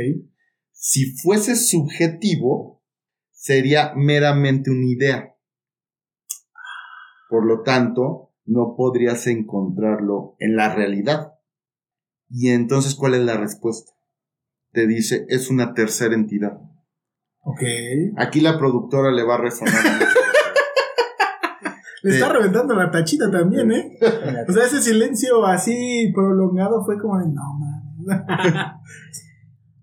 Si 0.72 1.16
fuese 1.16 1.54
subjetivo, 1.54 2.82
sería 3.30 3.92
meramente 3.94 4.70
una 4.72 4.86
idea. 4.86 5.36
Por 7.28 7.46
lo 7.46 7.62
tanto, 7.62 8.32
no 8.44 8.74
podrías 8.76 9.26
encontrarlo 9.28 10.34
en 10.40 10.56
la 10.56 10.74
realidad. 10.74 11.34
Y 12.30 12.48
entonces, 12.48 12.96
¿cuál 12.96 13.14
es 13.14 13.20
la 13.20 13.36
respuesta? 13.36 13.92
Te 14.72 14.86
dice, 14.88 15.24
es 15.28 15.50
una 15.50 15.72
tercera 15.74 16.14
entidad. 16.14 16.58
Ok. 17.44 17.62
Aquí 18.16 18.40
la 18.40 18.58
productora 18.58 19.12
le 19.12 19.22
va 19.22 19.36
a 19.36 19.40
resonar. 19.42 19.72
Le 22.02 22.14
está 22.14 22.32
reventando 22.32 22.74
la 22.74 22.90
tachita 22.90 23.30
también, 23.30 23.72
¿eh? 23.72 23.98
O 24.48 24.52
sea, 24.52 24.66
ese 24.66 24.80
silencio 24.80 25.44
así 25.46 26.10
prolongado 26.14 26.84
fue 26.84 26.98
como 26.98 27.18
de, 27.18 27.26
no, 27.26 27.58
man. 27.58 27.78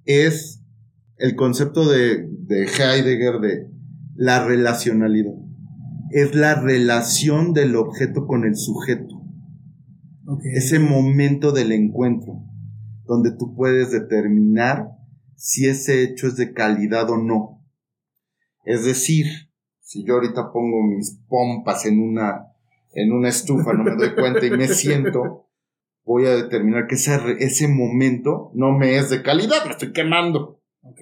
es 0.06 0.64
el 1.18 1.36
concepto 1.36 1.88
de, 1.88 2.28
de 2.30 2.66
Heidegger 2.66 3.40
de 3.40 3.70
la 4.16 4.46
relacionalidad. 4.46 5.34
Es 6.12 6.36
la 6.36 6.56
relación 6.56 7.54
del 7.54 7.76
objeto 7.76 8.26
con 8.26 8.46
el 8.46 8.56
sujeto. 8.56 9.22
Ese 10.56 10.80
momento 10.80 11.52
del 11.52 11.72
encuentro, 11.72 12.42
donde 13.06 13.32
tú 13.32 13.54
puedes 13.56 13.92
determinar 13.92 14.90
si 15.36 15.68
ese 15.68 16.04
hecho 16.04 16.28
es 16.28 16.36
de 16.36 16.54
calidad 16.54 17.10
o 17.10 17.18
no. 17.18 17.64
Es 18.64 18.86
decir, 18.86 19.26
si 19.86 20.04
yo 20.04 20.16
ahorita 20.16 20.52
pongo 20.52 20.82
mis 20.84 21.20
pompas 21.30 21.86
en 21.86 22.02
una, 22.02 22.48
en 22.94 23.12
una 23.14 23.30
estufa, 23.30 23.72
no 23.74 23.84
me 23.84 23.96
doy 23.96 24.16
cuenta 24.16 24.44
y 24.44 24.50
me 24.50 24.68
siento, 24.68 25.46
voy 26.04 26.26
a 26.26 26.36
determinar 26.36 26.88
que 26.88 26.96
ese, 26.96 27.16
ese 27.40 27.68
momento 27.68 28.50
no 28.56 28.72
me 28.72 28.98
es 28.98 29.12
de 29.12 29.22
calidad, 29.22 29.64
me 29.66 29.72
estoy 29.74 29.94
quemando. 29.94 30.60
Ok. 30.82 31.02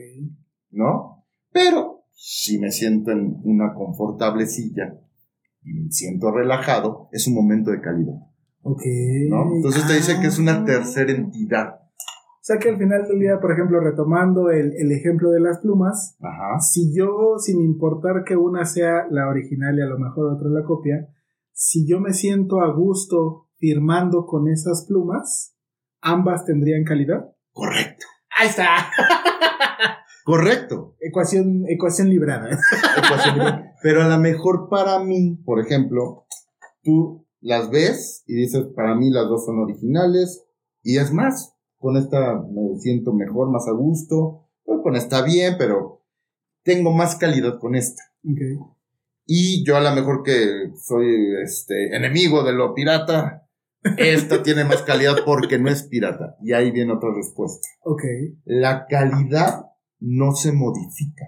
¿no? 0.72 1.24
Pero 1.52 2.04
si 2.12 2.60
me 2.60 2.72
siento 2.72 3.12
en 3.12 3.40
una 3.46 3.74
confortable 3.74 4.46
silla 4.48 5.00
y 5.64 5.74
me 5.74 5.90
siento 5.92 6.32
relajado, 6.32 7.08
es 7.14 7.26
un 7.28 7.36
momento 7.36 7.72
de 7.72 7.80
calidad. 7.80 8.16
Ok. 8.64 8.82
¿no? 9.30 9.56
Entonces 9.56 9.88
te 9.88 9.94
dice 9.94 10.20
que 10.20 10.28
es 10.28 10.40
una 10.40 10.62
Ah. 10.62 10.66
tercera 10.66 11.12
entidad. 11.14 11.80
O 12.44 12.46
sea 12.46 12.58
que 12.58 12.68
al 12.68 12.78
final 12.78 13.08
del 13.08 13.20
día, 13.20 13.40
por 13.40 13.54
ejemplo, 13.54 13.80
retomando 13.80 14.50
el, 14.50 14.74
el 14.76 14.92
ejemplo 14.92 15.32
de 15.32 15.40
las 15.40 15.60
plumas, 15.60 16.18
Ajá. 16.20 16.60
si 16.60 16.94
yo, 16.94 17.38
sin 17.40 17.62
importar 17.62 18.26
que 18.26 18.36
una 18.36 18.66
sea 18.66 19.08
la 19.10 19.30
original 19.30 19.80
y 19.80 19.82
a 19.82 19.86
lo 19.86 19.98
mejor 19.98 20.34
otra 20.34 20.50
la 20.50 20.66
copia, 20.66 21.08
si 21.54 21.88
yo 21.88 22.02
me 22.02 22.12
siento 22.12 22.60
a 22.60 22.74
gusto 22.74 23.48
firmando 23.56 24.26
con 24.26 24.50
esas 24.50 24.86
plumas, 24.86 25.56
ambas 26.02 26.44
tendrían 26.44 26.84
calidad. 26.84 27.34
Correcto. 27.54 28.06
Ahí 28.38 28.50
está. 28.50 28.68
Correcto. 30.26 30.98
ecuación, 31.00 31.64
ecuación 31.70 32.10
librada. 32.10 32.50
Ecuación 32.98 33.38
libre. 33.38 33.72
Pero 33.82 34.04
a 34.04 34.10
lo 34.10 34.18
mejor 34.18 34.68
para 34.70 35.00
mí, 35.00 35.42
por 35.46 35.62
ejemplo, 35.62 36.26
tú 36.82 37.26
las 37.40 37.70
ves 37.70 38.26
y 38.28 38.36
dices, 38.36 38.66
para 38.76 38.96
mí 38.96 39.12
las 39.12 39.30
dos 39.30 39.46
son 39.46 39.60
originales. 39.60 40.44
Y 40.82 40.98
es 40.98 41.14
más, 41.14 41.53
con 41.84 41.98
esta 41.98 42.42
me 42.50 42.80
siento 42.80 43.12
mejor, 43.12 43.52
más 43.52 43.68
a 43.68 43.74
gusto. 43.74 44.48
Pues 44.64 44.80
con 44.82 44.96
esta 44.96 45.22
bien, 45.22 45.56
pero 45.58 46.02
tengo 46.64 46.94
más 46.94 47.18
calidad 47.18 47.60
con 47.60 47.76
esta. 47.76 48.02
Y 49.26 49.66
yo 49.66 49.76
a 49.76 49.82
lo 49.82 49.94
mejor 49.94 50.24
que 50.24 50.72
soy 50.82 51.36
este 51.44 51.94
enemigo 51.94 52.46
de 52.46 52.54
lo 52.54 52.74
pirata, 52.74 53.50
esta 53.98 54.42
tiene 54.44 54.64
más 54.64 54.84
calidad 54.84 55.18
porque 55.26 55.60
no 55.60 55.70
es 55.70 55.84
pirata. 55.84 56.38
Y 56.42 56.54
ahí 56.54 56.72
viene 56.72 56.94
otra 56.94 57.10
respuesta. 57.14 57.68
La 58.46 58.86
calidad 58.88 59.66
no 60.00 60.34
se 60.36 60.54
modifica. 60.54 61.26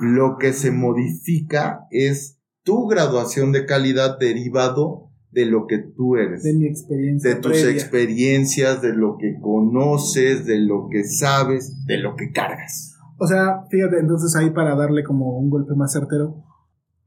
Lo 0.00 0.38
que 0.38 0.54
se 0.54 0.70
modifica 0.70 1.86
es 1.90 2.38
tu 2.62 2.86
graduación 2.86 3.52
de 3.52 3.66
calidad 3.66 4.18
derivado 4.18 5.07
de 5.30 5.46
lo 5.46 5.66
que 5.66 5.78
tú 5.78 6.16
eres. 6.16 6.42
De 6.42 6.54
mi 6.54 6.66
experiencia. 6.66 7.30
De 7.30 7.36
tus 7.40 7.52
previa. 7.52 7.70
experiencias, 7.70 8.82
de 8.82 8.94
lo 8.94 9.16
que 9.18 9.38
conoces, 9.40 10.46
de 10.46 10.58
lo 10.58 10.88
que 10.90 11.04
sabes, 11.04 11.84
de 11.86 11.98
lo 11.98 12.16
que 12.16 12.32
cargas. 12.32 12.96
O 13.18 13.26
sea, 13.26 13.64
fíjate, 13.70 13.98
entonces 13.98 14.34
ahí 14.36 14.50
para 14.50 14.74
darle 14.76 15.02
como 15.02 15.38
un 15.38 15.50
golpe 15.50 15.74
más 15.74 15.92
certero, 15.92 16.44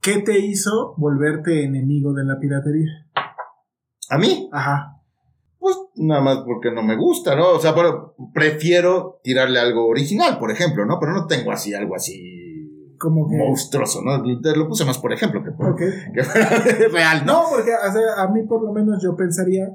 ¿qué 0.01 0.19
te 0.19 0.39
hizo 0.39 0.93
volverte 0.97 1.63
enemigo 1.63 2.13
de 2.13 2.25
la 2.25 2.39
piratería? 2.39 3.07
A 4.09 4.17
mí, 4.17 4.49
Ajá. 4.51 5.01
pues 5.57 5.77
nada 5.95 6.21
más 6.21 6.39
porque 6.45 6.71
no 6.71 6.83
me 6.83 6.97
gusta, 6.97 7.35
¿no? 7.35 7.51
O 7.51 7.59
sea, 7.59 7.73
pero 7.73 8.15
prefiero 8.33 9.21
tirarle 9.23 9.59
algo 9.59 9.87
original, 9.87 10.37
por 10.37 10.51
ejemplo, 10.51 10.85
¿no? 10.85 10.97
Pero 10.99 11.13
no 11.13 11.27
tengo 11.27 11.51
así 11.51 11.73
algo 11.73 11.95
así 11.95 12.40
Como 13.01 13.27
que. 13.27 13.35
monstruoso, 13.35 14.01
¿no? 14.03 14.21
Te 14.41 14.55
lo 14.55 14.67
puse 14.67 14.85
más 14.85 14.99
por 14.99 15.11
ejemplo 15.11 15.43
que 15.43 15.51
por 15.51 15.75
que 15.77 15.87
real, 16.91 17.25
¿no? 17.25 17.33
No, 17.33 17.49
porque 17.49 17.71
o 17.71 17.91
sea, 17.91 18.23
a 18.23 18.31
mí 18.31 18.43
por 18.43 18.61
lo 18.63 18.71
menos 18.73 19.01
yo 19.03 19.15
pensaría, 19.15 19.69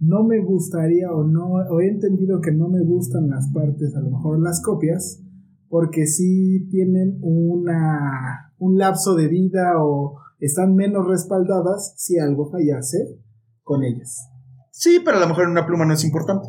no 0.00 0.24
me 0.24 0.42
gustaría 0.44 1.10
o 1.12 1.22
no, 1.24 1.46
o 1.70 1.80
he 1.80 1.88
entendido 1.88 2.40
que 2.40 2.50
no 2.52 2.68
me 2.68 2.82
gustan 2.84 3.28
las 3.30 3.48
partes, 3.54 3.94
a 3.94 4.00
lo 4.00 4.10
mejor 4.10 4.40
las 4.42 4.60
copias, 4.62 5.22
porque 5.68 6.06
sí 6.06 6.66
tienen 6.70 7.18
una, 7.22 8.52
un 8.58 8.78
lapso 8.78 9.14
de 9.14 9.28
vida 9.28 9.74
o 9.78 10.16
están 10.40 10.74
menos 10.74 11.06
respaldadas 11.06 11.94
si 11.96 12.18
algo 12.18 12.50
fallase 12.50 13.18
con 13.62 13.84
ellas. 13.84 14.28
Sí, 14.72 15.00
pero 15.04 15.16
a 15.18 15.20
lo 15.20 15.28
mejor 15.28 15.44
en 15.44 15.50
una 15.50 15.66
pluma 15.66 15.84
no 15.86 15.94
es 15.94 16.04
importante. 16.04 16.48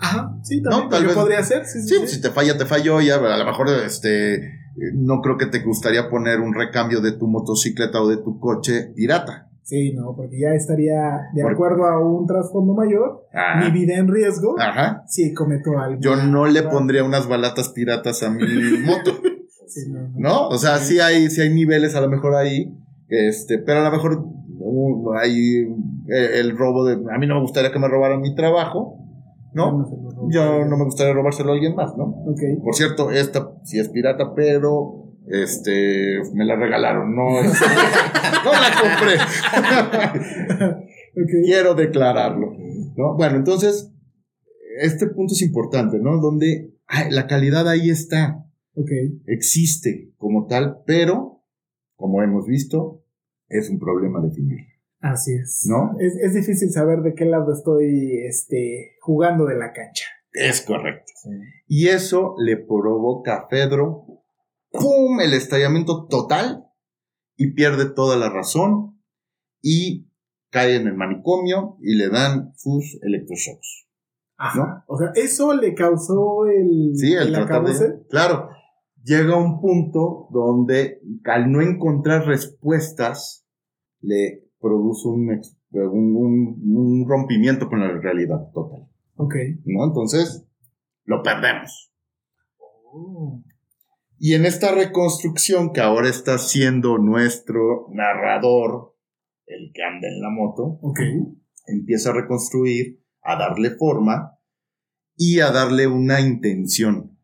Ajá, 0.00 0.38
sí, 0.42 0.62
también 0.62 0.84
No, 0.84 0.88
tal 0.90 1.04
vez- 1.06 1.14
podría 1.14 1.42
ser, 1.42 1.64
sí, 1.66 1.80
sí, 1.82 1.88
Sí, 1.88 1.94
sí. 1.94 2.00
pues, 2.00 2.10
si 2.12 2.20
te 2.20 2.30
falla, 2.30 2.56
te 2.56 2.64
falló, 2.66 3.00
ya 3.00 3.16
a 3.16 3.36
lo 3.38 3.44
mejor 3.44 3.68
este 3.84 4.40
no 4.94 5.20
creo 5.20 5.36
que 5.36 5.46
te 5.46 5.60
gustaría 5.60 6.08
poner 6.08 6.40
un 6.40 6.54
recambio 6.54 7.00
de 7.00 7.12
tu 7.12 7.26
motocicleta 7.26 8.00
o 8.00 8.08
de 8.08 8.18
tu 8.18 8.38
coche 8.38 8.92
pirata. 8.94 9.48
Sí, 9.68 9.92
no, 9.92 10.16
porque 10.16 10.40
ya 10.40 10.54
estaría 10.54 11.28
de 11.34 11.42
acuerdo 11.46 11.84
a 11.84 12.00
un 12.02 12.26
trasfondo 12.26 12.72
mayor, 12.72 13.26
mi 13.60 13.70
vida 13.70 13.96
en 13.96 14.08
riesgo, 14.08 14.58
Ajá. 14.58 15.04
si 15.06 15.34
cometo 15.34 15.78
algo. 15.78 16.00
Yo 16.00 16.16
no 16.16 16.46
le 16.46 16.62
pondría 16.62 17.04
unas 17.04 17.28
balatas 17.28 17.68
piratas 17.68 18.22
a 18.22 18.30
mi 18.30 18.44
moto. 18.86 19.10
Sí, 19.66 19.80
no, 19.90 20.00
no. 20.00 20.18
¿no? 20.18 20.48
O 20.48 20.56
sea, 20.56 20.78
sí 20.78 21.00
hay, 21.00 21.28
sí 21.28 21.42
hay 21.42 21.52
niveles 21.52 21.94
a 21.94 22.00
lo 22.00 22.08
mejor 22.08 22.34
ahí, 22.34 22.74
este, 23.08 23.58
pero 23.58 23.80
a 23.80 23.84
lo 23.84 23.90
mejor 23.90 24.24
uh, 24.58 25.12
hay 25.12 25.66
eh, 26.08 26.40
el 26.40 26.56
robo 26.56 26.86
de, 26.86 26.94
a 26.94 27.18
mí 27.18 27.26
no 27.26 27.34
me 27.34 27.42
gustaría 27.42 27.70
que 27.70 27.78
me 27.78 27.88
robaran 27.88 28.22
mi 28.22 28.34
trabajo, 28.34 28.96
¿no? 29.52 29.70
robo. 29.70 30.07
Yo 30.30 30.64
no 30.64 30.76
me 30.76 30.84
gustaría 30.84 31.12
robárselo 31.14 31.50
a 31.50 31.54
alguien 31.54 31.74
más, 31.74 31.96
¿no? 31.96 32.04
Ok. 32.26 32.40
Por 32.62 32.74
cierto, 32.74 33.10
esta 33.10 33.52
sí 33.64 33.78
es 33.78 33.88
pirata, 33.88 34.34
pero 34.34 35.04
este 35.26 36.20
me 36.34 36.44
la 36.44 36.56
regalaron, 36.56 37.14
no, 37.14 37.40
es- 37.40 37.52
no 38.44 38.52
la 38.52 38.70
compré. 38.80 39.16
Quiero 41.44 41.74
declararlo, 41.74 42.52
¿no? 42.96 43.16
Bueno, 43.16 43.36
entonces 43.36 43.90
este 44.80 45.06
punto 45.08 45.34
es 45.34 45.42
importante, 45.42 45.98
¿no? 45.98 46.18
Donde 46.20 46.72
ay, 46.86 47.10
la 47.10 47.26
calidad 47.26 47.68
ahí 47.68 47.90
está 47.90 48.44
Ok. 48.74 48.90
existe 49.26 50.12
como 50.18 50.46
tal, 50.46 50.78
pero, 50.86 51.42
como 51.96 52.22
hemos 52.22 52.46
visto, 52.46 53.02
es 53.48 53.68
un 53.70 53.78
problema 53.80 54.20
definirlo, 54.20 54.66
Así 55.00 55.32
es. 55.34 55.64
¿no? 55.68 55.96
Es, 56.00 56.16
es 56.16 56.34
difícil 56.34 56.70
saber 56.70 57.00
de 57.00 57.14
qué 57.14 57.24
lado 57.24 57.52
estoy 57.52 58.20
este, 58.26 58.96
jugando 59.00 59.46
de 59.46 59.56
la 59.56 59.72
cancha. 59.72 60.06
Es 60.32 60.62
correcto. 60.62 61.12
Y 61.66 61.88
eso 61.88 62.34
le 62.38 62.56
provoca 62.56 63.36
a 63.36 63.48
Fedro, 63.48 64.06
¡pum!, 64.70 65.20
el 65.20 65.34
estallamiento 65.34 66.06
total 66.06 66.66
y 67.36 67.54
pierde 67.54 67.90
toda 67.90 68.16
la 68.16 68.28
razón 68.28 69.00
y 69.62 70.10
cae 70.50 70.76
en 70.76 70.86
el 70.86 70.94
manicomio 70.94 71.76
y 71.80 71.96
le 71.96 72.08
dan 72.08 72.52
sus 72.56 72.98
electroshocks. 73.02 73.86
Ajá. 74.36 74.84
O 74.86 74.96
sea, 74.96 75.10
eso 75.14 75.54
le 75.54 75.74
causó 75.74 76.46
el, 76.46 76.92
Sí, 76.94 77.12
el 77.12 77.34
acabose. 77.34 78.04
Claro, 78.08 78.50
llega 79.02 79.36
un 79.36 79.60
punto 79.60 80.28
donde 80.30 81.00
al 81.24 81.50
no 81.50 81.60
encontrar 81.60 82.26
respuestas, 82.26 83.46
le 84.00 84.47
produce 84.60 85.08
un, 85.08 85.32
ex- 85.32 85.56
un, 85.72 86.16
un- 86.16 86.76
un 86.76 87.08
rompimiento 87.08 87.68
con 87.68 87.80
la 87.80 87.88
realidad 88.00 88.50
total. 88.52 88.88
Ok. 89.16 89.34
¿No? 89.64 89.84
Entonces, 89.84 90.46
lo 91.04 91.22
perdemos. 91.22 91.92
Oh. 92.58 93.42
Y 94.18 94.34
en 94.34 94.46
esta 94.46 94.72
reconstrucción 94.72 95.72
que 95.72 95.80
ahora 95.80 96.08
está 96.08 96.38
siendo 96.38 96.98
nuestro 96.98 97.86
narrador, 97.92 98.96
el 99.46 99.70
que 99.72 99.82
anda 99.82 100.08
en 100.08 100.20
la 100.20 100.30
moto, 100.30 100.78
Ok. 100.82 101.00
empieza 101.66 102.10
a 102.10 102.14
reconstruir, 102.14 103.02
a 103.22 103.36
darle 103.38 103.70
forma 103.70 104.38
y 105.16 105.40
a 105.40 105.50
darle 105.52 105.86
una 105.86 106.20
intención. 106.20 107.17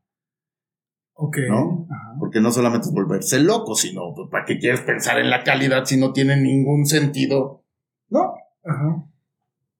Ok. 1.14 1.38
¿No? 1.48 1.86
Ajá. 1.90 2.16
Porque 2.18 2.40
no 2.40 2.50
solamente 2.50 2.88
es 2.88 2.92
volverse 2.92 3.40
loco, 3.40 3.74
sino 3.74 4.14
pues, 4.14 4.28
¿para 4.30 4.44
qué 4.44 4.58
quieres 4.58 4.80
pensar 4.80 5.18
en 5.18 5.30
la 5.30 5.44
calidad 5.44 5.84
si 5.84 5.96
no 5.96 6.12
tiene 6.12 6.40
ningún 6.40 6.86
sentido? 6.86 7.64
No. 8.10 8.34
Ajá. 8.64 9.06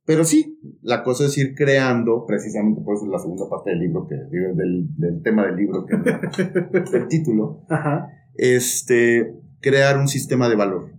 Pero 0.07 0.25
sí, 0.25 0.61
la 0.83 1.03
cosa 1.03 1.25
es 1.25 1.39
ir 1.39 1.55
creando, 1.55 2.27
precisamente 2.27 2.83
por 2.83 2.95
eso 2.95 3.07
es 3.07 3.11
la 3.11 3.19
segunda 3.19 3.49
parte 3.49 3.71
del 3.71 3.81
libro, 3.81 4.07
que 4.07 4.17
del, 4.17 4.89
del 4.99 5.23
tema 5.23 5.47
del 5.47 5.57
libro, 5.57 5.87
que 5.87 5.95
el 6.97 7.09
título, 7.09 7.65
Ajá. 7.71 8.09
este, 8.35 9.35
crear 9.61 9.99
un 9.99 10.07
sistema 10.07 10.51
de 10.51 10.57
valor, 10.57 10.93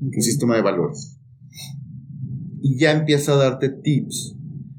un 0.00 0.22
sistema 0.22 0.56
de 0.56 0.62
valores. 0.62 1.20
Y 2.62 2.78
ya 2.78 2.92
empieza 2.92 3.32
a 3.32 3.36
darte 3.36 3.68
tips 3.68 4.38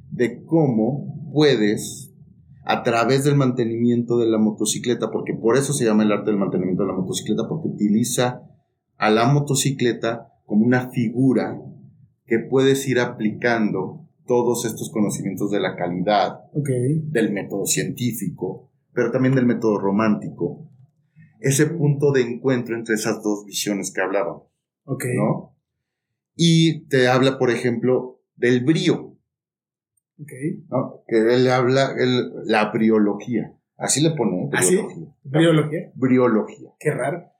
de 0.09 0.43
cómo 0.43 1.29
puedes, 1.31 2.06
a 2.69 2.83
través 2.83 3.23
del 3.23 3.37
mantenimiento 3.37 4.17
de 4.17 4.27
la 4.27 4.37
motocicleta, 4.37 5.09
porque 5.09 5.33
por 5.33 5.55
eso 5.55 5.71
se 5.71 5.85
llama 5.85 6.03
el 6.03 6.11
arte 6.11 6.31
del 6.31 6.39
mantenimiento 6.39 6.83
de 6.83 6.89
la 6.89 6.97
motocicleta, 6.97 7.47
porque 7.47 7.69
utiliza 7.69 8.41
a 8.97 9.09
la 9.09 9.25
motocicleta 9.31 10.33
como 10.45 10.65
una 10.65 10.89
figura 10.89 11.61
que 12.25 12.39
puedes 12.39 12.85
ir 12.89 12.99
aplicando 12.99 14.05
todos 14.25 14.65
estos 14.65 14.89
conocimientos 14.91 15.49
de 15.49 15.61
la 15.61 15.77
calidad, 15.77 16.41
del 16.53 17.31
método 17.31 17.65
científico, 17.65 18.69
pero 18.91 19.11
también 19.11 19.33
del 19.33 19.45
método 19.45 19.79
romántico. 19.79 20.67
Ese 21.39 21.67
punto 21.67 22.11
de 22.11 22.23
encuentro 22.23 22.75
entre 22.75 22.95
esas 22.95 23.23
dos 23.23 23.45
visiones 23.45 23.93
que 23.93 24.01
hablábamos, 24.01 24.43
Ok. 24.83 25.05
¿no? 25.15 25.55
Y 26.35 26.81
te 26.87 27.07
habla, 27.07 27.39
por 27.39 27.49
ejemplo, 27.49 28.19
del 28.35 28.65
brío, 28.65 29.16
Ok. 30.19 30.31
¿no? 30.69 31.03
Que 31.07 31.17
él 31.35 31.49
habla 31.49 31.93
el- 31.97 32.31
la 32.45 32.71
briología. 32.71 33.53
Así 33.77 34.01
le 34.01 34.11
pone, 34.11 34.45
¿eh? 34.45 34.49
¿Ah? 34.53 34.59
Briología. 34.65 35.07
Biología. 35.23 35.91
Briología. 35.95 36.69
Qué 36.79 36.91
raro. 36.91 37.31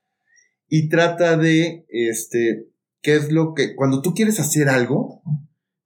Y 0.67 0.89
trata 0.89 1.37
de, 1.37 1.85
este, 1.89 2.67
qué 3.01 3.15
es 3.15 3.31
lo 3.31 3.53
que, 3.53 3.75
cuando 3.75 4.01
tú 4.01 4.13
quieres 4.13 4.39
hacer 4.39 4.69
algo, 4.69 5.21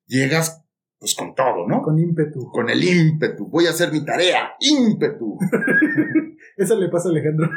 llegas, 0.08 0.66
pues 1.00 1.16
con 1.16 1.34
todo, 1.36 1.68
¿no? 1.68 1.82
Con 1.82 1.98
ímpetu. 2.00 2.50
Con 2.52 2.70
el 2.70 2.84
ímpetu. 2.84 3.48
Voy 3.48 3.68
a 3.68 3.70
hacer 3.70 3.92
mi 3.94 4.04
tarea. 4.04 4.52
ímpetu. 4.60 5.38
Eso 6.58 6.78
le 6.78 6.89
pasa 6.89 7.08
a 7.10 7.12
Alejandro. 7.12 7.50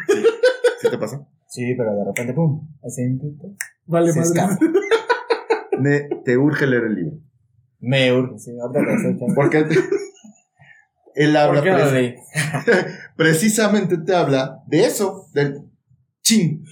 ¿Sí 0.80 0.88
te 0.90 0.98
pasa? 0.98 1.26
Sí, 1.48 1.74
pero 1.76 1.94
de 1.96 2.04
repente, 2.04 2.32
pum, 2.34 2.68
ese 2.84 3.02
ímpetu. 3.04 3.56
Vale, 3.86 4.12
Se 4.12 4.20
madre. 4.20 4.32
escapa. 4.40 4.58
Ne- 5.80 6.08
te 6.24 6.36
urge 6.38 6.66
leer 6.66 6.84
el 6.84 6.94
libro. 6.94 7.16
Me 7.84 8.12
urge, 8.12 8.38
sí. 8.38 8.50
Porque 11.60 11.68
él 11.68 11.74
habla 11.74 11.86
precisamente 13.16 13.98
te 13.98 14.14
habla 14.14 14.62
de 14.66 14.84
eso, 14.86 15.26
del 15.32 15.62
chin. 16.22 16.64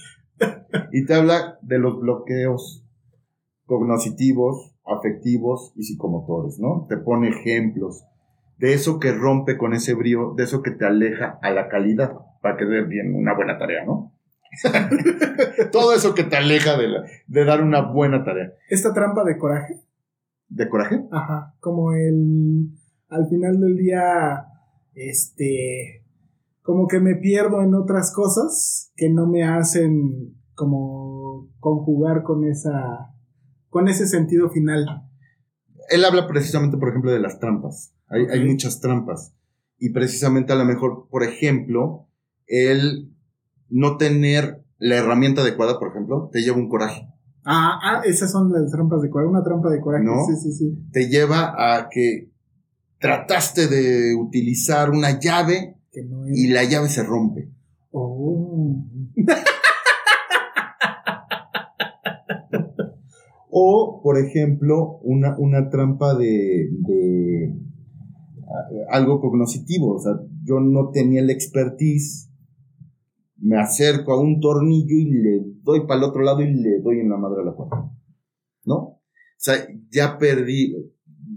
Y 0.91 1.05
te 1.05 1.13
habla 1.13 1.57
de 1.61 1.77
los 1.79 1.99
bloqueos 1.99 2.83
cognitivos, 3.65 4.75
afectivos 4.85 5.71
y 5.75 5.83
psicomotores, 5.83 6.59
¿no? 6.59 6.85
Te 6.89 6.97
pone 6.97 7.29
ejemplos 7.29 8.03
de 8.57 8.73
eso 8.73 8.99
que 8.99 9.11
rompe 9.11 9.57
con 9.57 9.73
ese 9.73 9.93
brío, 9.93 10.33
de 10.35 10.43
eso 10.43 10.61
que 10.61 10.71
te 10.71 10.85
aleja 10.85 11.39
a 11.41 11.51
la 11.51 11.69
calidad, 11.69 12.13
para 12.41 12.57
que 12.57 12.65
dé 12.65 12.83
bien 12.83 13.15
una 13.15 13.33
buena 13.35 13.57
tarea, 13.57 13.85
¿no? 13.85 14.11
Todo 15.71 15.93
eso 15.95 16.13
que 16.13 16.23
te 16.23 16.35
aleja 16.37 16.77
de, 16.77 16.87
la- 16.87 17.03
de 17.27 17.45
dar 17.45 17.61
una 17.61 17.81
buena 17.81 18.23
tarea. 18.23 18.53
Esta 18.69 18.93
trampa 18.93 19.23
de 19.23 19.37
coraje. 19.37 19.79
¿De 20.53 20.69
coraje? 20.69 21.03
Ajá. 21.11 21.55
Como 21.59 21.93
el. 21.93 22.69
Al 23.09 23.27
final 23.27 23.59
del 23.59 23.75
día. 23.75 24.45
Este. 24.93 26.05
Como 26.61 26.87
que 26.87 26.99
me 26.99 27.15
pierdo 27.15 27.61
en 27.61 27.73
otras 27.73 28.13
cosas 28.13 28.91
que 28.95 29.09
no 29.09 29.27
me 29.27 29.43
hacen 29.43 30.35
como 30.53 31.49
conjugar 31.59 32.23
con 32.23 32.45
esa. 32.45 33.13
con 33.69 33.87
ese 33.87 34.05
sentido 34.07 34.49
final. 34.49 34.85
él 35.89 36.05
habla 36.05 36.27
precisamente, 36.27 36.77
por 36.77 36.89
ejemplo, 36.89 37.11
de 37.11 37.19
las 37.19 37.39
trampas. 37.39 37.95
Hay, 38.07 38.25
hay 38.31 38.47
muchas 38.47 38.79
trampas. 38.79 39.35
Y 39.79 39.89
precisamente 39.89 40.53
a 40.53 40.55
lo 40.55 40.65
mejor, 40.65 41.07
por 41.09 41.23
ejemplo, 41.23 42.07
el 42.45 43.11
no 43.69 43.97
tener 43.97 44.63
la 44.77 44.97
herramienta 44.97 45.41
adecuada, 45.41 45.79
por 45.79 45.89
ejemplo, 45.89 46.29
te 46.31 46.41
lleva 46.41 46.57
un 46.57 46.69
coraje. 46.69 47.12
Ah, 47.45 47.79
ah, 47.83 48.01
esas 48.05 48.31
son 48.31 48.51
las 48.51 48.71
trampas 48.71 49.01
de 49.01 49.09
coraje. 49.09 49.29
Una 49.29 49.43
trampa 49.43 49.69
de 49.69 49.81
coraje. 49.81 50.05
¿No? 50.05 50.25
Sí, 50.25 50.35
sí, 50.41 50.51
sí. 50.53 50.77
Te 50.91 51.09
lleva 51.09 51.53
a 51.57 51.89
que 51.89 52.31
trataste 52.99 53.67
de 53.67 54.15
utilizar 54.15 54.89
una 54.89 55.19
llave 55.19 55.77
Que 55.91 56.03
no 56.03 56.25
es. 56.25 56.37
y 56.37 56.47
la 56.47 56.63
llave 56.63 56.87
se 56.89 57.03
rompe. 57.03 57.51
Oh. 57.91 58.85
O, 63.55 64.01
por 64.01 64.17
ejemplo, 64.17 64.97
una, 65.03 65.35
una 65.37 65.69
trampa 65.69 66.15
de, 66.15 66.69
de 66.79 67.53
ah, 68.41 68.95
algo 68.95 69.21
cognoscitivo. 69.21 69.95
O 69.95 69.99
sea, 69.99 70.13
yo 70.43 70.59
no 70.59 70.89
tenía 70.91 71.21
la 71.21 71.33
expertise. 71.33 72.29
Me 73.43 73.59
acerco 73.59 74.13
a 74.13 74.21
un 74.21 74.39
tornillo 74.39 74.95
y 74.95 75.11
le 75.11 75.41
doy 75.61 75.81
para 75.85 75.99
el 75.99 76.05
otro 76.05 76.21
lado 76.21 76.41
y 76.41 76.53
le 76.53 76.79
doy 76.79 76.99
en 76.99 77.09
la 77.09 77.17
madre 77.17 77.41
a 77.41 77.45
la 77.45 77.55
puerta. 77.55 77.91
¿No? 78.65 78.75
O 78.75 79.01
sea, 79.37 79.55
ya 79.89 80.17
perdí, 80.17 80.73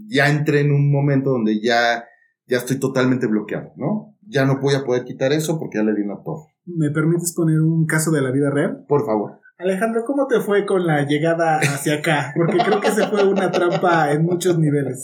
ya 0.07 0.29
entré 0.29 0.61
en 0.61 0.71
un 0.71 0.89
momento 0.89 1.31
donde 1.31 1.59
ya, 1.61 2.05
ya 2.45 2.57
estoy 2.57 2.79
totalmente 2.79 3.27
bloqueado, 3.27 3.73
¿no? 3.75 4.15
Ya 4.25 4.45
no 4.45 4.59
voy 4.61 4.75
a 4.75 4.85
poder 4.85 5.03
quitar 5.03 5.33
eso 5.33 5.59
porque 5.59 5.79
ya 5.79 5.83
le 5.83 5.93
di 5.93 6.01
una 6.01 6.23
torre. 6.23 6.53
¿Me 6.65 6.89
permites 6.91 7.33
poner 7.35 7.59
un 7.59 7.85
caso 7.85 8.11
de 8.11 8.21
la 8.21 8.31
vida 8.31 8.49
real? 8.49 8.85
Por 8.87 9.05
favor. 9.05 9.41
Alejandro, 9.57 10.03
¿cómo 10.05 10.27
te 10.27 10.39
fue 10.39 10.65
con 10.65 10.85
la 10.85 11.05
llegada 11.05 11.57
hacia 11.59 11.95
acá? 11.95 12.31
Porque 12.35 12.57
creo 12.59 12.79
que 12.79 12.91
se 12.91 13.07
fue 13.07 13.27
una 13.27 13.51
trampa 13.51 14.11
en 14.11 14.23
muchos 14.23 14.57
niveles. 14.57 15.03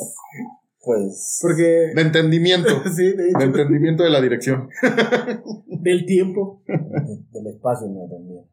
Pues. 0.84 1.40
Porque. 1.42 1.92
De 1.96 2.02
entendimiento. 2.02 2.70
Sí, 2.94 3.14
de 3.14 3.44
entendimiento 3.44 4.04
de 4.04 4.10
la 4.10 4.22
dirección. 4.22 4.70
del 5.68 6.06
tiempo. 6.06 6.62
de- 6.68 7.24
del 7.32 7.48
espacio 7.56 7.88
mío 7.88 8.08
también. 8.10 8.46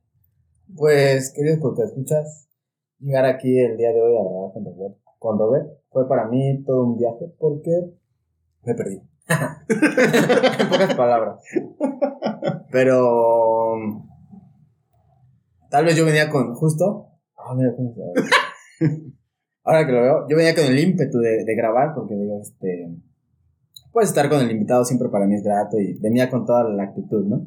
Pues, 0.76 1.32
queridos 1.34 1.58
porque 1.60 1.82
escuchas, 1.82 2.48
llegar 3.00 3.24
aquí 3.24 3.58
el 3.58 3.76
día 3.76 3.92
de 3.92 4.00
hoy 4.00 4.16
a 4.16 4.22
grabar 4.22 4.52
con 4.52 4.64
Robert, 4.64 4.96
con 5.18 5.38
Robert 5.38 5.66
fue 5.90 6.08
para 6.08 6.28
mí 6.28 6.62
todo 6.64 6.84
un 6.86 6.96
viaje 6.96 7.26
porque 7.38 7.70
me 8.62 8.74
perdí. 8.74 9.02
en 10.60 10.68
pocas 10.68 10.94
palabras. 10.94 11.42
Pero 12.70 13.76
tal 15.70 15.84
vez 15.84 15.96
yo 15.96 16.04
venía 16.04 16.30
con 16.30 16.54
justo. 16.54 17.08
Ah, 17.36 17.54
mira 17.56 17.74
cómo 17.76 17.92
se. 17.94 19.12
Ahora 19.64 19.86
que 19.86 19.92
lo 19.92 20.02
veo, 20.02 20.26
yo 20.28 20.36
venía 20.36 20.54
con 20.54 20.64
el 20.64 20.78
ímpetu 20.78 21.18
de, 21.18 21.54
grabar 21.54 21.94
porque 21.94 22.14
digo, 22.14 22.40
este. 22.40 22.90
Pues 23.92 24.08
estar 24.08 24.28
con 24.28 24.40
el 24.40 24.50
invitado 24.50 24.84
siempre 24.84 25.08
para 25.08 25.26
mí 25.26 25.34
es 25.34 25.42
grato 25.42 25.78
y 25.78 25.94
venía 25.98 26.30
con 26.30 26.46
toda 26.46 26.64
la 26.68 26.84
actitud, 26.84 27.24
¿no? 27.26 27.46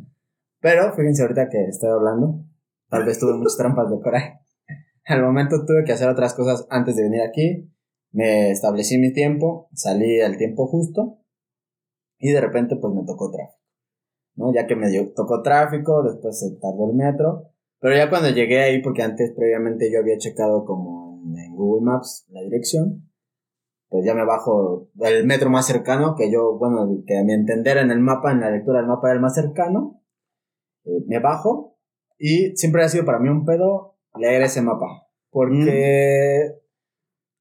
Pero 0.59 0.93
fíjense 0.93 1.21
ahorita 1.21 1.49
que 1.49 1.63
estoy 1.65 1.89
hablando, 1.89 2.43
tal 2.89 3.05
vez 3.05 3.17
tuve 3.19 3.33
muchas 3.33 3.57
trampas 3.57 3.89
de 3.89 3.99
coraje. 3.99 4.39
Al 5.05 5.21
momento 5.21 5.65
tuve 5.65 5.83
que 5.85 5.93
hacer 5.93 6.09
otras 6.09 6.33
cosas 6.33 6.67
antes 6.69 6.95
de 6.95 7.03
venir 7.03 7.21
aquí. 7.21 7.69
Me 8.11 8.51
establecí 8.51 8.97
mi 8.97 9.11
tiempo, 9.11 9.69
salí 9.73 10.21
al 10.21 10.37
tiempo 10.37 10.67
justo 10.67 11.17
y 12.19 12.31
de 12.31 12.39
repente 12.39 12.75
pues 12.75 12.93
me 12.93 13.03
tocó 13.05 13.31
tráfico. 13.31 13.59
¿no? 14.35 14.53
Ya 14.53 14.67
que 14.67 14.75
me 14.75 14.89
dio- 14.89 15.11
tocó 15.13 15.41
tráfico, 15.41 16.03
después 16.03 16.39
se 16.39 16.51
tardó 16.57 16.89
el 16.89 16.95
metro. 16.95 17.49
Pero 17.79 17.95
ya 17.95 18.09
cuando 18.09 18.29
llegué 18.29 18.61
ahí, 18.61 18.81
porque 18.81 19.01
antes 19.01 19.33
previamente 19.35 19.91
yo 19.91 19.99
había 19.99 20.17
checado 20.17 20.63
como 20.63 21.02
en, 21.23 21.37
en 21.37 21.55
Google 21.55 21.85
Maps 21.85 22.25
la 22.29 22.41
dirección, 22.41 23.09
pues 23.89 24.05
ya 24.05 24.13
me 24.15 24.25
bajo 24.25 24.89
del 24.95 25.25
metro 25.25 25.49
más 25.49 25.67
cercano, 25.67 26.15
que 26.15 26.31
yo, 26.31 26.57
bueno, 26.57 26.83
el 26.83 27.03
que 27.05 27.17
a 27.17 27.23
mi 27.23 27.33
entender 27.33 27.77
en 27.77 27.91
el 27.91 27.99
mapa, 27.99 28.31
en 28.31 28.41
la 28.41 28.49
lectura 28.51 28.79
del 28.79 28.87
mapa 28.87 29.07
era 29.09 29.15
el 29.15 29.21
más 29.21 29.35
cercano. 29.35 30.01
Eh, 30.85 31.03
me 31.07 31.19
bajo 31.19 31.77
y 32.17 32.55
siempre 32.57 32.83
ha 32.83 32.89
sido 32.89 33.05
para 33.05 33.19
mí 33.19 33.29
un 33.29 33.45
pedo 33.45 33.97
leer 34.19 34.41
ese 34.43 34.61
mapa. 34.61 35.07
Porque, 35.29 36.51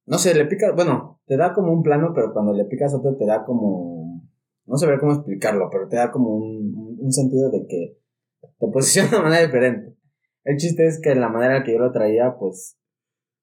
no 0.07 0.19
sé, 0.19 0.35
le 0.35 0.47
pica, 0.47 0.73
bueno, 0.73 1.21
te 1.27 1.37
da 1.37 1.53
como 1.55 1.73
un 1.73 1.83
plano, 1.83 2.13
pero 2.15 2.33
cuando 2.33 2.53
le 2.53 2.65
picas 2.67 2.95
otro 2.95 3.17
te 3.17 3.27
da 3.27 3.45
como, 3.45 4.23
no 4.67 4.77
sé 4.77 4.87
cómo 4.99 5.13
explicarlo, 5.13 5.69
pero 5.71 5.89
te 5.89 5.97
da 5.97 6.11
como 6.11 6.35
un, 6.37 6.97
un- 7.01 7.13
sentido 7.13 7.51
de 7.51 7.67
que 7.67 7.99
te 8.59 8.69
posiciona 8.73 9.11
de 9.11 9.23
manera 9.23 9.47
diferente. 9.47 9.97
El 10.45 10.57
chiste 10.57 10.87
es 10.87 11.01
que 11.01 11.15
la 11.15 11.29
manera 11.29 11.59
en 11.59 11.63
que 11.65 11.73
yo 11.73 11.79
lo 11.79 11.93
traía, 11.93 12.37
pues, 12.39 12.79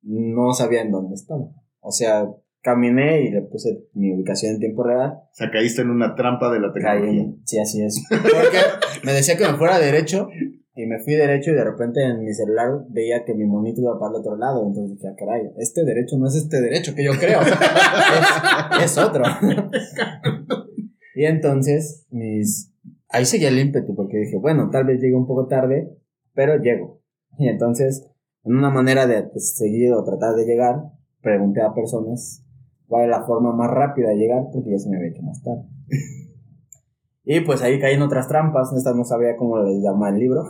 no 0.02 0.54
sabía 0.54 0.82
en 0.82 0.92
dónde 0.92 1.16
estaba. 1.16 1.46
O 1.82 1.92
sea, 1.92 2.28
caminé 2.62 3.22
y 3.22 3.32
le 3.32 3.42
puse 3.44 3.86
mi 3.94 4.14
ubicación 4.14 4.54
en 4.56 4.60
tiempo 4.60 4.84
real. 4.84 5.12
O 5.14 5.30
sea, 5.34 5.50
caíste 5.52 5.82
en 5.82 5.90
una 5.92 6.16
trampa 6.16 6.52
de 6.52 6.60
la 6.60 6.72
Caí 6.74 7.00
tecnología. 7.02 7.22
en- 7.24 7.42
Sí, 7.46 7.60
así 7.60 7.82
es. 7.84 8.04
Porque 8.10 8.58
me 9.06 9.14
decía 9.14 9.38
que 9.38 9.46
me 9.48 9.58
fuera 9.58 9.80
derecho 9.80 10.28
y 10.76 10.86
me 10.86 11.00
fui 11.04 11.14
derecho 11.16 11.52
y 11.52 11.56
de 11.56 11.64
repente 11.64 12.04
en 12.04 12.24
mi 12.24 12.34
celular 12.34 12.70
veía 12.90 13.24
que 13.26 13.34
mi 13.34 13.46
monito 13.46 13.82
iba 13.82 14.00
para 14.00 14.12
el 14.12 14.18
otro 14.22 14.36
lado. 14.38 14.66
Entonces 14.68 14.96
dije, 14.98 15.08
ah, 15.10 15.16
caray, 15.18 15.42
este 15.58 15.84
derecho 15.84 16.18
no 16.18 16.28
es 16.28 16.36
este 16.36 16.62
derecho 16.62 16.96
que 16.96 17.04
yo 17.04 17.12
creo. 17.20 17.40
es, 17.42 18.84
es 18.84 18.98
otro. 18.98 19.24
y 21.16 21.26
entonces 21.26 22.06
mis... 22.12 22.74
Ahí 23.12 23.26
seguía 23.26 23.48
el 23.50 23.58
ímpetu 23.60 23.96
porque 23.96 24.18
dije, 24.20 24.38
bueno, 24.38 24.70
tal 24.72 24.86
vez 24.86 25.02
llegue 25.02 25.16
un 25.16 25.26
poco 25.26 25.48
tarde, 25.48 25.90
pero 26.34 26.58
llego. 26.62 27.02
Y 27.40 27.48
entonces, 27.48 28.08
en 28.44 28.56
una 28.56 28.70
manera 28.70 29.06
de 29.08 29.30
seguir 29.40 29.94
o 29.94 30.04
tratar 30.04 30.36
de 30.36 30.46
llegar, 30.46 30.76
pregunté 31.22 31.62
a 31.62 31.74
personas 31.74 32.44
cuál 32.88 33.04
es 33.06 33.10
la 33.10 33.24
forma 33.26 33.54
más 33.54 33.70
rápida 33.70 34.10
de 34.10 34.16
llegar 34.16 34.44
porque 34.54 34.72
ya 34.72 34.78
se 34.80 34.90
me 34.90 34.98
había 34.98 35.10
hecho 35.10 35.22
más 35.24 35.42
tarde. 35.44 35.64
Y 37.32 37.42
pues 37.42 37.62
ahí 37.62 37.80
caí 37.80 37.94
en 37.94 38.02
otras 38.02 38.28
trampas, 38.28 38.74
estas 38.76 38.96
no 38.96 39.04
sabía 39.04 39.36
cómo 39.38 39.60
les 39.60 39.84
llama 39.84 40.10
el 40.10 40.18
libro. 40.18 40.42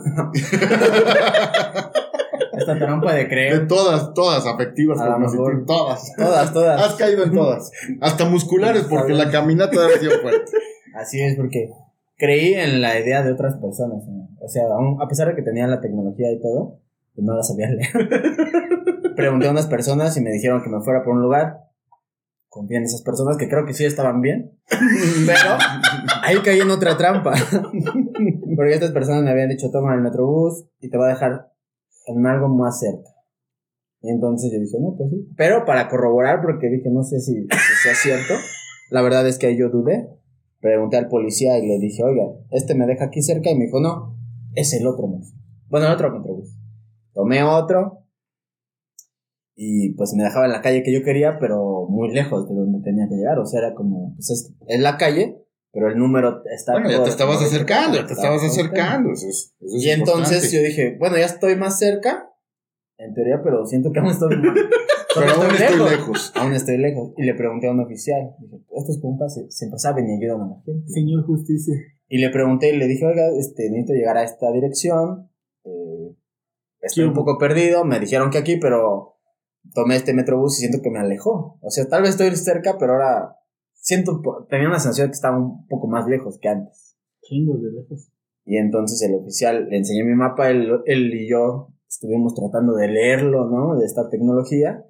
Esta 2.56 2.78
trampa 2.78 3.12
de 3.12 3.18
De 3.24 3.28
creer. 3.28 3.66
todas, 3.68 4.14
todas, 4.14 4.46
afectivas, 4.46 4.98
A 4.98 5.18
mejor. 5.18 5.64
todas. 5.66 6.10
Todas, 6.16 6.52
todas. 6.54 6.80
Has 6.80 6.94
caído 6.94 7.24
en 7.24 7.32
todas. 7.32 7.70
Hasta 8.00 8.24
musculares, 8.24 8.84
porque 8.84 9.12
la 9.12 9.30
caminata 9.30 9.76
ha 9.86 9.98
sido 9.98 10.12
fuerte. 10.22 10.50
Así 10.94 11.20
es, 11.20 11.36
porque 11.36 11.70
creí 12.16 12.54
en 12.54 12.80
la 12.80 12.98
idea 12.98 13.22
de 13.22 13.32
otras 13.32 13.56
personas. 13.56 14.06
¿no? 14.06 14.28
O 14.40 14.48
sea, 14.48 14.62
a 15.00 15.08
pesar 15.08 15.28
de 15.28 15.34
que 15.34 15.42
tenía 15.42 15.66
la 15.66 15.80
tecnología 15.80 16.32
y 16.32 16.40
todo, 16.40 16.78
no 17.22 17.36
la 17.36 17.42
sabía 17.42 17.68
leer. 17.70 17.90
Pregunté 19.16 19.48
a 19.48 19.50
unas 19.50 19.66
personas 19.66 20.16
y 20.16 20.20
me 20.20 20.30
dijeron 20.30 20.62
que 20.62 20.70
me 20.70 20.80
fuera 20.80 21.02
por 21.04 21.14
un 21.14 21.22
lugar. 21.22 21.58
Confié 22.48 22.78
en 22.78 22.84
esas 22.84 23.02
personas 23.02 23.36
que 23.36 23.48
creo 23.48 23.64
que 23.64 23.74
sí 23.74 23.84
estaban 23.84 24.20
bien. 24.20 24.58
Pero 25.26 25.58
ahí 26.22 26.38
caí 26.44 26.60
en 26.60 26.70
otra 26.70 26.96
trampa. 26.96 27.32
Porque 28.56 28.72
estas 28.72 28.92
personas 28.92 29.22
me 29.22 29.30
habían 29.30 29.48
dicho, 29.48 29.70
toma 29.70 29.94
el 29.94 30.00
metrobús 30.00 30.64
y 30.80 30.90
te 30.90 30.98
va 30.98 31.06
a 31.06 31.10
dejar 31.10 31.52
en 32.06 32.26
algo 32.26 32.48
más 32.48 32.80
cerca. 32.80 33.10
Y 34.02 34.10
entonces 34.10 34.50
yo 34.52 34.58
dije, 34.58 34.78
no, 34.80 34.96
pues 34.96 35.10
sí. 35.10 35.28
Pero 35.36 35.64
para 35.64 35.88
corroborar, 35.88 36.40
porque 36.40 36.68
dije, 36.68 36.90
no 36.90 37.02
sé 37.02 37.20
si, 37.20 37.34
si 37.34 37.82
sea 37.82 37.94
cierto, 37.94 38.34
la 38.90 39.02
verdad 39.02 39.28
es 39.28 39.38
que 39.38 39.48
ahí 39.48 39.58
yo 39.58 39.68
dudé. 39.68 40.08
Pregunté 40.60 40.96
al 40.96 41.08
policía 41.08 41.58
y 41.58 41.66
le 41.66 41.78
dije, 41.78 42.02
oiga, 42.02 42.24
este 42.50 42.74
me 42.74 42.86
deja 42.86 43.06
aquí 43.06 43.22
cerca. 43.22 43.50
Y 43.50 43.56
me 43.56 43.66
dijo, 43.66 43.80
no, 43.80 44.16
es 44.54 44.72
el 44.74 44.86
otro 44.86 45.06
metro. 45.06 45.30
Bueno, 45.68 45.86
el 45.86 45.92
otro 45.92 46.10
metrobús. 46.10 46.59
Tomé 47.14 47.42
otro. 47.42 47.98
Y 49.56 49.90
pues 49.94 50.14
me 50.14 50.22
dejaba 50.24 50.46
en 50.46 50.52
la 50.52 50.62
calle 50.62 50.82
que 50.82 50.92
yo 50.92 51.02
quería, 51.02 51.38
pero 51.38 51.86
muy 51.88 52.12
lejos 52.12 52.48
de 52.48 52.54
donde 52.54 52.80
tenía 52.82 53.08
que 53.08 53.16
llegar. 53.16 53.38
O 53.38 53.44
sea, 53.46 53.60
era 53.60 53.74
como, 53.74 54.14
pues 54.14 54.30
es, 54.30 54.54
es 54.68 54.80
la 54.80 54.96
calle, 54.96 55.36
pero 55.72 55.88
el 55.90 55.98
número 55.98 56.42
está... 56.50 56.72
Bueno, 56.72 56.90
ya 56.90 57.02
te 57.04 57.10
estabas 57.10 57.42
acercando, 57.42 57.96
ya 57.98 58.06
te 58.06 58.14
estaba 58.14 58.36
estabas 58.36 58.52
acercando. 58.58 59.12
Eso 59.12 59.28
es, 59.28 59.54
eso 59.60 59.76
es 59.76 59.84
Y 59.84 59.90
entonces 59.90 60.44
importante. 60.44 60.56
yo 60.56 60.62
dije, 60.62 60.96
bueno, 60.98 61.18
ya 61.18 61.26
estoy 61.26 61.56
más 61.56 61.78
cerca, 61.78 62.30
en 62.96 63.12
teoría, 63.12 63.40
pero 63.42 63.66
siento 63.66 63.92
que 63.92 63.98
aún 64.00 64.08
estoy, 64.10 64.30
Pero 65.14 65.26
aún 65.32 65.54
estoy 65.54 65.90
lejos. 65.90 66.32
Aún 66.36 66.52
estoy 66.54 66.78
lejos. 66.78 67.12
Y 67.18 67.24
le 67.24 67.34
pregunté 67.34 67.66
a 67.68 67.72
un 67.72 67.80
oficial, 67.80 68.30
dije, 68.38 68.62
estos 68.76 68.98
compas 69.00 69.34
se- 69.34 69.50
siempre 69.50 69.78
saben 69.78 70.08
y 70.08 70.14
ayudan 70.22 70.40
a 70.42 70.46
la 70.54 70.62
gente. 70.64 70.88
Señor 70.88 71.26
Justicia. 71.26 71.74
Y 72.08 72.18
le 72.18 72.30
pregunté 72.30 72.72
y 72.74 72.78
le 72.78 72.86
dije, 72.86 73.04
oiga, 73.04 73.26
este, 73.36 73.68
necesito 73.70 73.92
llegar 73.92 74.16
a 74.16 74.22
esta 74.22 74.50
dirección. 74.52 75.28
eh, 75.64 76.16
estoy 76.80 77.04
un 77.04 77.14
poco 77.14 77.38
perdido. 77.38 77.84
Me 77.84 78.00
dijeron 78.00 78.30
que 78.30 78.38
aquí, 78.38 78.56
pero 78.56 79.16
tomé 79.74 79.96
este 79.96 80.14
metrobús 80.14 80.58
y 80.58 80.60
siento 80.60 80.82
que 80.82 80.90
me 80.90 81.00
alejó. 81.00 81.58
O 81.60 81.70
sea, 81.70 81.86
tal 81.88 82.02
vez 82.02 82.12
estoy 82.12 82.34
cerca, 82.36 82.76
pero 82.78 82.92
ahora 82.92 83.36
siento, 83.74 84.22
tenía 84.48 84.68
una 84.68 84.78
sensación 84.78 85.06
de 85.06 85.10
que 85.10 85.16
estaba 85.16 85.38
un 85.38 85.66
poco 85.66 85.88
más 85.88 86.06
lejos 86.06 86.38
que 86.40 86.48
antes. 86.48 86.96
Chingos 87.22 87.62
de 87.62 87.70
lejos. 87.72 88.10
Y 88.44 88.56
entonces 88.56 89.00
el 89.02 89.14
oficial 89.14 89.68
le 89.68 89.78
enseñé 89.78 90.04
mi 90.04 90.14
mapa, 90.14 90.50
él, 90.50 90.80
él 90.86 91.14
y 91.14 91.28
yo 91.28 91.68
estuvimos 91.88 92.34
tratando 92.34 92.74
de 92.74 92.88
leerlo, 92.88 93.48
¿no? 93.48 93.78
De 93.78 93.84
esta 93.84 94.08
tecnología. 94.08 94.84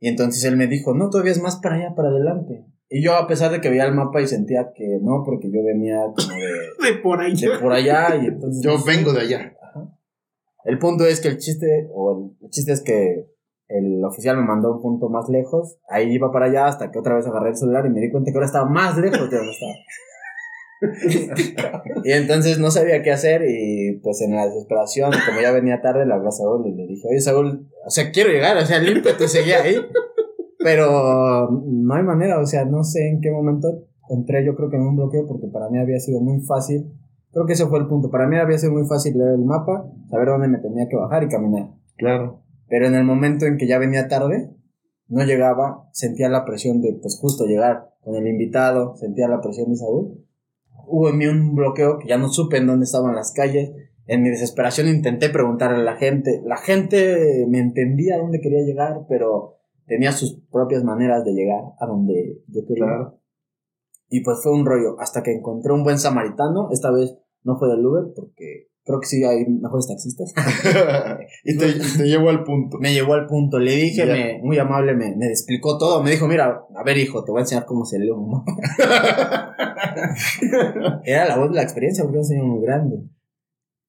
Y 0.00 0.08
entonces 0.08 0.44
él 0.44 0.56
me 0.56 0.68
dijo, 0.68 0.94
no, 0.94 1.10
todavía 1.10 1.32
es 1.32 1.42
más 1.42 1.56
para 1.56 1.76
allá, 1.76 1.94
para 1.94 2.08
adelante. 2.08 2.64
Y 2.88 3.02
yo, 3.02 3.14
a 3.14 3.26
pesar 3.26 3.50
de 3.52 3.60
que 3.60 3.68
veía 3.68 3.84
el 3.84 3.94
mapa 3.94 4.22
y 4.22 4.26
sentía 4.26 4.72
que 4.74 4.98
no, 5.02 5.22
porque 5.24 5.50
yo 5.50 5.62
venía 5.62 5.98
como 6.16 6.34
de, 6.34 6.88
De 6.92 6.98
por 7.02 7.20
ahí. 7.20 7.34
de 7.34 7.58
por 7.60 7.72
allá 7.72 8.16
y 8.16 8.26
entonces... 8.26 8.62
Yo 8.62 8.82
vengo 8.84 9.12
de 9.12 9.20
allá. 9.20 9.52
El 10.64 10.78
punto 10.78 11.06
es 11.06 11.20
que 11.20 11.28
el 11.28 11.38
chiste, 11.38 11.88
o 11.92 12.36
el, 12.40 12.44
el 12.44 12.50
chiste 12.50 12.72
es 12.72 12.82
que 12.82 13.26
el 13.68 14.02
oficial 14.04 14.36
me 14.36 14.44
mandó 14.44 14.74
un 14.74 14.82
punto 14.82 15.08
más 15.10 15.28
lejos, 15.28 15.78
ahí 15.88 16.12
iba 16.12 16.32
para 16.32 16.46
allá 16.46 16.66
hasta 16.66 16.90
que 16.90 16.98
otra 16.98 17.14
vez 17.14 17.26
agarré 17.26 17.50
el 17.50 17.56
celular 17.56 17.84
y 17.86 17.90
me 17.90 18.00
di 18.00 18.10
cuenta 18.10 18.30
que 18.30 18.36
ahora 18.36 18.46
estaba 18.46 18.68
más 18.68 18.96
lejos 18.96 19.30
de 19.30 19.36
donde 19.36 19.52
estaba. 19.52 19.74
y 22.04 22.12
entonces 22.12 22.58
no 22.58 22.70
sabía 22.70 23.02
qué 23.02 23.10
hacer 23.10 23.42
y 23.46 23.98
pues 24.02 24.22
en 24.22 24.34
la 24.34 24.46
desesperación, 24.46 25.10
como 25.26 25.40
ya 25.40 25.52
venía 25.52 25.82
tarde, 25.82 26.06
le 26.06 26.14
hablé 26.14 26.28
a 26.28 26.32
Saúl 26.32 26.66
y 26.66 26.74
le 26.74 26.86
dije, 26.86 27.08
oye 27.10 27.20
Saúl, 27.20 27.68
o 27.84 27.90
sea, 27.90 28.10
quiero 28.10 28.30
llegar, 28.30 28.56
o 28.56 28.64
sea, 28.64 28.78
el 28.78 28.88
ímpetu 28.88 29.26
seguía 29.26 29.62
ahí, 29.62 29.76
pero 30.58 31.50
no 31.50 31.94
hay 31.94 32.02
manera, 32.04 32.38
o 32.40 32.46
sea, 32.46 32.64
no 32.64 32.84
sé 32.84 33.08
en 33.08 33.20
qué 33.20 33.30
momento 33.30 33.68
entré 34.08 34.44
yo 34.46 34.54
creo 34.54 34.70
que 34.70 34.76
en 34.76 34.82
un 34.82 34.96
bloqueo 34.96 35.26
porque 35.26 35.48
para 35.52 35.68
mí 35.68 35.78
había 35.78 35.98
sido 35.98 36.20
muy 36.20 36.40
fácil, 36.40 36.90
creo 37.32 37.46
que 37.46 37.52
ese 37.52 37.66
fue 37.66 37.78
el 37.78 37.86
punto, 37.86 38.10
para 38.10 38.26
mí 38.26 38.36
había 38.36 38.58
sido 38.58 38.72
muy 38.72 38.86
fácil 38.86 39.16
leer 39.16 39.34
el 39.34 39.44
mapa, 39.44 39.90
saber 40.10 40.28
dónde 40.28 40.48
me 40.48 40.58
tenía 40.58 40.88
que 40.88 40.96
bajar 40.96 41.24
y 41.24 41.28
caminar. 41.28 41.70
Claro. 41.96 42.42
Pero 42.68 42.86
en 42.86 42.94
el 42.94 43.04
momento 43.04 43.46
en 43.46 43.56
que 43.56 43.66
ya 43.66 43.78
venía 43.78 44.08
tarde, 44.08 44.50
no 45.08 45.24
llegaba, 45.24 45.88
sentía 45.92 46.28
la 46.28 46.44
presión 46.44 46.80
de, 46.80 46.98
pues 47.00 47.18
justo 47.20 47.46
llegar 47.46 47.94
con 48.02 48.14
el 48.16 48.26
invitado, 48.26 48.94
sentía 48.96 49.28
la 49.28 49.40
presión 49.40 49.70
de 49.70 49.76
Saúl. 49.76 50.24
Hubo 50.86 51.10
en 51.10 51.18
mí 51.18 51.26
un 51.26 51.54
bloqueo 51.54 51.98
que 51.98 52.08
ya 52.08 52.18
no 52.18 52.28
supe 52.28 52.58
en 52.58 52.66
dónde 52.66 52.84
estaban 52.84 53.14
las 53.14 53.32
calles. 53.32 53.72
En 54.06 54.22
mi 54.22 54.30
desesperación 54.30 54.88
intenté 54.88 55.28
preguntarle 55.28 55.78
a 55.78 55.82
la 55.82 55.96
gente. 55.96 56.42
La 56.44 56.56
gente 56.56 57.46
me 57.48 57.58
entendía 57.58 58.14
a 58.14 58.18
dónde 58.18 58.40
quería 58.40 58.62
llegar, 58.62 59.00
pero 59.08 59.56
tenía 59.86 60.12
sus 60.12 60.40
propias 60.50 60.84
maneras 60.84 61.24
de 61.24 61.32
llegar 61.32 61.62
a 61.78 61.86
donde 61.86 62.42
yo 62.48 62.62
quería. 62.66 62.84
Claro. 62.84 63.17
Y 64.08 64.22
pues 64.22 64.38
fue 64.42 64.52
un 64.52 64.64
rollo, 64.64 64.98
hasta 65.00 65.22
que 65.22 65.32
encontré 65.32 65.72
un 65.72 65.84
buen 65.84 65.98
samaritano. 65.98 66.70
Esta 66.72 66.90
vez 66.90 67.14
no 67.44 67.58
fue 67.58 67.68
del 67.68 67.84
Uber, 67.84 68.04
porque 68.14 68.68
creo 68.84 69.00
que 69.00 69.06
sí 69.06 69.22
hay 69.22 69.44
mejores 69.46 69.86
taxistas. 69.86 70.32
y 71.44 71.58
te, 71.58 71.74
te 71.74 72.04
llevo 72.04 72.30
al 72.30 72.42
punto. 72.42 72.78
Me 72.78 72.94
llevó 72.94 73.14
al 73.14 73.26
punto, 73.26 73.58
le 73.58 73.72
dije, 73.72 74.06
me, 74.06 74.40
muy 74.42 74.58
amable, 74.58 74.94
me, 74.94 75.14
me 75.14 75.26
explicó 75.26 75.76
todo. 75.76 76.02
Me 76.02 76.10
dijo, 76.10 76.26
mira, 76.26 76.62
a 76.74 76.82
ver, 76.84 76.96
hijo, 76.96 77.22
te 77.22 77.30
voy 77.30 77.40
a 77.40 77.42
enseñar 77.42 77.66
cómo 77.66 77.84
se 77.84 77.98
lee 77.98 78.10
un 78.10 78.30
mapa. 78.30 78.56
Era 81.04 81.28
la 81.28 81.36
voz 81.36 81.50
de 81.50 81.56
la 81.56 81.62
experiencia, 81.62 82.02
porque 82.02 82.16
era 82.16 82.22
un 82.22 82.28
señor 82.28 82.46
muy 82.46 82.62
grande. 82.62 82.96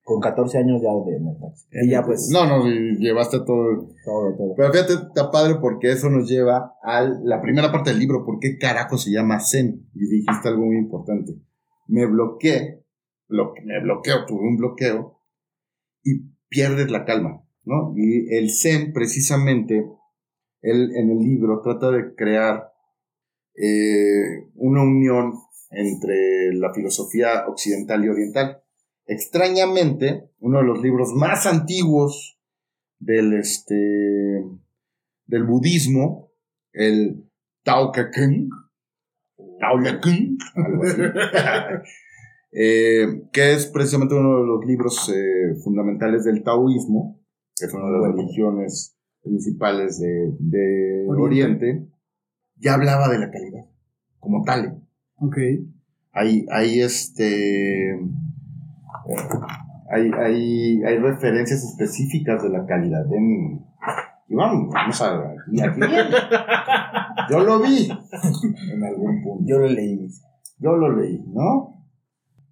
Con 0.10 0.20
14 0.22 0.58
años 0.58 0.82
ya 0.82 0.90
de 1.06 1.18
en 1.18 1.28
el 1.28 1.38
taxi. 1.40 1.68
Y 1.72 1.90
ya, 1.92 2.02
pues, 2.04 2.30
No, 2.34 2.46
no, 2.48 2.68
y 2.68 2.98
llevaste 2.98 3.38
todo. 3.40 3.88
todo, 4.04 4.36
todo. 4.38 4.54
Pero 4.58 4.72
fíjate, 4.74 4.94
está 4.94 5.30
padre 5.32 5.56
porque 5.62 5.92
eso 5.92 6.10
nos 6.10 6.28
lleva 6.28 6.74
a 6.84 7.02
la 7.24 7.42
primera 7.42 7.72
parte 7.72 7.92
del 7.92 8.00
libro. 8.00 8.26
¿Por 8.26 8.40
qué 8.40 8.58
carajo 8.58 8.98
se 8.98 9.12
llama 9.12 9.40
Zen? 9.40 9.88
Y 9.94 10.00
dijiste 10.10 10.48
algo 10.50 10.66
muy 10.66 10.78
importante. 10.78 11.34
Me 11.88 12.06
bloqueé, 12.08 12.84
blo- 13.30 13.54
me 13.64 13.80
bloqueo, 13.84 14.26
tuve 14.28 14.42
un 14.48 14.58
bloqueo 14.58 15.20
y 16.04 16.22
pierdes 16.48 16.90
la 16.90 17.06
calma, 17.06 17.44
¿no? 17.66 17.94
Y 17.96 18.36
el 18.36 18.50
Zen, 18.52 18.92
precisamente, 18.94 19.86
él 20.62 20.92
en 20.96 21.10
el 21.12 21.20
libro 21.20 21.62
trata 21.64 21.92
de 21.92 22.16
crear 22.16 22.72
eh, 23.56 24.48
una 24.56 24.82
unión 24.84 25.34
entre 25.72 26.54
la 26.54 26.74
filosofía 26.74 27.46
occidental 27.48 28.04
y 28.04 28.10
oriental. 28.10 28.64
Extrañamente, 29.10 30.30
uno 30.40 30.60
de 30.60 30.66
los 30.66 30.84
libros 30.84 31.16
más 31.16 31.48
antiguos 31.48 32.40
del 33.00 33.34
este 33.34 34.46
del 35.26 35.44
budismo, 35.46 36.32
el 36.74 37.28
Tao 37.64 37.92
Te 37.92 38.12
Ching, 38.12 38.50
Tao 39.60 39.82
Te 39.82 40.00
Ching, 40.00 40.38
algo 40.54 40.84
así, 40.84 41.02
eh, 42.52 43.24
que 43.34 43.54
es 43.54 43.66
precisamente 43.66 44.14
uno 44.14 44.42
de 44.42 44.46
los 44.46 44.66
libros 44.68 45.10
eh, 45.10 45.56
fundamentales 45.64 46.24
del 46.26 46.44
taoísmo, 46.44 47.20
que 47.56 47.66
es 47.66 47.74
una 47.74 47.86
de 47.86 48.00
las 48.00 48.16
religiones 48.16 48.96
principales 49.24 50.00
de, 50.00 50.36
de 50.38 51.06
Oriente. 51.08 51.66
Oriente, 51.66 51.88
ya 52.58 52.76
hablaba 52.76 53.10
de 53.10 53.18
la 53.18 53.32
calidad, 53.32 53.66
como 54.20 54.44
tal. 54.44 54.84
Ok. 55.16 55.38
Hay, 56.12 56.46
hay 56.52 56.82
este. 56.82 57.98
Eh, 59.10 59.16
Hay, 59.92 60.12
hay, 60.12 60.84
hay 60.84 60.98
referencias 61.00 61.64
específicas 61.64 62.44
de 62.44 62.50
la 62.50 62.66
calidad. 62.66 63.06
En, 63.14 63.66
y 64.28 64.36
vamos, 64.36 64.72
vamos 64.74 65.02
a. 65.02 65.18
Aquí, 65.18 65.62
aquí 65.62 65.80
viene. 65.80 66.10
Yo 67.30 67.40
lo 67.40 67.60
vi 67.60 67.90
en 68.72 68.84
algún 68.84 69.24
punto. 69.24 69.44
Yo 69.48 69.58
lo 69.60 69.68
leí. 69.68 70.08
Yo 70.60 70.76
lo 70.78 70.96
leí, 70.96 71.24
¿no? 71.34 71.86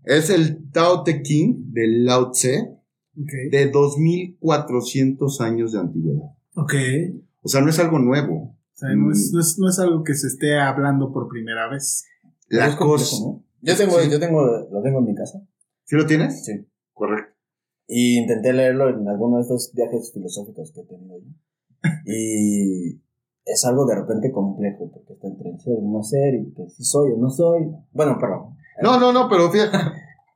Es 0.04 0.30
el 0.30 0.72
Tao 0.72 1.04
Te 1.04 1.22
Ching 1.22 1.72
de 1.74 1.88
Lao 1.88 2.32
Tse 2.32 2.62
Ok. 3.20 3.52
de 3.52 3.70
2400 3.72 5.42
años 5.42 5.74
de 5.74 5.80
antigüedad. 5.80 6.30
Ok. 6.56 6.74
O 7.42 7.48
sea, 7.50 7.62
no 7.62 7.70
es 7.70 7.80
algo 7.80 8.00
nuevo. 8.00 8.56
O 8.56 8.56
sea, 8.80 8.90
no 8.96 9.12
es, 9.12 9.32
no, 9.34 9.40
es, 9.40 9.58
no 9.60 9.70
es 9.70 9.80
algo 9.80 10.04
que 10.04 10.14
se 10.14 10.28
esté 10.28 10.58
hablando 10.60 11.12
por 11.12 11.28
primera 11.28 11.68
vez. 11.70 12.06
La 12.48 12.76
cosa. 12.78 13.16
¿no? 13.26 13.44
Yo 13.62 13.76
tengo, 13.76 14.00
Sí. 14.00 14.10
yo 14.10 14.20
tengo, 14.20 14.42
lo 14.72 14.82
tengo 14.82 15.00
en 15.00 15.06
mi 15.06 15.16
casa. 15.16 15.40
¿Sí 15.88 15.96
lo 15.96 16.06
tienes? 16.06 16.44
Sí. 16.44 16.68
Correcto. 16.94 17.34
Y 17.88 18.18
intenté 18.18 18.52
leerlo 18.52 18.90
en 18.90 19.08
alguno 19.08 19.38
de 19.38 19.44
estos 19.44 19.72
viajes 19.74 20.12
filosóficos 20.14 20.74
que 20.74 20.82
he 20.82 20.86
tenido 20.86 21.18
yo. 21.18 21.32
Y 22.06 23.02
es 23.46 23.66
algo 23.66 23.86
de 23.86 23.96
repente 23.96 24.32
complejo, 24.32 24.92
porque 24.92 25.14
está 25.14 25.28
entre 25.28 25.52
el 25.52 25.60
ser 25.62 25.78
y 25.82 25.88
no 25.88 26.04
ser, 26.04 26.36
y 26.36 26.54
que 26.54 26.70
si 26.70 26.84
soy 26.84 27.12
o 27.12 27.18
no 27.18 27.30
soy. 27.30 27.72
Bueno, 27.94 28.18
perdón. 28.20 28.58
No, 28.82 29.00
no, 29.00 29.14
no, 29.14 29.30
pero 29.30 29.50
fíjate. 29.50 29.78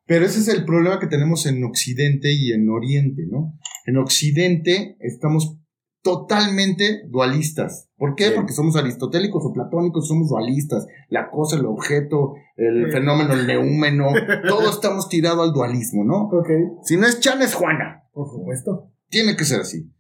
Pero 0.06 0.26
ese 0.26 0.40
es 0.40 0.48
el 0.48 0.64
problema 0.64 1.00
que 1.00 1.08
tenemos 1.08 1.46
en 1.46 1.62
Occidente 1.66 2.32
y 2.32 2.54
en 2.54 2.70
Oriente, 2.70 3.24
¿no? 3.30 3.54
En 3.86 3.98
Occidente 3.98 4.96
estamos 5.00 5.58
totalmente 6.02 7.04
dualistas. 7.10 7.90
¿Por 7.98 8.16
qué? 8.16 8.30
Sí. 8.30 8.34
Porque 8.36 8.54
somos 8.54 8.76
aristotélicos 8.76 9.44
o 9.46 9.54
platónicos, 9.54 10.08
somos 10.08 10.30
dualistas. 10.30 10.88
La 11.10 11.30
cosa, 11.30 11.58
el 11.58 11.66
objeto, 11.66 12.34
el 12.56 12.86
Sí. 12.88 12.92
fenómeno, 12.92 13.34
el 13.34 13.48
neúmeno, 13.48 14.08
todo 14.48 14.70
estamos 14.70 15.10
tirados 15.10 15.48
al 15.48 15.54
dualismo, 15.54 16.04
¿no? 16.04 16.24
Ok. 16.28 16.50
Si 16.84 16.98
no 16.98 17.06
es 17.06 17.20
Chan, 17.20 17.42
es 17.42 17.54
Juana. 17.54 18.04
Por 18.14 18.28
supuesto. 18.30 18.92
Tiene 19.10 19.36
que 19.36 19.46
ser 19.46 19.62
así. 19.62 19.92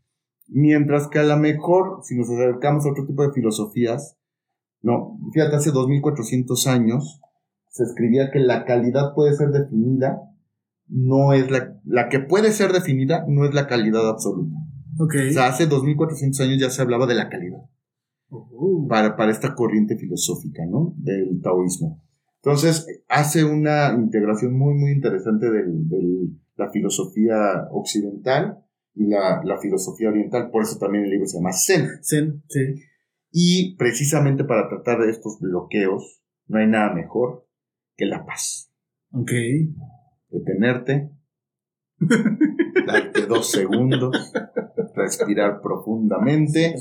Mientras 0.47 1.07
que 1.07 1.19
a 1.19 1.23
lo 1.23 1.37
mejor, 1.37 1.99
si 2.03 2.17
nos 2.17 2.29
acercamos 2.29 2.85
a 2.85 2.91
otro 2.91 3.05
tipo 3.05 3.23
de 3.23 3.31
filosofías, 3.33 4.17
no, 4.81 5.17
fíjate, 5.33 5.55
hace 5.55 5.71
2400 5.71 6.67
años 6.67 7.21
se 7.69 7.83
escribía 7.83 8.31
que 8.31 8.39
la 8.39 8.65
calidad 8.65 9.13
puede 9.15 9.33
ser 9.35 9.49
definida, 9.49 10.19
no 10.87 11.31
es 11.31 11.49
la, 11.51 11.79
la 11.85 12.09
que 12.09 12.19
puede 12.19 12.51
ser 12.51 12.73
definida, 12.73 13.23
no 13.29 13.45
es 13.45 13.53
la 13.53 13.67
calidad 13.67 14.09
absoluta. 14.09 14.55
Ok. 14.97 15.15
O 15.29 15.33
sea, 15.33 15.47
hace 15.47 15.67
2400 15.67 16.39
años 16.41 16.59
ya 16.59 16.69
se 16.69 16.81
hablaba 16.81 17.07
de 17.07 17.15
la 17.15 17.29
calidad 17.29 17.61
Uh, 18.31 18.87
para, 18.87 19.17
para 19.17 19.31
esta 19.31 19.53
corriente 19.53 19.97
filosófica, 19.97 20.65
¿no? 20.65 20.93
Del 20.95 21.41
taoísmo. 21.41 22.01
Entonces, 22.37 22.87
hace 23.09 23.43
una 23.43 23.93
integración 23.93 24.57
muy, 24.57 24.73
muy 24.73 24.91
interesante 24.93 25.51
de 25.51 25.65
la 26.55 26.69
filosofía 26.69 27.67
occidental 27.71 28.63
y 28.95 29.07
la, 29.07 29.41
la 29.43 29.57
filosofía 29.59 30.09
oriental. 30.09 30.49
Por 30.49 30.63
eso 30.63 30.77
también 30.79 31.03
el 31.03 31.09
libro 31.11 31.27
se 31.27 31.37
llama 31.37 31.51
Zen. 31.51 31.89
Zen, 32.01 32.43
sí. 32.47 32.81
Y 33.31 33.75
precisamente 33.75 34.45
para 34.45 34.69
tratar 34.69 35.01
de 35.01 35.11
estos 35.11 35.39
bloqueos, 35.41 36.21
no 36.47 36.59
hay 36.59 36.67
nada 36.67 36.93
mejor 36.93 37.47
que 37.97 38.05
la 38.05 38.25
paz. 38.25 38.71
Ok. 39.11 39.31
Detenerte, 40.29 41.11
darte 42.87 43.25
dos 43.25 43.51
segundos, 43.51 44.33
respirar 45.01 45.61
profundamente 45.61 46.75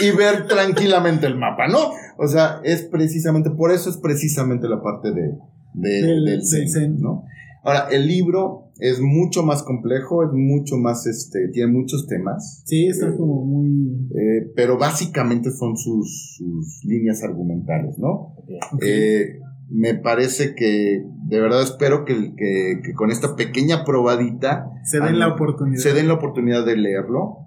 y 0.00 0.10
ver 0.16 0.46
tranquilamente 0.48 1.26
el 1.26 1.36
mapa, 1.36 1.68
¿no? 1.68 1.78
O 2.18 2.26
sea, 2.26 2.60
es 2.64 2.82
precisamente, 2.82 3.50
por 3.50 3.70
eso 3.72 3.90
es 3.90 3.96
precisamente 3.96 4.68
la 4.68 4.82
parte 4.82 5.12
de, 5.12 5.32
de- 5.74 6.02
Del- 6.06 6.24
del, 6.24 6.46
zen, 6.46 6.68
zen. 6.68 7.00
¿no? 7.00 7.24
Ahora, 7.62 7.88
el 7.90 8.06
libro 8.06 8.70
es 8.80 9.00
mucho 9.00 9.42
más 9.44 9.62
complejo, 9.62 10.24
es 10.24 10.30
mucho 10.32 10.76
más, 10.76 11.06
este, 11.06 11.48
tiene 11.52 11.72
muchos 11.72 12.06
temas. 12.08 12.62
Sí, 12.66 12.86
está 12.88 13.16
como 13.16 13.44
muy. 13.44 14.08
Eh, 14.14 14.52
pero 14.56 14.76
básicamente 14.78 15.50
son 15.52 15.76
sus, 15.76 16.34
sus 16.36 16.84
líneas 16.84 17.22
argumentales, 17.22 17.98
¿no? 17.98 18.34
ok. 18.72 18.82
Eh, 18.82 19.38
me 19.68 19.94
parece 19.94 20.54
que, 20.54 21.02
de 21.26 21.40
verdad 21.40 21.62
espero 21.62 22.04
que, 22.04 22.34
que- 22.36 22.80
que 22.84 22.92
con 22.94 23.10
esta 23.10 23.34
pequeña 23.36 23.84
probadita 23.84 24.66
se 24.84 25.00
den 25.00 25.18
la 25.18 25.28
oportunidad. 25.28 25.80
se 25.82 25.92
den 25.94 26.08
la 26.08 26.14
oportunidad 26.14 26.64
de 26.66 26.76
leerlo. 26.76 27.38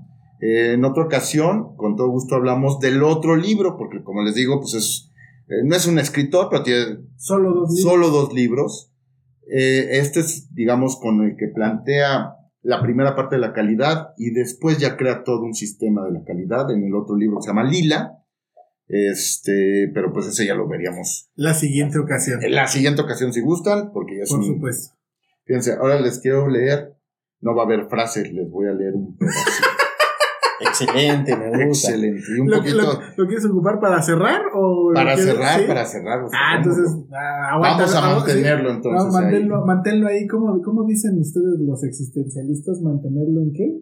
Eh, 0.41 0.73
en 0.73 0.85
otra 0.85 1.03
ocasión, 1.03 1.75
con 1.77 1.95
todo 1.95 2.09
gusto 2.09 2.35
hablamos 2.35 2.79
del 2.79 3.01
otro 3.03 3.35
libro, 3.35 3.75
porque 3.77 4.03
como 4.03 4.23
les 4.23 4.35
digo, 4.35 4.59
pues 4.59 4.73
es, 4.75 5.11
eh, 5.47 5.63
no 5.65 5.75
es 5.75 5.87
un 5.87 5.97
escritor, 5.99 6.47
pero 6.49 6.63
tiene 6.63 6.97
Solo 7.15 7.53
dos 7.53 7.69
libros. 7.73 7.81
solo 7.81 8.09
dos 8.09 8.33
libros. 8.33 8.91
Eh, 9.49 9.97
este 9.99 10.19
es, 10.19 10.53
digamos, 10.53 10.99
con 10.99 11.23
el 11.23 11.37
que 11.37 11.47
plantea 11.47 12.33
la 12.61 12.81
primera 12.81 13.15
parte 13.15 13.35
de 13.37 13.41
la 13.41 13.53
calidad 13.53 14.09
y 14.17 14.31
después 14.31 14.77
ya 14.77 14.97
crea 14.97 15.23
todo 15.23 15.43
un 15.43 15.53
sistema 15.53 16.03
de 16.05 16.11
la 16.11 16.23
calidad 16.25 16.69
en 16.71 16.83
el 16.83 16.93
otro 16.95 17.15
libro 17.15 17.37
que 17.37 17.43
se 17.43 17.47
llama 17.49 17.63
Lila. 17.63 18.17
Este, 18.89 19.91
pero 19.93 20.13
pues 20.13 20.27
ese 20.27 20.45
ya 20.45 20.55
lo 20.55 20.67
veríamos 20.67 21.29
La 21.35 21.53
siguiente 21.53 21.99
ocasión. 21.99 22.41
en 22.43 22.55
la 22.55 22.67
siguiente 22.67 23.01
ocasión 23.01 23.33
si 23.33 23.41
gustan, 23.41 23.91
porque 23.91 24.17
ya 24.17 24.23
es 24.23 24.29
Por 24.29 24.39
un- 24.39 24.45
supuesto. 24.45 24.95
Fíjense, 25.45 25.73
ahora 25.73 25.99
les 25.99 26.19
quiero 26.19 26.47
leer, 26.49 26.93
no 27.41 27.55
va 27.55 27.63
a 27.63 27.65
haber 27.65 27.87
frases, 27.89 28.31
les 28.33 28.49
voy 28.49 28.67
a 28.67 28.73
leer 28.73 28.93
un 28.95 29.15
pedacito. 29.17 29.67
Excelente, 30.59 31.35
me 31.35 31.67
gusta. 31.67 31.89
Excelente. 31.89 32.21
Y 32.35 32.39
un 32.39 32.49
¿Lo, 32.49 32.57
poquito 32.57 32.77
lo- 32.77 32.99
lo 33.15 33.27
quieres 33.27 33.45
ocupar 33.45 33.79
para 33.79 34.01
cerrar? 34.01 34.41
O 34.53 34.91
para 34.93 35.13
quieres- 35.15 35.33
cerrar, 35.35 35.59
sí? 35.59 35.65
para 35.67 35.85
cerrar. 35.85 36.23
o 36.23 36.29
sea, 36.29 36.39
Ah, 36.39 36.57
vamos- 36.57 36.77
entonces. 36.77 37.05
ah, 37.13 37.49
aguanta, 37.53 37.77
Vamos 37.83 37.95
a 37.95 37.99
ah, 38.11 38.15
mantenerlo 38.15 38.69
sí. 38.69 38.75
entonces. 38.77 39.11
No, 39.13 39.17
ahí. 39.17 39.23
manténlo, 39.23 39.65
manténlo 39.65 40.07
ahí. 40.07 40.27
¿Cómo, 40.27 40.61
¿Cómo 40.63 40.85
dicen 40.87 41.19
ustedes 41.19 41.59
los 41.59 41.83
existencialistas? 41.83 42.81
¿Mantenerlo 42.81 43.41
en 43.41 43.53
qué? 43.53 43.77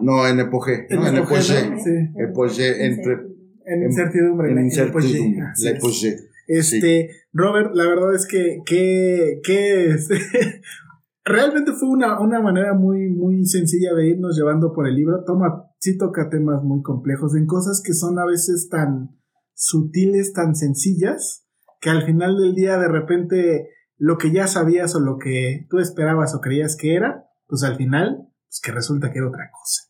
No, 0.00 0.26
en 0.26 0.40
epoge. 0.40 0.86
No, 0.90 1.06
en 1.08 1.16
epoge. 1.16 1.70
¿no? 1.70 1.78
Sí. 1.78 1.90
Epoge, 2.16 2.86
entre. 2.86 3.18
En 3.66 3.82
En- 3.82 3.90
incertidumbre. 3.90 4.50
En 4.50 4.58
el 4.58 4.64
incertidumbre. 4.64 5.08
epoge, 5.08 5.42
así 5.50 5.64
La 5.64 5.70
epoge. 5.70 6.16
Este, 6.46 7.10
Robert, 7.32 7.70
la 7.74 7.86
verdad 7.86 8.14
es 8.14 8.26
que, 8.26 8.58
que, 8.66 9.40
que 9.44 9.90
este, 9.90 10.16
realmente 11.24 11.72
fue 11.72 11.88
una, 11.88 12.20
una 12.20 12.40
manera 12.40 12.74
muy, 12.74 13.08
muy 13.08 13.44
sencilla 13.46 13.94
de 13.94 14.08
irnos 14.08 14.36
llevando 14.36 14.72
por 14.72 14.88
el 14.88 14.96
libro. 14.96 15.22
Toma, 15.24 15.66
sí 15.78 15.96
toca 15.96 16.28
temas 16.28 16.62
muy 16.64 16.82
complejos, 16.82 17.36
en 17.36 17.46
cosas 17.46 17.82
que 17.84 17.94
son 17.94 18.18
a 18.18 18.26
veces 18.26 18.68
tan 18.68 19.16
sutiles, 19.54 20.32
tan 20.32 20.54
sencillas, 20.56 21.46
que 21.80 21.90
al 21.90 22.04
final 22.04 22.36
del 22.36 22.54
día 22.54 22.78
de 22.78 22.88
repente 22.88 23.68
lo 23.96 24.16
que 24.18 24.32
ya 24.32 24.46
sabías 24.46 24.94
o 24.96 25.00
lo 25.00 25.18
que 25.18 25.66
tú 25.68 25.78
esperabas 25.78 26.34
o 26.34 26.40
creías 26.40 26.76
que 26.76 26.94
era, 26.94 27.26
pues 27.46 27.62
al 27.62 27.76
final, 27.76 28.28
pues 28.48 28.60
que 28.62 28.72
resulta 28.72 29.12
que 29.12 29.18
era 29.18 29.28
otra 29.28 29.50
cosa. 29.52 29.84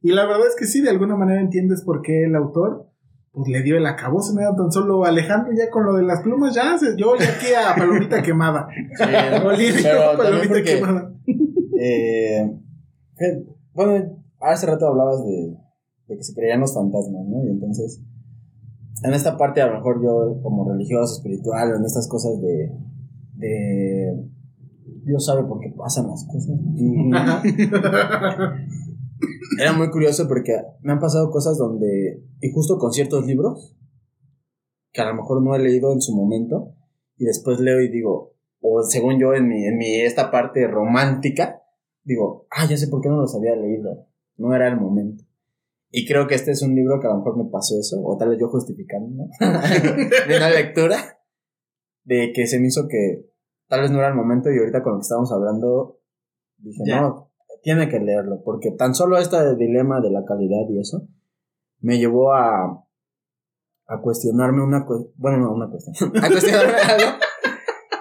Y 0.00 0.10
la 0.12 0.26
verdad 0.26 0.46
es 0.48 0.56
que 0.58 0.66
sí, 0.66 0.80
de 0.82 0.90
alguna 0.90 1.16
manera 1.16 1.40
entiendes 1.40 1.82
por 1.84 2.02
qué 2.02 2.24
el 2.24 2.34
autor 2.34 2.88
pues 3.32 3.48
le 3.48 3.62
dio 3.62 3.76
el 3.78 3.86
acabose, 3.86 4.34
no 4.34 4.40
era 4.40 4.54
tan 4.54 4.70
solo 4.70 5.04
Alejandro 5.04 5.52
ya 5.56 5.70
con 5.70 5.86
lo 5.86 5.94
de 5.94 6.02
las 6.02 6.20
plumas, 6.22 6.54
ya 6.54 6.76
se, 6.78 6.94
yo 6.98 7.16
ya 7.16 7.30
aquí 7.30 7.46
a 7.54 7.74
palomita 7.74 8.22
quemada. 8.22 8.68
Sí, 8.96 9.04
Bolivia, 9.42 9.80
pero 9.82 10.00
también 10.02 10.16
palomita 10.18 10.48
porque, 10.48 10.62
quemada. 10.64 11.12
eh, 11.80 12.52
que- 13.16 13.44
bueno, 13.74 14.22
hace 14.40 14.66
rato 14.66 14.86
hablabas 14.86 15.24
de, 15.24 15.56
de 16.08 16.16
que 16.16 16.22
se 16.22 16.34
creían 16.34 16.60
los 16.60 16.74
fantasmas, 16.74 17.26
¿no? 17.26 17.42
Y 17.44 17.48
entonces, 17.48 18.02
en 19.02 19.14
esta 19.14 19.36
parte 19.38 19.62
a 19.62 19.66
lo 19.68 19.76
mejor 19.76 20.02
yo 20.02 20.38
como 20.42 20.70
religioso, 20.70 21.14
espiritual, 21.16 21.70
en 21.76 21.84
estas 21.86 22.06
cosas 22.08 22.38
de, 22.42 22.70
de 23.36 24.26
Dios 25.04 25.24
sabe 25.24 25.44
por 25.44 25.58
qué 25.60 25.70
pasan 25.76 26.06
las 26.08 26.26
cosas. 26.30 26.58
Era 29.58 29.72
muy 29.72 29.90
curioso 29.90 30.28
porque 30.28 30.56
me 30.80 30.92
han 30.92 31.00
pasado 31.00 31.30
cosas 31.30 31.58
donde, 31.58 32.22
y 32.40 32.52
justo 32.52 32.78
con 32.78 32.92
ciertos 32.92 33.26
libros, 33.26 33.76
que 34.92 35.00
a 35.00 35.06
lo 35.06 35.14
mejor 35.14 35.42
no 35.42 35.54
he 35.54 35.58
leído 35.58 35.92
en 35.92 36.00
su 36.00 36.14
momento, 36.14 36.74
y 37.16 37.24
después 37.24 37.60
leo 37.60 37.80
y 37.80 37.88
digo, 37.88 38.34
o 38.60 38.82
según 38.82 39.18
yo 39.18 39.34
en 39.34 39.48
mi, 39.48 39.64
en 39.64 39.76
mi 39.76 40.00
esta 40.00 40.30
parte 40.30 40.66
romántica, 40.66 41.62
digo, 42.04 42.46
ah, 42.50 42.66
ya 42.68 42.76
sé 42.76 42.88
por 42.88 43.00
qué 43.00 43.08
no 43.08 43.16
los 43.16 43.34
había 43.34 43.56
leído, 43.56 44.06
no 44.36 44.54
era 44.54 44.68
el 44.68 44.80
momento. 44.80 45.24
Y 45.90 46.06
creo 46.06 46.26
que 46.26 46.34
este 46.34 46.52
es 46.52 46.62
un 46.62 46.74
libro 46.74 46.98
que 47.00 47.06
a 47.06 47.10
lo 47.10 47.18
mejor 47.18 47.36
me 47.36 47.50
pasó 47.50 47.78
eso, 47.78 48.00
o 48.02 48.16
tal 48.16 48.30
vez 48.30 48.38
yo 48.40 48.48
justificando, 48.48 49.10
¿no? 49.10 49.30
de 50.28 50.36
una 50.36 50.50
lectura, 50.50 50.96
de 52.04 52.32
que 52.32 52.46
se 52.46 52.58
me 52.58 52.68
hizo 52.68 52.88
que 52.88 53.30
tal 53.68 53.82
vez 53.82 53.90
no 53.90 53.98
era 53.98 54.08
el 54.08 54.14
momento 54.14 54.50
y 54.50 54.58
ahorita 54.58 54.82
con 54.82 54.92
lo 54.92 54.98
que 54.98 55.02
estábamos 55.02 55.32
hablando, 55.32 56.00
dije, 56.58 56.82
Ya. 56.84 57.00
no, 57.00 57.31
tiene 57.62 57.88
que 57.88 58.00
leerlo, 58.00 58.42
porque 58.44 58.72
tan 58.72 58.94
solo 58.94 59.18
este 59.18 59.56
dilema 59.56 60.00
de 60.00 60.10
la 60.10 60.24
calidad 60.24 60.68
y 60.68 60.80
eso, 60.80 61.08
me 61.80 61.98
llevó 61.98 62.32
a, 62.32 62.86
a 63.86 64.00
cuestionarme 64.00 64.62
una 64.62 64.84
cuestión, 64.84 65.12
bueno, 65.16 65.38
no, 65.38 65.52
una 65.52 65.70
cuestión, 65.70 66.12
a 66.22 66.28
cuestionarme 66.28 66.78
algo 66.78 67.18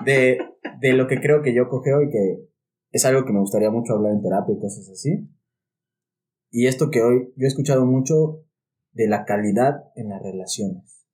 de, 0.05 0.37
de 0.79 0.93
lo 0.93 1.07
que 1.07 1.19
creo 1.19 1.41
que 1.41 1.53
yo 1.53 1.69
cogeo 1.69 2.01
y 2.01 2.09
que 2.09 2.49
es 2.91 3.05
algo 3.05 3.25
que 3.25 3.33
me 3.33 3.39
gustaría 3.39 3.71
mucho 3.71 3.93
hablar 3.93 4.13
en 4.13 4.21
terapia 4.21 4.55
y 4.55 4.59
cosas 4.59 4.89
así. 4.89 5.29
Y 6.49 6.67
esto 6.67 6.89
que 6.89 7.01
hoy 7.01 7.33
yo 7.37 7.45
he 7.45 7.47
escuchado 7.47 7.85
mucho 7.85 8.43
de 8.91 9.07
la 9.07 9.23
calidad 9.23 9.85
en 9.95 10.09
las 10.09 10.21
relaciones 10.21 11.07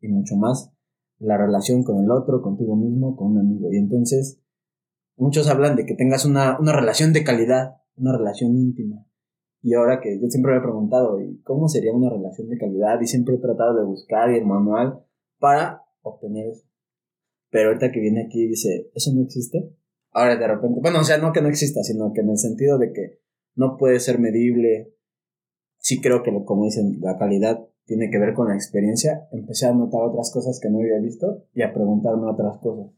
y 0.00 0.08
mucho 0.08 0.36
más 0.36 0.70
la 1.18 1.36
relación 1.36 1.82
con 1.82 2.02
el 2.04 2.10
otro, 2.10 2.42
contigo 2.42 2.76
mismo, 2.76 3.16
con 3.16 3.32
un 3.32 3.38
amigo. 3.38 3.72
Y 3.72 3.78
entonces 3.78 4.40
muchos 5.16 5.48
hablan 5.48 5.76
de 5.76 5.86
que 5.86 5.94
tengas 5.94 6.24
una, 6.24 6.58
una 6.58 6.72
relación 6.72 7.12
de 7.12 7.24
calidad, 7.24 7.76
una 7.96 8.16
relación 8.16 8.56
íntima. 8.56 9.04
Y 9.62 9.74
ahora 9.74 10.00
que 10.00 10.20
yo 10.20 10.28
siempre 10.28 10.52
me 10.52 10.58
he 10.58 10.62
preguntado, 10.62 11.20
¿y 11.20 11.40
cómo 11.42 11.68
sería 11.68 11.92
una 11.92 12.10
relación 12.10 12.48
de 12.48 12.58
calidad? 12.58 13.00
Y 13.00 13.06
siempre 13.06 13.34
he 13.36 13.38
tratado 13.38 13.78
de 13.78 13.84
buscar 13.84 14.30
y 14.30 14.36
el 14.38 14.44
manual 14.46 15.02
para 15.38 15.82
obtener 16.02 16.48
eso. 16.48 16.66
Pero 17.50 17.68
ahorita 17.68 17.90
que 17.92 18.00
viene 18.00 18.24
aquí 18.26 18.46
dice, 18.46 18.90
¿eso 18.94 19.12
no 19.14 19.22
existe? 19.22 19.70
Ahora 20.10 20.36
de 20.36 20.46
repente, 20.46 20.80
bueno, 20.80 21.00
o 21.00 21.04
sea, 21.04 21.18
no 21.18 21.32
que 21.32 21.40
no 21.40 21.48
exista, 21.48 21.82
sino 21.82 22.12
que 22.12 22.20
en 22.20 22.30
el 22.30 22.38
sentido 22.38 22.78
de 22.78 22.92
que 22.92 23.20
no 23.56 23.76
puede 23.76 24.00
ser 24.00 24.18
medible. 24.18 24.92
Sí 25.78 26.00
creo 26.00 26.22
que, 26.22 26.30
como 26.44 26.64
dicen, 26.64 26.98
la 27.00 27.16
calidad 27.18 27.66
tiene 27.84 28.10
que 28.10 28.18
ver 28.18 28.34
con 28.34 28.48
la 28.48 28.54
experiencia. 28.54 29.28
Empecé 29.32 29.66
a 29.66 29.72
notar 29.74 30.02
otras 30.02 30.30
cosas 30.32 30.58
que 30.60 30.68
no 30.70 30.78
había 30.78 30.98
visto 31.00 31.44
y 31.54 31.62
a 31.62 31.72
preguntarme 31.72 32.26
otras 32.30 32.58
cosas. 32.58 32.92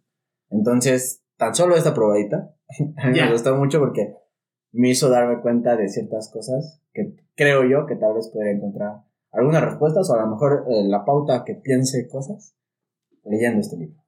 Entonces, 0.50 1.22
tan 1.36 1.54
solo 1.54 1.76
esta 1.76 1.94
probadita, 1.94 2.54
a 2.96 3.08
mí 3.10 3.16
Ya. 3.18 3.26
me 3.26 3.32
gustó 3.32 3.56
mucho 3.56 3.78
porque 3.78 4.14
me 4.72 4.90
hizo 4.90 5.08
darme 5.08 5.40
cuenta 5.40 5.76
de 5.76 5.88
ciertas 5.88 6.30
cosas 6.30 6.82
que 6.92 7.14
creo 7.34 7.64
yo 7.68 7.86
que 7.86 7.96
tal 7.96 8.14
vez 8.14 8.28
podría 8.28 8.52
encontrar 8.52 9.04
algunas 9.32 9.62
respuestas 9.62 10.08
o 10.10 10.14
a 10.14 10.22
lo 10.22 10.30
mejor 10.30 10.64
eh, 10.68 10.84
la 10.88 11.04
pauta 11.04 11.44
que 11.44 11.54
piense 11.54 12.08
cosas 12.08 12.54
leyendo 13.24 13.60
este 13.60 13.76
libro. 13.76 14.02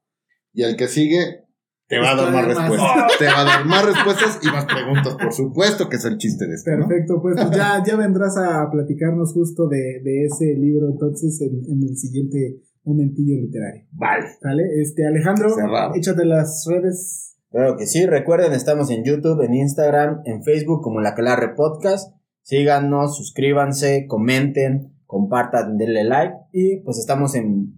Y 0.52 0.62
el 0.62 0.76
que 0.76 0.88
sigue 0.88 1.44
te 1.86 1.98
va 1.98 2.12
a 2.12 2.16
dar 2.16 2.32
más 2.32 2.46
respuestas. 2.46 3.12
Te 3.18 3.24
va 3.24 3.40
a 3.40 3.44
dar 3.44 3.64
más 3.64 3.84
respuestas 3.84 4.38
y 4.42 4.46
más 4.48 4.66
preguntas, 4.66 5.16
por 5.16 5.32
supuesto, 5.32 5.88
que 5.88 5.96
es 5.96 6.04
el 6.04 6.18
chiste 6.18 6.46
de 6.46 6.54
esto. 6.54 6.70
¿no? 6.72 6.86
Perfecto, 6.86 7.22
pues, 7.22 7.36
pues 7.36 7.56
ya, 7.56 7.82
ya 7.84 7.96
vendrás 7.96 8.36
a 8.36 8.70
platicarnos 8.70 9.32
justo 9.32 9.68
de, 9.68 10.00
de 10.02 10.24
ese 10.26 10.54
libro 10.54 10.88
entonces 10.90 11.40
en, 11.40 11.64
en 11.64 11.82
el 11.88 11.96
siguiente 11.96 12.60
momentillo 12.84 13.40
literario. 13.40 13.86
Vale. 13.92 14.26
¿Sale? 14.40 14.64
Este, 14.80 15.06
Alejandro, 15.06 15.48
Cerrado. 15.54 15.94
échate 15.94 16.24
las 16.26 16.66
redes. 16.68 17.37
Claro 17.50 17.78
que 17.78 17.86
sí, 17.86 18.04
recuerden, 18.04 18.52
estamos 18.52 18.90
en 18.90 19.04
YouTube, 19.04 19.40
en 19.40 19.54
Instagram, 19.54 20.20
en 20.26 20.42
Facebook 20.42 20.82
como 20.82 21.00
La 21.00 21.14
Calarre 21.14 21.54
Podcast. 21.54 22.14
Síganos, 22.42 23.16
suscríbanse, 23.16 24.06
comenten, 24.06 24.92
compartan, 25.06 25.78
denle 25.78 26.04
like 26.04 26.34
y 26.52 26.80
pues 26.80 26.98
estamos 26.98 27.34
en 27.34 27.72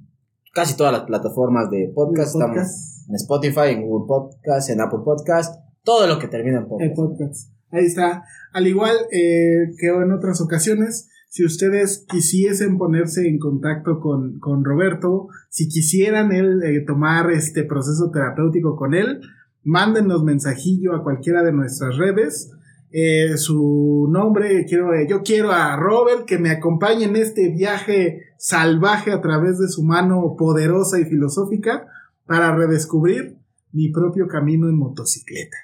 casi 0.53 0.77
todas 0.77 0.93
las 0.93 1.03
plataformas 1.03 1.71
de 1.71 1.93
podcast. 1.95 2.33
Podcast. 2.33 2.64
Estamos 2.64 3.07
en 3.09 3.14
Spotify, 3.14 3.68
en 3.71 3.87
Google 3.87 4.07
Podcast, 4.09 4.71
en 4.71 4.81
Apple 4.81 5.01
Podcast, 5.05 5.62
todo 5.85 6.09
lo 6.09 6.18
que 6.18 6.27
termina 6.27 6.59
en 6.59 6.64
El 6.81 6.93
podcast. 6.93 6.97
podcast. 6.97 7.53
Ahí 7.71 7.85
está. 7.85 8.25
Al 8.53 8.66
igual 8.66 8.97
eh, 9.12 9.71
que 9.79 9.87
en 9.87 10.11
otras 10.11 10.41
ocasiones, 10.41 11.09
si 11.29 11.45
ustedes 11.45 12.05
quisiesen 12.09 12.77
ponerse 12.77 13.29
en 13.29 13.39
contacto 13.39 14.01
con, 14.01 14.41
con 14.41 14.64
Roberto, 14.64 15.29
si 15.49 15.68
quisieran 15.68 16.33
él 16.33 16.61
eh, 16.64 16.85
tomar 16.85 17.31
este 17.31 17.62
proceso 17.62 18.11
terapéutico 18.11 18.75
con 18.75 18.95
él, 18.95 19.21
mándenos 19.65 20.25
mensajillo 20.25 20.95
a 20.95 21.03
cualquiera 21.03 21.43
de 21.43 21.53
nuestras 21.53 21.97
redes. 21.97 22.53
eh, 22.93 23.37
su 23.37 24.09
nombre, 24.11 24.65
quiero, 24.67 24.93
eh, 24.95 25.07
yo 25.09 25.23
quiero 25.23 25.53
a 25.53 25.77
Robert 25.77 26.25
que 26.25 26.39
me 26.39 26.51
acompañe 26.51 27.05
en 27.05 27.15
este 27.15 27.51
viaje 27.51 28.23
salvaje 28.37 29.13
a 29.13 29.21
través 29.21 29.59
de 29.59 29.69
su 29.69 29.85
mano 29.85 30.35
poderosa 30.37 30.99
y 30.99 31.05
filosófica 31.05 31.87
para 32.27 32.55
redescubrir 32.57 33.37
mi 33.73 33.91
propio 33.91 34.27
camino 34.27 34.69
en 34.69 34.77
motocicleta. 34.77 35.57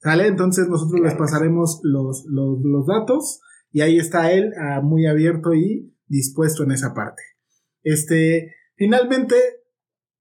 ¿Sale? 0.00 0.28
Entonces 0.28 0.68
nosotros 0.68 1.00
les 1.00 1.14
pasaremos 1.14 1.80
los, 1.82 2.24
los, 2.26 2.60
los 2.62 2.86
datos 2.86 3.40
y 3.72 3.80
ahí 3.80 3.98
está 3.98 4.30
él 4.30 4.52
ah, 4.56 4.80
muy 4.80 5.06
abierto 5.06 5.54
y 5.54 5.92
dispuesto 6.06 6.62
en 6.62 6.72
esa 6.72 6.94
parte. 6.94 7.22
Este, 7.82 8.54
finalmente, 8.76 9.34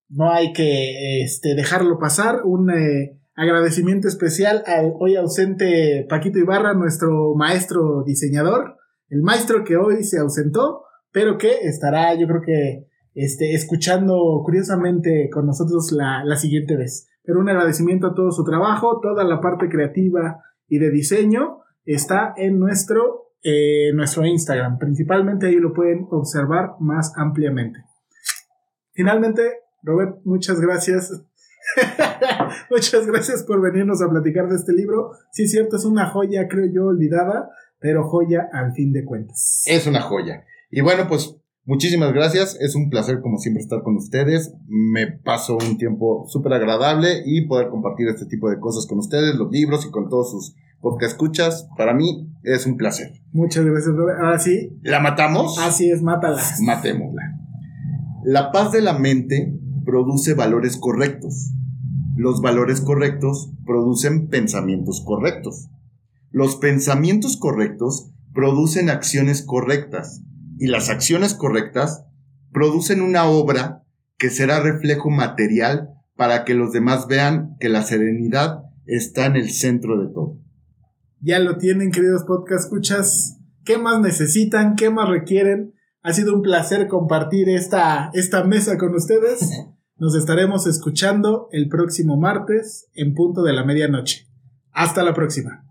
no 0.09 0.31
hay 0.31 0.53
que 0.53 1.21
este, 1.23 1.55
dejarlo 1.55 1.99
pasar. 1.99 2.41
Un 2.45 2.71
eh, 2.71 3.19
agradecimiento 3.35 4.07
especial 4.07 4.63
al 4.65 4.93
hoy 4.99 5.15
ausente 5.15 6.05
Paquito 6.09 6.39
Ibarra, 6.39 6.73
nuestro 6.73 7.35
maestro 7.35 8.03
diseñador, 8.05 8.77
el 9.09 9.21
maestro 9.21 9.63
que 9.63 9.77
hoy 9.77 10.03
se 10.03 10.19
ausentó, 10.19 10.83
pero 11.11 11.37
que 11.37 11.59
estará, 11.63 12.13
yo 12.15 12.27
creo 12.27 12.41
que, 12.45 12.87
este, 13.13 13.53
escuchando 13.53 14.41
curiosamente 14.43 15.29
con 15.31 15.45
nosotros 15.45 15.91
la, 15.91 16.23
la 16.23 16.35
siguiente 16.35 16.75
vez. 16.75 17.07
Pero 17.23 17.39
un 17.39 17.49
agradecimiento 17.49 18.07
a 18.07 18.15
todo 18.15 18.31
su 18.31 18.43
trabajo, 18.43 18.99
toda 19.01 19.23
la 19.23 19.41
parte 19.41 19.67
creativa 19.69 20.41
y 20.67 20.79
de 20.79 20.91
diseño 20.91 21.59
está 21.85 22.33
en 22.37 22.59
nuestro, 22.59 23.31
eh, 23.43 23.91
nuestro 23.93 24.25
Instagram. 24.25 24.77
Principalmente 24.77 25.47
ahí 25.47 25.55
lo 25.55 25.73
pueden 25.73 26.07
observar 26.11 26.71
más 26.79 27.13
ampliamente. 27.17 27.79
Finalmente, 28.93 29.43
Robert, 29.87 30.17
muchas 30.25 30.59
gracias. 30.59 31.13
muchas 32.69 33.07
gracias 33.07 33.43
por 33.43 33.61
venirnos 33.61 34.01
a 34.01 34.09
platicar 34.09 34.49
de 34.49 34.55
este 34.55 34.73
libro. 34.73 35.11
Sí, 35.31 35.43
es 35.43 35.51
cierto, 35.51 35.77
es 35.77 35.85
una 35.85 36.09
joya, 36.09 36.47
creo 36.49 36.65
yo, 36.71 36.87
olvidada, 36.87 37.49
pero 37.79 38.03
joya 38.03 38.49
al 38.51 38.73
fin 38.73 38.91
de 38.91 39.05
cuentas. 39.05 39.63
Es 39.65 39.87
una 39.87 40.01
joya. 40.01 40.43
Y 40.69 40.81
bueno, 40.81 41.07
pues 41.07 41.37
muchísimas 41.63 42.11
gracias. 42.13 42.57
Es 42.59 42.75
un 42.75 42.89
placer, 42.89 43.21
como 43.21 43.37
siempre, 43.37 43.63
estar 43.63 43.81
con 43.81 43.95
ustedes. 43.95 44.53
Me 44.67 45.07
paso 45.07 45.55
un 45.55 45.77
tiempo 45.77 46.25
súper 46.27 46.51
agradable 46.51 47.21
y 47.25 47.47
poder 47.47 47.69
compartir 47.69 48.09
este 48.09 48.25
tipo 48.25 48.49
de 48.49 48.59
cosas 48.59 48.85
con 48.87 48.99
ustedes, 48.99 49.35
los 49.35 49.49
libros 49.49 49.85
y 49.85 49.89
con 49.89 50.09
todos 50.09 50.31
sus 50.31 50.55
podcast 50.81 51.13
escuchas. 51.13 51.69
Para 51.77 51.93
mí 51.93 52.29
es 52.43 52.65
un 52.65 52.75
placer. 52.75 53.13
Muchas 53.31 53.63
gracias, 53.63 53.95
Robert. 53.95 54.19
Ahora 54.19 54.39
sí. 54.39 54.77
¿La 54.83 54.99
matamos? 54.99 55.57
Así 55.59 55.89
es, 55.89 56.01
mátala. 56.01 56.41
Matémosla. 56.61 57.21
La 58.25 58.51
paz 58.51 58.73
de 58.73 58.81
la 58.81 58.97
mente 58.97 59.57
produce 59.87 60.33
valores 60.33 60.75
correctos. 60.75 61.53
Los 62.17 62.41
valores 62.41 62.81
correctos 62.81 63.53
producen 63.65 64.27
pensamientos 64.27 65.01
correctos. 65.05 65.69
Los 66.29 66.57
pensamientos 66.57 67.37
correctos 67.37 68.11
producen 68.33 68.89
acciones 68.89 69.43
correctas 69.43 70.23
y 70.59 70.67
las 70.67 70.89
acciones 70.89 71.33
correctas 71.33 72.03
producen 72.51 73.01
una 73.01 73.29
obra 73.29 73.85
que 74.17 74.29
será 74.29 74.59
reflejo 74.59 75.09
material 75.09 75.91
para 76.17 76.43
que 76.43 76.53
los 76.53 76.73
demás 76.73 77.07
vean 77.07 77.55
que 77.61 77.69
la 77.69 77.81
serenidad 77.81 78.63
está 78.87 79.25
en 79.25 79.37
el 79.37 79.51
centro 79.51 80.03
de 80.03 80.13
todo. 80.13 80.37
Ya 81.21 81.39
lo 81.39 81.57
tienen, 81.57 81.91
queridos 81.91 82.25
podcast 82.25 82.65
escuchas. 82.65 83.39
¿Qué 83.63 83.77
más 83.77 84.01
necesitan? 84.01 84.75
¿Qué 84.75 84.89
más 84.89 85.07
requieren? 85.07 85.75
Ha 86.01 86.11
sido 86.11 86.35
un 86.35 86.41
placer 86.41 86.89
compartir 86.89 87.47
esta, 87.47 88.11
esta 88.13 88.43
mesa 88.43 88.77
con 88.77 88.93
ustedes. 88.93 89.49
Nos 89.99 90.15
estaremos 90.15 90.67
escuchando 90.67 91.49
el 91.51 91.69
próximo 91.69 92.17
martes 92.17 92.87
en 92.93 93.15
punto 93.15 93.41
de 93.41 93.53
la 93.53 93.63
medianoche. 93.63 94.27
Hasta 94.71 95.03
la 95.03 95.15
próxima. 95.15 95.66